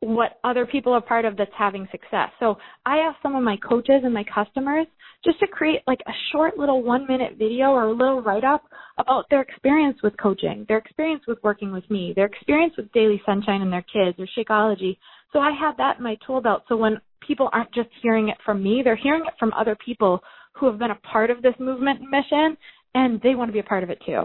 what 0.00 0.38
other 0.44 0.64
people 0.64 0.92
are 0.94 1.00
part 1.00 1.24
of 1.24 1.36
that's 1.36 1.50
having 1.56 1.86
success. 1.90 2.30
So 2.40 2.56
I 2.86 2.98
ask 2.98 3.16
some 3.22 3.36
of 3.36 3.42
my 3.42 3.56
coaches 3.56 4.00
and 4.02 4.14
my 4.14 4.24
customers 4.34 4.86
just 5.24 5.38
to 5.40 5.46
create 5.46 5.82
like 5.86 6.00
a 6.06 6.12
short 6.32 6.56
little 6.56 6.82
one 6.82 7.06
minute 7.06 7.34
video 7.38 7.66
or 7.66 7.84
a 7.84 7.92
little 7.92 8.22
write 8.22 8.44
up 8.44 8.62
about 8.96 9.26
their 9.28 9.42
experience 9.42 9.98
with 10.02 10.14
coaching, 10.18 10.64
their 10.68 10.78
experience 10.78 11.22
with 11.28 11.38
working 11.42 11.70
with 11.70 11.88
me, 11.90 12.14
their 12.16 12.24
experience 12.24 12.72
with 12.78 12.90
Daily 12.92 13.20
Sunshine 13.26 13.60
and 13.60 13.72
their 13.72 13.84
kids 13.92 14.18
or 14.18 14.26
Shakeology. 14.38 14.96
So 15.34 15.38
I 15.38 15.52
have 15.60 15.76
that 15.76 15.98
in 15.98 16.02
my 16.02 16.16
tool 16.26 16.40
belt. 16.40 16.62
So 16.68 16.76
when 16.76 16.98
people 17.26 17.50
aren't 17.52 17.72
just 17.74 17.90
hearing 18.02 18.30
it 18.30 18.38
from 18.44 18.62
me, 18.62 18.80
they're 18.82 18.96
hearing 18.96 19.24
it 19.26 19.34
from 19.38 19.52
other 19.52 19.76
people 19.84 20.20
who 20.54 20.66
have 20.66 20.78
been 20.78 20.90
a 20.90 21.00
part 21.12 21.30
of 21.30 21.42
this 21.42 21.54
movement 21.58 22.00
and 22.00 22.08
mission 22.08 22.56
and 22.94 23.20
they 23.22 23.34
want 23.34 23.48
to 23.48 23.52
be 23.52 23.60
a 23.60 23.64
part 23.64 23.84
of 23.84 23.90
it 23.90 23.98
too. 24.04 24.22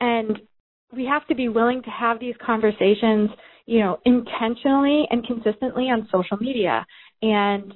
And 0.00 0.38
we 0.94 1.04
have 1.06 1.26
to 1.28 1.34
be 1.34 1.48
willing 1.48 1.82
to 1.82 1.90
have 1.90 2.18
these 2.18 2.34
conversations, 2.44 3.30
you 3.66 3.80
know, 3.80 3.98
intentionally 4.04 5.06
and 5.10 5.26
consistently 5.26 5.84
on 5.84 6.08
social 6.10 6.36
media. 6.36 6.84
And, 7.22 7.74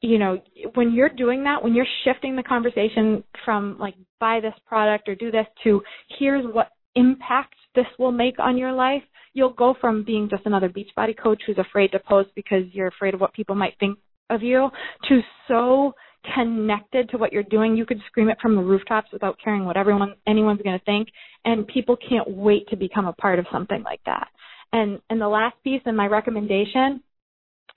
you 0.00 0.18
know, 0.18 0.38
when 0.74 0.92
you're 0.92 1.08
doing 1.08 1.44
that, 1.44 1.62
when 1.62 1.74
you're 1.74 1.86
shifting 2.04 2.36
the 2.36 2.42
conversation 2.42 3.22
from 3.44 3.78
like 3.78 3.94
buy 4.18 4.40
this 4.40 4.54
product 4.66 5.08
or 5.08 5.14
do 5.14 5.30
this 5.30 5.46
to 5.64 5.82
here's 6.18 6.44
what 6.52 6.68
impact 6.96 7.54
this 7.74 7.86
will 7.98 8.12
make 8.12 8.38
on 8.38 8.56
your 8.56 8.72
life, 8.72 9.02
you'll 9.32 9.52
go 9.52 9.74
from 9.80 10.04
being 10.04 10.28
just 10.28 10.46
another 10.46 10.68
Beachbody 10.68 11.16
coach 11.16 11.40
who's 11.46 11.58
afraid 11.58 11.92
to 11.92 12.00
post 12.00 12.30
because 12.34 12.64
you're 12.72 12.88
afraid 12.88 13.14
of 13.14 13.20
what 13.20 13.32
people 13.32 13.54
might 13.54 13.74
think 13.78 13.98
of 14.28 14.42
you 14.42 14.68
to 15.08 15.20
so 15.48 15.92
connected 16.34 17.08
to 17.08 17.16
what 17.16 17.32
you're 17.32 17.42
doing. 17.44 17.76
You 17.76 17.86
could 17.86 18.00
scream 18.06 18.28
it 18.28 18.38
from 18.42 18.54
the 18.54 18.62
rooftops 18.62 19.08
without 19.12 19.38
caring 19.42 19.64
what 19.64 19.76
everyone 19.76 20.14
anyone's 20.26 20.60
going 20.62 20.78
to 20.78 20.84
think. 20.84 21.08
And 21.44 21.66
people 21.66 21.96
can't 21.96 22.28
wait 22.28 22.68
to 22.68 22.76
become 22.76 23.06
a 23.06 23.12
part 23.14 23.38
of 23.38 23.46
something 23.50 23.82
like 23.82 24.00
that 24.06 24.28
and 24.72 25.00
and 25.10 25.20
the 25.20 25.28
last 25.28 25.56
piece 25.64 25.82
and 25.86 25.96
my 25.96 26.06
recommendation 26.06 27.02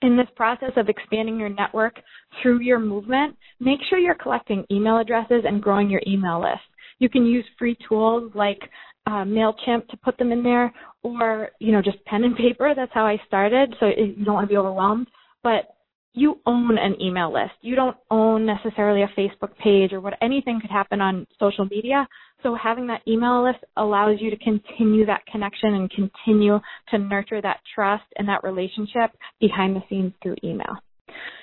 in 0.02 0.16
this 0.16 0.26
process 0.36 0.72
of 0.76 0.88
expanding 0.88 1.38
your 1.38 1.48
network 1.48 2.00
through 2.42 2.60
your 2.60 2.78
movement 2.78 3.36
make 3.60 3.80
sure 3.88 3.98
you're 3.98 4.14
collecting 4.14 4.64
email 4.70 4.98
addresses 4.98 5.44
and 5.46 5.62
growing 5.62 5.88
your 5.88 6.02
email 6.06 6.40
list 6.40 6.62
you 6.98 7.08
can 7.08 7.26
use 7.26 7.44
free 7.58 7.76
tools 7.88 8.30
like 8.34 8.60
uh, 9.06 9.24
MailChimp 9.24 9.88
to 9.88 9.96
put 9.98 10.16
them 10.18 10.32
in 10.32 10.42
there 10.42 10.72
or, 11.02 11.50
you 11.58 11.72
know, 11.72 11.82
just 11.82 12.02
pen 12.06 12.24
and 12.24 12.36
paper. 12.36 12.72
That's 12.74 12.92
how 12.94 13.06
I 13.06 13.20
started. 13.26 13.74
So 13.80 13.86
you 13.86 14.24
don't 14.24 14.34
want 14.34 14.48
to 14.48 14.52
be 14.52 14.56
overwhelmed. 14.56 15.08
But 15.42 15.73
you 16.14 16.40
own 16.46 16.78
an 16.78 17.00
email 17.00 17.32
list. 17.32 17.52
You 17.60 17.74
don't 17.74 17.96
own 18.10 18.46
necessarily 18.46 19.02
a 19.02 19.08
Facebook 19.18 19.56
page 19.62 19.92
or 19.92 20.00
what 20.00 20.14
anything 20.22 20.60
could 20.60 20.70
happen 20.70 21.00
on 21.00 21.26
social 21.40 21.66
media. 21.66 22.06
So 22.42 22.54
having 22.54 22.86
that 22.86 23.02
email 23.08 23.44
list 23.44 23.58
allows 23.76 24.18
you 24.20 24.30
to 24.30 24.36
continue 24.36 25.06
that 25.06 25.26
connection 25.30 25.74
and 25.74 25.90
continue 25.90 26.60
to 26.90 26.98
nurture 26.98 27.42
that 27.42 27.60
trust 27.74 28.04
and 28.16 28.28
that 28.28 28.44
relationship 28.44 29.10
behind 29.40 29.74
the 29.74 29.82
scenes 29.88 30.12
through 30.22 30.36
email. 30.44 30.76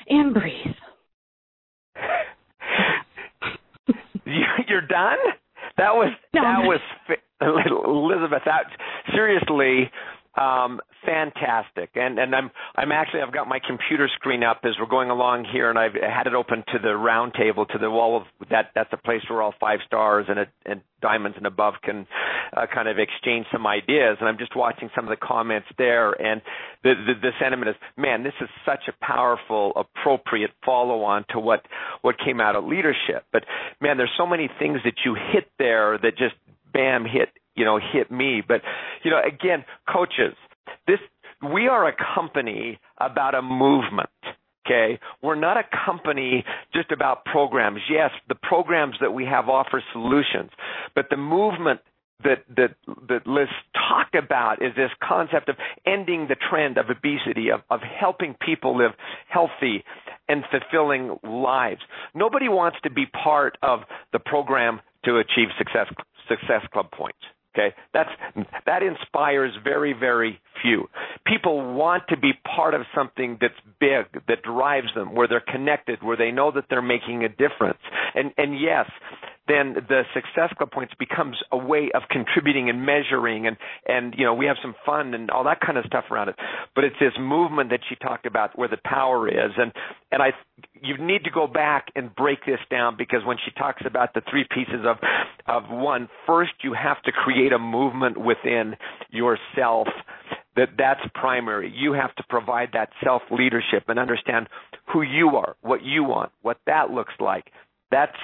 And 0.07 0.33
breathe. 0.33 0.75
You're 4.69 4.87
done? 4.87 5.17
That 5.77 5.93
was 5.93 6.13
no, 6.33 6.41
that 6.41 6.63
was 6.63 6.79
Elizabeth. 7.41 8.43
That 8.45 8.65
seriously, 9.13 9.89
um, 10.35 10.79
fantastic. 11.05 11.89
And 11.95 12.17
and 12.17 12.33
I'm 12.33 12.51
I'm 12.75 12.91
actually 12.91 13.21
I've 13.21 13.33
got 13.33 13.47
my 13.47 13.59
computer 13.65 14.09
screen 14.15 14.43
up 14.43 14.61
as 14.63 14.71
we're 14.79 14.87
going 14.87 15.09
along 15.09 15.45
here, 15.51 15.69
and 15.69 15.77
I've 15.77 15.93
had 15.93 16.27
it 16.27 16.33
open 16.33 16.63
to 16.71 16.79
the 16.81 16.95
round 16.95 17.33
table 17.33 17.65
to 17.65 17.77
the 17.77 17.91
wall 17.91 18.15
of 18.15 18.49
that. 18.49 18.71
That's 18.73 18.91
a 18.93 18.97
place 18.97 19.21
where 19.29 19.41
all 19.41 19.53
five 19.59 19.79
stars 19.85 20.27
and 20.29 20.39
a, 20.39 20.45
and 20.65 20.81
diamonds 21.01 21.37
and 21.37 21.45
above 21.45 21.73
can 21.83 22.07
uh, 22.55 22.65
kind 22.73 22.87
of 22.87 22.97
exchange 22.97 23.45
some 23.51 23.67
ideas. 23.67 24.17
And 24.19 24.29
I'm 24.29 24.37
just 24.37 24.55
watching 24.55 24.89
some 24.95 25.03
of 25.03 25.09
the 25.09 25.25
comments 25.25 25.67
there, 25.77 26.11
and 26.11 26.41
the, 26.83 26.93
the 26.93 27.13
the 27.21 27.31
sentiment 27.41 27.69
is, 27.69 27.75
man, 27.97 28.23
this 28.23 28.33
is 28.39 28.47
such 28.65 28.87
a 28.87 29.05
powerful, 29.05 29.73
appropriate 29.75 30.51
follow 30.65 31.03
on 31.03 31.25
to 31.31 31.39
what 31.39 31.65
what 32.03 32.15
came 32.23 32.39
out 32.39 32.55
of 32.55 32.63
leadership. 32.63 33.25
But 33.33 33.43
man, 33.81 33.97
there's 33.97 34.13
so 34.17 34.25
many 34.25 34.49
things 34.59 34.79
that 34.85 34.95
you 35.03 35.15
hit 35.33 35.51
there 35.59 35.97
that 35.97 36.17
just 36.17 36.35
bam 36.73 37.03
hit 37.03 37.29
you 37.55 37.65
know 37.65 37.79
hit 37.79 38.11
me. 38.11 38.41
But 38.45 38.61
you 39.03 39.11
know, 39.11 39.19
again, 39.25 39.65
coaches, 39.91 40.35
this 40.87 40.99
we 41.41 41.67
are 41.67 41.87
a 41.87 41.93
company 42.15 42.79
about 42.99 43.35
a 43.35 43.41
movement. 43.41 44.09
Okay, 44.65 44.99
we're 45.23 45.35
not 45.35 45.57
a 45.57 45.63
company 45.85 46.45
just 46.73 46.91
about 46.91 47.25
programs. 47.25 47.79
Yes, 47.89 48.11
the 48.29 48.35
programs 48.35 48.95
that 49.01 49.11
we 49.11 49.25
have 49.25 49.49
offer 49.49 49.83
solutions, 49.91 50.51
but 50.93 51.07
the 51.09 51.17
movement 51.17 51.79
that 52.23 52.43
that 52.55 52.75
that 53.09 53.27
Liz 53.27 53.47
talked 53.73 54.15
about 54.15 54.61
is 54.61 54.75
this 54.75 54.91
concept 55.03 55.49
of 55.49 55.55
ending 55.85 56.27
the 56.27 56.35
trend 56.35 56.77
of 56.77 56.85
obesity, 56.89 57.49
of, 57.49 57.61
of 57.69 57.81
helping 57.81 58.35
people 58.39 58.77
live 58.77 58.91
healthy 59.27 59.83
and 60.27 60.43
fulfilling 60.51 61.17
lives. 61.23 61.81
Nobody 62.13 62.47
wants 62.47 62.77
to 62.83 62.89
be 62.89 63.05
part 63.05 63.57
of 63.61 63.81
the 64.13 64.19
program 64.19 64.79
to 65.05 65.17
achieve 65.17 65.49
success 65.57 65.87
success 66.27 66.61
club 66.71 66.91
points. 66.91 67.19
Okay, 67.53 67.75
that's 67.93 68.09
that 68.65 68.81
inspires 68.83 69.51
very 69.63 69.93
very 69.93 70.39
few. 70.61 70.89
People 71.25 71.73
want 71.73 72.03
to 72.09 72.17
be 72.17 72.31
part 72.55 72.73
of 72.73 72.81
something 72.95 73.37
that's 73.39 73.53
big, 73.79 74.05
that 74.27 74.43
drives 74.43 74.87
them, 74.95 75.15
where 75.15 75.27
they're 75.27 75.39
connected, 75.39 76.01
where 76.01 76.17
they 76.17 76.31
know 76.31 76.51
that 76.51 76.65
they're 76.69 76.81
making 76.81 77.23
a 77.23 77.29
difference. 77.29 77.79
And 78.15 78.31
and 78.37 78.59
yes, 78.59 78.89
then 79.47 79.73
the 79.73 80.03
success 80.13 80.53
club 80.57 80.71
points 80.71 80.93
becomes 80.99 81.37
a 81.51 81.57
way 81.57 81.89
of 81.93 82.03
contributing 82.09 82.69
and 82.69 82.85
measuring 82.85 83.47
and 83.47 83.57
and 83.87 84.13
you 84.17 84.23
know 84.23 84.33
we 84.33 84.45
have 84.45 84.57
some 84.61 84.75
fun 84.85 85.13
and 85.13 85.29
all 85.31 85.43
that 85.43 85.59
kind 85.59 85.77
of 85.77 85.85
stuff 85.85 86.05
around 86.11 86.29
it 86.29 86.35
but 86.75 86.83
it's 86.83 86.95
this 86.99 87.13
movement 87.19 87.69
that 87.71 87.79
she 87.89 87.95
talked 87.95 88.25
about 88.25 88.57
where 88.57 88.67
the 88.67 88.77
power 88.85 89.27
is 89.27 89.51
and 89.57 89.71
and 90.11 90.21
i 90.21 90.29
you 90.83 90.97
need 90.97 91.23
to 91.23 91.31
go 91.31 91.47
back 91.47 91.87
and 91.95 92.15
break 92.15 92.45
this 92.45 92.59
down 92.69 92.95
because 92.97 93.21
when 93.25 93.37
she 93.43 93.51
talks 93.51 93.81
about 93.85 94.13
the 94.13 94.21
three 94.29 94.45
pieces 94.53 94.85
of 94.85 94.97
of 95.47 95.69
one 95.69 96.07
first 96.27 96.53
you 96.63 96.73
have 96.73 97.01
to 97.01 97.11
create 97.11 97.51
a 97.51 97.59
movement 97.59 98.17
within 98.17 98.75
yourself 99.09 99.87
that 100.55 100.69
that's 100.77 101.01
primary 101.13 101.71
you 101.75 101.93
have 101.93 102.13
to 102.15 102.23
provide 102.29 102.69
that 102.73 102.89
self 103.03 103.21
leadership 103.31 103.83
and 103.87 103.99
understand 103.99 104.47
who 104.91 105.01
you 105.01 105.29
are 105.29 105.55
what 105.61 105.83
you 105.83 106.03
want 106.03 106.31
what 106.41 106.57
that 106.65 106.89
looks 106.89 107.13
like 107.19 107.45
that's 107.91 108.17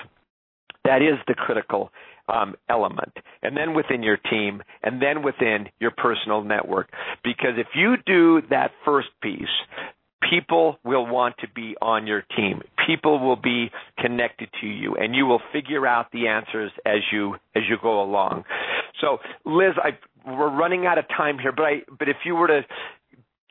that 0.83 1.01
is 1.01 1.17
the 1.27 1.33
critical 1.33 1.91
um, 2.29 2.55
element. 2.69 3.13
And 3.41 3.55
then 3.55 3.73
within 3.73 4.03
your 4.03 4.17
team, 4.17 4.61
and 4.83 5.01
then 5.01 5.23
within 5.23 5.67
your 5.79 5.91
personal 5.91 6.43
network. 6.43 6.89
Because 7.23 7.57
if 7.57 7.67
you 7.75 7.95
do 8.05 8.41
that 8.49 8.71
first 8.85 9.09
piece, 9.21 9.47
people 10.29 10.77
will 10.83 11.05
want 11.05 11.35
to 11.39 11.47
be 11.53 11.75
on 11.81 12.07
your 12.07 12.23
team. 12.35 12.61
People 12.85 13.19
will 13.19 13.35
be 13.35 13.69
connected 13.99 14.49
to 14.61 14.67
you, 14.67 14.95
and 14.95 15.15
you 15.15 15.25
will 15.25 15.41
figure 15.53 15.85
out 15.85 16.07
the 16.11 16.27
answers 16.27 16.71
as 16.85 16.99
you 17.11 17.35
as 17.55 17.63
you 17.69 17.77
go 17.81 18.01
along. 18.01 18.43
So, 19.01 19.19
Liz, 19.45 19.73
I, 19.77 19.97
we're 20.29 20.55
running 20.55 20.85
out 20.85 20.97
of 20.97 21.05
time 21.07 21.39
here, 21.39 21.51
but 21.51 21.63
I 21.63 21.73
but 21.97 22.09
if 22.09 22.17
you 22.25 22.35
were 22.35 22.47
to 22.47 22.61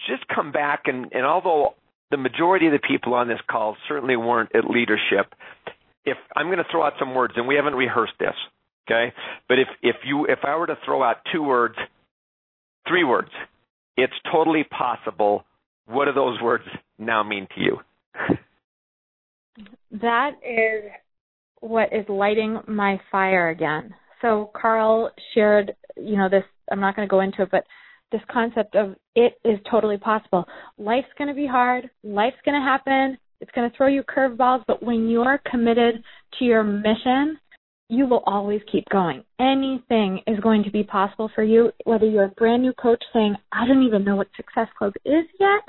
just 0.09 0.27
come 0.29 0.53
back 0.53 0.83
and, 0.87 1.13
and 1.13 1.25
although 1.25 1.75
the 2.11 2.17
majority 2.17 2.67
of 2.67 2.73
the 2.73 2.81
people 2.87 3.15
on 3.15 3.29
this 3.29 3.41
call 3.51 3.77
certainly 3.89 4.17
weren't 4.17 4.55
at 4.55 4.69
leadership, 4.69 5.33
if 6.05 6.17
I'm 6.37 6.47
going 6.47 6.59
to 6.59 6.65
throw 6.71 6.85
out 6.85 6.93
some 6.99 7.15
words, 7.15 7.35
and 7.37 7.49
we 7.49 7.57
haven't 7.57 7.75
rehearsed 7.75 8.15
this, 8.21 8.35
okay? 8.89 9.13
But 9.49 9.59
if 9.59 9.69
if 9.83 9.97
you 10.05 10.27
if 10.27 10.41
I 10.45 10.57
were 10.57 10.67
to 10.67 10.79
throw 10.85 11.03
out 11.03 11.17
two 11.33 11.43
words, 11.43 11.75
three 12.89 13.05
words, 13.05 13.31
it's 13.97 14.13
totally 14.33 14.65
possible. 14.65 15.45
What 15.87 16.07
do 16.07 16.13
those 16.13 16.41
words 16.41 16.65
now 16.99 17.23
mean 17.23 17.49
to 17.55 17.61
you? 17.61 17.79
That 19.91 20.33
is 20.43 20.91
what 21.61 21.93
is 21.93 22.05
lighting 22.09 22.61
my 22.67 23.01
fire 23.11 23.49
again. 23.49 23.95
So 24.23 24.51
Carl 24.61 25.11
shared, 25.35 25.75
you 25.97 26.17
know, 26.17 26.29
this, 26.29 26.45
I'm 26.71 26.81
not 26.81 26.97
going 26.97 27.07
to 27.07 27.11
go 27.11 27.21
into 27.21 27.43
it, 27.43 27.51
but 27.51 27.65
this 28.13 28.21
concept 28.31 28.77
of 28.77 28.95
it 29.15 29.35
is 29.45 29.59
totally 29.71 29.99
possible. 29.99 30.45
Life's 30.79 31.09
going 31.19 31.29
to 31.29 31.35
be 31.35 31.47
hard. 31.47 31.91
Life's 32.03 32.37
going 32.45 32.61
to 32.61 32.65
happen. 32.65 33.19
It's 33.41 33.51
going 33.53 33.71
to 33.71 33.77
throw 33.77 33.89
you 33.89 34.03
curveballs, 34.03 34.63
but 34.67 34.83
when 34.83 35.09
you're 35.09 35.41
committed 35.51 36.03
to 36.39 36.45
your 36.45 36.63
mission, 36.63 37.39
you 37.89 38.07
will 38.07 38.23
always 38.27 38.61
keep 38.71 38.85
going. 38.91 39.23
Anything 39.39 40.21
is 40.27 40.41
going 40.41 40.65
to 40.65 40.71
be 40.71 40.83
possible 40.83 41.31
for 41.35 41.45
you, 41.45 41.71
whether 41.85 42.07
you're 42.07 42.25
a 42.25 42.29
brand 42.31 42.63
new 42.63 42.73
coach 42.73 43.03
saying, 43.13 43.37
I 43.53 43.67
don't 43.67 43.85
even 43.85 44.05
know 44.05 44.17
what 44.17 44.29
Success 44.37 44.69
Club 44.77 44.93
is 45.05 45.25
yet, 45.39 45.63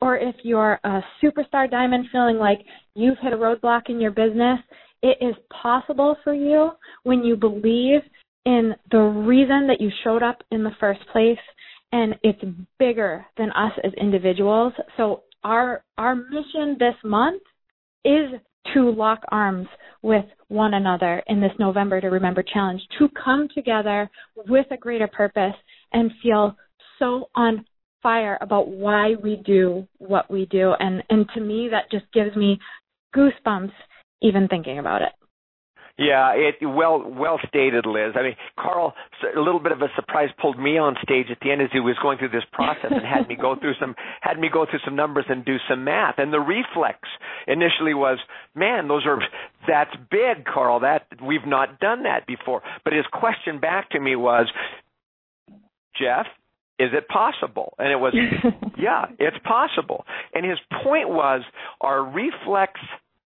or 0.00 0.16
if 0.16 0.36
you're 0.44 0.78
a 0.84 1.00
superstar 1.22 1.68
diamond 1.68 2.06
feeling 2.12 2.36
like 2.36 2.60
you've 2.94 3.18
hit 3.20 3.32
a 3.32 3.36
roadblock 3.36 3.88
in 3.88 4.00
your 4.00 4.12
business. 4.12 4.60
It 5.04 5.18
is 5.20 5.34
possible 5.62 6.16
for 6.24 6.32
you 6.32 6.70
when 7.02 7.22
you 7.22 7.36
believe 7.36 8.00
in 8.46 8.74
the 8.90 9.00
reason 9.00 9.66
that 9.66 9.78
you 9.78 9.90
showed 10.02 10.22
up 10.22 10.42
in 10.50 10.64
the 10.64 10.70
first 10.80 11.00
place 11.12 11.38
and 11.92 12.14
it's 12.22 12.42
bigger 12.78 13.26
than 13.36 13.50
us 13.50 13.72
as 13.84 13.92
individuals. 14.00 14.72
So 14.96 15.24
our 15.44 15.84
our 15.98 16.14
mission 16.14 16.76
this 16.78 16.94
month 17.04 17.42
is 18.06 18.30
to 18.72 18.90
lock 18.90 19.20
arms 19.28 19.68
with 20.00 20.24
one 20.48 20.72
another 20.72 21.22
in 21.26 21.38
this 21.38 21.52
November 21.58 22.00
to 22.00 22.08
Remember 22.08 22.42
challenge, 22.42 22.80
to 22.98 23.10
come 23.22 23.46
together 23.54 24.10
with 24.48 24.64
a 24.70 24.78
greater 24.78 25.06
purpose 25.06 25.54
and 25.92 26.10
feel 26.22 26.56
so 26.98 27.28
on 27.34 27.66
fire 28.02 28.38
about 28.40 28.68
why 28.68 29.16
we 29.22 29.36
do 29.44 29.86
what 29.98 30.30
we 30.30 30.46
do. 30.46 30.72
And, 30.80 31.02
and 31.10 31.28
to 31.34 31.42
me, 31.42 31.68
that 31.70 31.90
just 31.90 32.10
gives 32.14 32.34
me 32.36 32.58
goosebumps 33.14 33.72
even 34.24 34.48
thinking 34.48 34.78
about 34.78 35.02
it. 35.02 35.12
Yeah, 35.96 36.32
it 36.34 36.56
well 36.66 37.04
well 37.06 37.38
stated, 37.46 37.86
Liz. 37.86 38.14
I 38.16 38.22
mean, 38.22 38.36
Carl, 38.58 38.94
a 39.22 39.38
little 39.38 39.60
bit 39.60 39.70
of 39.70 39.80
a 39.80 39.86
surprise 39.94 40.28
pulled 40.42 40.58
me 40.58 40.76
on 40.76 40.96
stage 41.04 41.26
at 41.30 41.38
the 41.40 41.52
end 41.52 41.62
as 41.62 41.68
he 41.72 41.78
was 41.78 41.94
going 42.02 42.18
through 42.18 42.30
this 42.30 42.42
process 42.52 42.90
and 42.90 43.06
had 43.06 43.28
me 43.28 43.36
go 43.40 43.54
through 43.60 43.74
some 43.78 43.94
had 44.20 44.40
me 44.40 44.48
go 44.52 44.66
through 44.68 44.80
some 44.84 44.96
numbers 44.96 45.26
and 45.28 45.44
do 45.44 45.56
some 45.70 45.84
math. 45.84 46.16
And 46.18 46.32
the 46.32 46.40
reflex 46.40 46.98
initially 47.46 47.94
was, 47.94 48.18
man, 48.56 48.88
those 48.88 49.06
are 49.06 49.20
that's 49.68 49.94
big, 50.10 50.44
Carl. 50.44 50.80
That 50.80 51.06
we've 51.22 51.46
not 51.46 51.78
done 51.78 52.02
that 52.02 52.26
before. 52.26 52.62
But 52.82 52.92
his 52.92 53.06
question 53.12 53.60
back 53.60 53.90
to 53.90 54.00
me 54.00 54.16
was, 54.16 54.50
Jeff, 55.96 56.26
is 56.80 56.90
it 56.92 57.06
possible? 57.06 57.74
And 57.78 57.92
it 57.92 58.00
was, 58.00 58.14
yeah, 58.76 59.06
it's 59.20 59.38
possible. 59.44 60.04
And 60.34 60.44
his 60.44 60.58
point 60.82 61.08
was, 61.08 61.42
our 61.80 62.02
reflex 62.02 62.80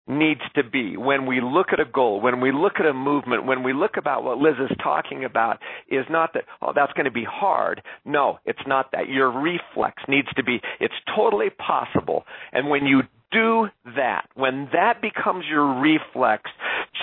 needs 0.08 0.42
to 0.56 0.64
be 0.64 0.98
when 0.98 1.26
we 1.26 1.42
look 1.42 1.68
at 1.72 1.80
a 1.80 1.86
goal, 1.86 2.22
when 2.22 2.42
we 2.42 2.52
look 2.52 2.74
at 2.80 2.86
a 2.86 2.94
movement, 2.94 3.46
when 3.46 3.64
we 3.64 3.74
look 3.74 3.98
about 3.98 4.24
what 4.24 4.38
Liz 4.38 4.56
is 4.60 4.76
talking 4.84 5.24
about 5.24 5.60
is 5.90 6.06
not 6.10 6.34
that, 6.34 6.44
oh, 6.62 6.74
that's 6.76 6.92
going 6.94 7.06
to 7.06 7.12
be 7.12 7.26
hard. 7.30 7.82
No, 8.04 8.40
it's 8.46 8.66
not 8.66 8.92
that. 8.94 9.08
Your 9.10 9.32
reflex 9.32 10.02
needs 10.08 10.28
to 10.36 10.44
be, 10.44 10.60
it's 10.80 10.94
totally 11.16 11.50
possible. 11.50 12.26
And 12.52 12.70
when 12.70 12.86
you 12.86 13.02
do 13.32 13.68
that, 13.96 14.28
when 14.36 14.70
that 14.74 15.02
becomes 15.02 15.46
your 15.50 15.82
reflex 15.82 16.44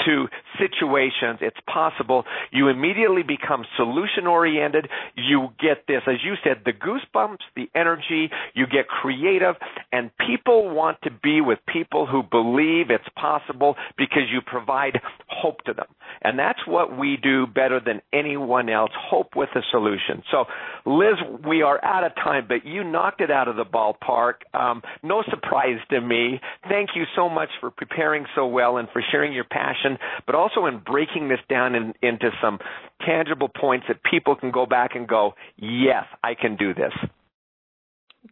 to 0.07 0.27
situations, 0.59 1.39
it's 1.41 1.57
possible 1.73 2.25
you 2.53 2.69
immediately 2.69 3.23
become 3.23 3.65
solution 3.77 4.27
oriented. 4.27 4.89
You 5.17 5.49
get 5.61 5.87
this, 5.87 6.03
as 6.07 6.17
you 6.25 6.35
said, 6.45 6.63
the 6.65 6.73
goosebumps, 6.73 7.39
the 7.57 7.69
energy, 7.75 8.31
you 8.55 8.67
get 8.67 8.89
creative, 8.89 9.57
and 9.93 10.11
people 10.27 10.75
want 10.75 10.99
to 11.03 11.11
be 11.11 11.41
with 11.41 11.59
people 11.67 12.07
who 12.07 12.23
believe 12.23 12.91
it's 12.91 13.09
possible 13.17 13.77
because 13.97 14.25
you 14.33 14.41
provide 14.45 15.01
hope 15.29 15.63
to 15.65 15.73
them. 15.73 15.87
And 16.23 16.39
that's 16.39 16.61
what 16.67 16.97
we 16.97 17.17
do 17.23 17.47
better 17.47 17.81
than 17.85 18.01
anyone 18.13 18.69
else 18.69 18.91
hope 18.95 19.37
with 19.37 19.51
a 19.55 19.63
solution. 19.71 20.23
So, 20.31 20.45
Liz, 20.87 21.17
we 21.47 21.63
are 21.63 21.83
out 21.85 22.05
of 22.05 22.15
time, 22.15 22.47
but 22.49 22.65
you 22.65 22.85
knocked 22.85 23.21
it 23.21 23.31
out 23.31 23.49
of 23.49 23.57
the 23.57 23.65
ballpark. 23.65 24.35
Um, 24.55 24.83
no 25.03 25.23
surprise 25.31 25.79
to 25.91 26.01
me 26.01 26.18
me. 26.19 26.41
Thank 26.69 26.91
you 26.95 27.05
so 27.17 27.29
much 27.29 27.49
for 27.61 27.71
preparing 27.71 28.27
so 28.35 28.47
well 28.47 28.77
and 28.77 28.89
for 28.93 29.03
sharing 29.11 29.33
your 29.33 29.45
passion, 29.45 29.99
but 30.27 30.35
also 30.35 30.67
in 30.67 30.81
breaking 30.85 31.29
this 31.29 31.41
down 31.49 31.75
in, 31.75 31.95
into 32.03 32.31
some 32.43 32.59
tangible 33.07 33.49
points 33.49 33.87
that 33.89 33.99
people 34.09 34.37
can 34.37 34.51
go 34.51 34.67
back 34.67 34.95
and 34.95 35.07
go, 35.09 35.35
yes, 35.57 36.05
I 36.23 36.35
can 36.35 36.57
do 36.57 36.75
this. 36.75 36.93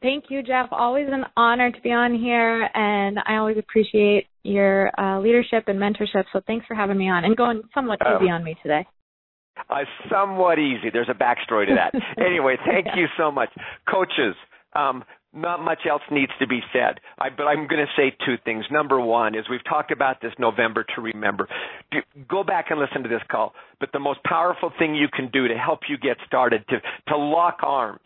Thank 0.02 0.24
you, 0.28 0.42
Jeff. 0.42 0.68
Always 0.72 1.06
an 1.10 1.24
honor 1.36 1.70
to 1.70 1.80
be 1.80 1.92
on 1.92 2.14
here, 2.18 2.68
and 2.74 3.18
I 3.24 3.36
always 3.36 3.56
appreciate 3.56 4.26
your 4.42 4.90
uh, 5.00 5.20
leadership 5.20 5.64
and 5.68 5.78
mentorship. 5.78 6.24
So 6.32 6.40
thanks 6.46 6.66
for 6.66 6.74
having 6.74 6.98
me 6.98 7.08
on 7.08 7.24
and 7.24 7.36
going 7.36 7.62
somewhat 7.74 8.00
easy 8.02 8.28
um, 8.28 8.36
on 8.36 8.44
me 8.44 8.56
today. 8.62 8.86
Uh, 9.70 9.84
somewhat 10.10 10.58
easy. 10.58 10.90
There's 10.92 11.08
a 11.08 11.14
backstory 11.14 11.66
to 11.68 11.76
that. 11.76 11.94
anyway, 12.24 12.56
thank 12.66 12.86
yeah. 12.86 12.96
you 12.96 13.06
so 13.16 13.30
much. 13.30 13.48
Coaches, 13.90 14.34
um, 14.74 15.02
not 15.36 15.62
much 15.62 15.80
else 15.88 16.02
needs 16.10 16.32
to 16.40 16.46
be 16.46 16.60
said. 16.72 17.00
I, 17.18 17.28
but 17.30 17.44
I'm 17.44 17.68
going 17.68 17.84
to 17.84 17.92
say 17.96 18.16
two 18.24 18.36
things. 18.44 18.64
Number 18.70 19.00
one 19.00 19.34
is 19.34 19.44
we've 19.50 19.64
talked 19.64 19.92
about 19.92 20.20
this 20.20 20.32
November 20.38 20.84
to 20.94 21.00
remember. 21.02 21.48
Do, 21.92 21.98
go 22.28 22.42
back 22.42 22.66
and 22.70 22.80
listen 22.80 23.02
to 23.02 23.08
this 23.08 23.22
call. 23.30 23.52
But 23.78 23.90
the 23.92 24.00
most 24.00 24.20
powerful 24.24 24.72
thing 24.78 24.94
you 24.94 25.08
can 25.12 25.30
do 25.30 25.48
to 25.48 25.54
help 25.54 25.80
you 25.88 25.98
get 25.98 26.16
started, 26.26 26.64
to, 26.68 26.76
to 27.08 27.16
lock 27.16 27.58
arms. 27.62 28.00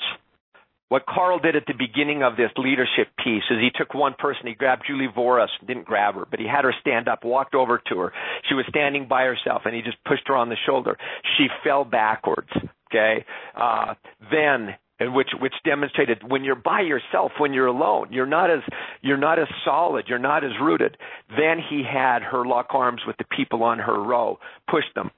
What 0.88 1.06
Carl 1.06 1.38
did 1.38 1.54
at 1.54 1.66
the 1.68 1.74
beginning 1.78 2.24
of 2.24 2.36
this 2.36 2.50
leadership 2.56 3.14
piece 3.22 3.44
is 3.48 3.58
he 3.60 3.70
took 3.72 3.94
one 3.94 4.14
person, 4.18 4.48
he 4.48 4.54
grabbed 4.54 4.82
Julie 4.88 5.06
Voris, 5.16 5.46
didn't 5.64 5.84
grab 5.84 6.16
her, 6.16 6.26
but 6.28 6.40
he 6.40 6.48
had 6.48 6.64
her 6.64 6.74
stand 6.80 7.06
up, 7.06 7.24
walked 7.24 7.54
over 7.54 7.80
to 7.90 7.98
her. 8.00 8.12
She 8.48 8.54
was 8.54 8.64
standing 8.68 9.06
by 9.06 9.22
herself, 9.22 9.62
and 9.66 9.74
he 9.74 9.82
just 9.82 10.02
pushed 10.02 10.26
her 10.26 10.34
on 10.34 10.48
the 10.48 10.56
shoulder. 10.66 10.98
She 11.38 11.46
fell 11.62 11.84
backwards. 11.84 12.50
Okay. 12.90 13.24
Uh, 13.54 13.94
then 14.32 14.74
and 15.00 15.14
which 15.14 15.30
which 15.40 15.54
demonstrated 15.64 16.22
when 16.28 16.44
you're 16.44 16.54
by 16.54 16.82
yourself, 16.82 17.32
when 17.38 17.52
you're 17.52 17.66
alone, 17.66 18.08
you're 18.12 18.26
not 18.26 18.50
as 18.50 18.60
you're 19.00 19.16
not 19.16 19.38
as 19.38 19.48
solid, 19.64 20.04
you're 20.08 20.18
not 20.18 20.44
as 20.44 20.52
rooted. 20.60 20.96
Then 21.30 21.58
he 21.58 21.82
had 21.82 22.22
her 22.22 22.44
lock 22.44 22.68
arms 22.70 23.00
with 23.06 23.16
the 23.16 23.24
people 23.24 23.64
on 23.64 23.78
her 23.78 24.00
row, 24.00 24.38
push 24.70 24.84
them. 24.94 25.10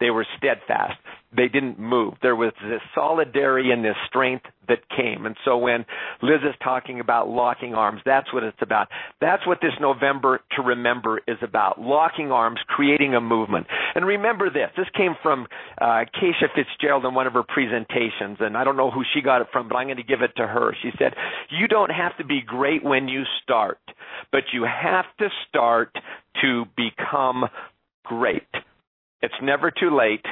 They 0.00 0.10
were 0.10 0.26
steadfast 0.38 0.98
they 1.36 1.48
didn't 1.48 1.78
move. 1.78 2.14
There 2.22 2.36
was 2.36 2.52
this 2.62 2.80
solidarity 2.94 3.70
and 3.70 3.84
this 3.84 3.96
strength 4.06 4.46
that 4.68 4.88
came. 4.88 5.26
And 5.26 5.36
so 5.44 5.58
when 5.58 5.84
Liz 6.22 6.40
is 6.42 6.54
talking 6.62 7.00
about 7.00 7.28
locking 7.28 7.74
arms, 7.74 8.00
that's 8.04 8.32
what 8.32 8.42
it's 8.42 8.62
about. 8.62 8.88
That's 9.20 9.46
what 9.46 9.58
this 9.60 9.72
November 9.80 10.40
to 10.56 10.62
remember 10.62 11.20
is 11.26 11.38
about. 11.42 11.80
Locking 11.80 12.30
arms, 12.30 12.60
creating 12.66 13.14
a 13.14 13.20
movement. 13.20 13.66
And 13.94 14.06
remember 14.06 14.48
this. 14.50 14.70
This 14.76 14.86
came 14.96 15.14
from 15.22 15.46
uh, 15.80 16.04
Keisha 16.14 16.48
Fitzgerald 16.54 17.04
in 17.04 17.14
one 17.14 17.26
of 17.26 17.32
her 17.34 17.42
presentations, 17.42 18.38
and 18.40 18.56
I 18.56 18.64
don't 18.64 18.76
know 18.76 18.90
who 18.90 19.02
she 19.14 19.20
got 19.20 19.40
it 19.42 19.48
from, 19.52 19.68
but 19.68 19.76
I'm 19.76 19.86
going 19.86 19.96
to 19.96 20.02
give 20.02 20.22
it 20.22 20.32
to 20.36 20.46
her. 20.46 20.74
She 20.82 20.90
said, 20.98 21.14
"You 21.50 21.68
don't 21.68 21.90
have 21.90 22.16
to 22.18 22.24
be 22.24 22.40
great 22.40 22.84
when 22.84 23.08
you 23.08 23.24
start, 23.42 23.78
but 24.32 24.44
you 24.52 24.64
have 24.64 25.06
to 25.18 25.28
start 25.48 25.94
to 26.42 26.64
become 26.76 27.44
great. 28.04 28.48
It's 29.20 29.34
never 29.42 29.70
too 29.70 29.96
late." 29.96 30.24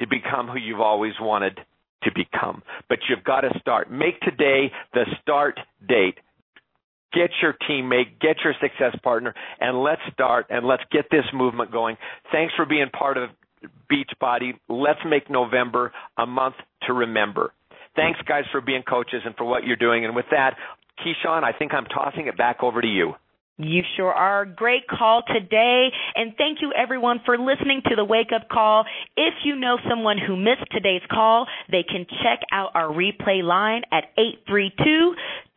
To 0.00 0.06
become 0.06 0.48
who 0.48 0.58
you've 0.58 0.80
always 0.80 1.14
wanted 1.20 1.58
to 2.04 2.10
become. 2.14 2.62
But 2.88 2.98
you've 3.08 3.24
got 3.24 3.40
to 3.42 3.58
start. 3.60 3.90
Make 3.90 4.20
today 4.20 4.70
the 4.94 5.04
start 5.22 5.58
date. 5.86 6.18
Get 7.12 7.30
your 7.40 7.54
teammate, 7.68 8.20
get 8.20 8.36
your 8.44 8.54
success 8.60 8.94
partner, 9.02 9.34
and 9.60 9.82
let's 9.82 10.02
start 10.12 10.46
and 10.50 10.66
let's 10.66 10.82
get 10.92 11.06
this 11.10 11.24
movement 11.32 11.72
going. 11.72 11.96
Thanks 12.30 12.52
for 12.54 12.66
being 12.66 12.90
part 12.90 13.16
of 13.16 13.30
Beachbody. 13.90 14.52
Let's 14.68 15.00
make 15.08 15.30
November 15.30 15.92
a 16.18 16.26
month 16.26 16.56
to 16.86 16.92
remember. 16.92 17.52
Thanks, 17.96 18.20
guys, 18.28 18.44
for 18.52 18.60
being 18.60 18.82
coaches 18.82 19.22
and 19.24 19.34
for 19.36 19.44
what 19.44 19.64
you're 19.64 19.76
doing. 19.76 20.04
And 20.04 20.14
with 20.14 20.26
that, 20.30 20.56
Keyshawn, 21.00 21.44
I 21.44 21.52
think 21.58 21.72
I'm 21.72 21.86
tossing 21.86 22.26
it 22.26 22.36
back 22.36 22.62
over 22.62 22.80
to 22.82 22.86
you. 22.86 23.14
You 23.58 23.82
sure 23.96 24.12
are. 24.12 24.44
Great 24.44 24.86
call 24.86 25.22
today. 25.26 25.88
And 26.14 26.34
thank 26.38 26.62
you 26.62 26.72
everyone 26.72 27.20
for 27.26 27.36
listening 27.36 27.82
to 27.88 27.96
the 27.96 28.04
wake 28.04 28.30
up 28.34 28.48
call. 28.48 28.84
If 29.16 29.34
you 29.44 29.56
know 29.56 29.78
someone 29.88 30.16
who 30.16 30.36
missed 30.36 30.70
today's 30.70 31.02
call, 31.10 31.46
they 31.70 31.82
can 31.82 32.06
check 32.22 32.38
out 32.52 32.70
our 32.74 32.88
replay 32.88 33.42
line 33.42 33.82
at 33.92 34.04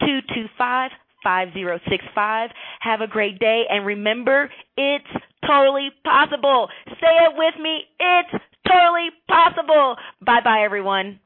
832-225-5065. 0.01 2.47
Have 2.79 3.01
a 3.01 3.07
great 3.07 3.37
day. 3.37 3.65
And 3.69 3.85
remember, 3.85 4.49
it's 4.75 5.05
totally 5.45 5.89
possible. 6.03 6.69
Say 6.87 7.15
it 7.25 7.35
with 7.37 7.53
me. 7.61 7.83
It's 7.99 8.43
totally 8.67 9.09
possible. 9.27 9.97
Bye 10.25 10.41
bye 10.43 10.63
everyone. 10.65 11.19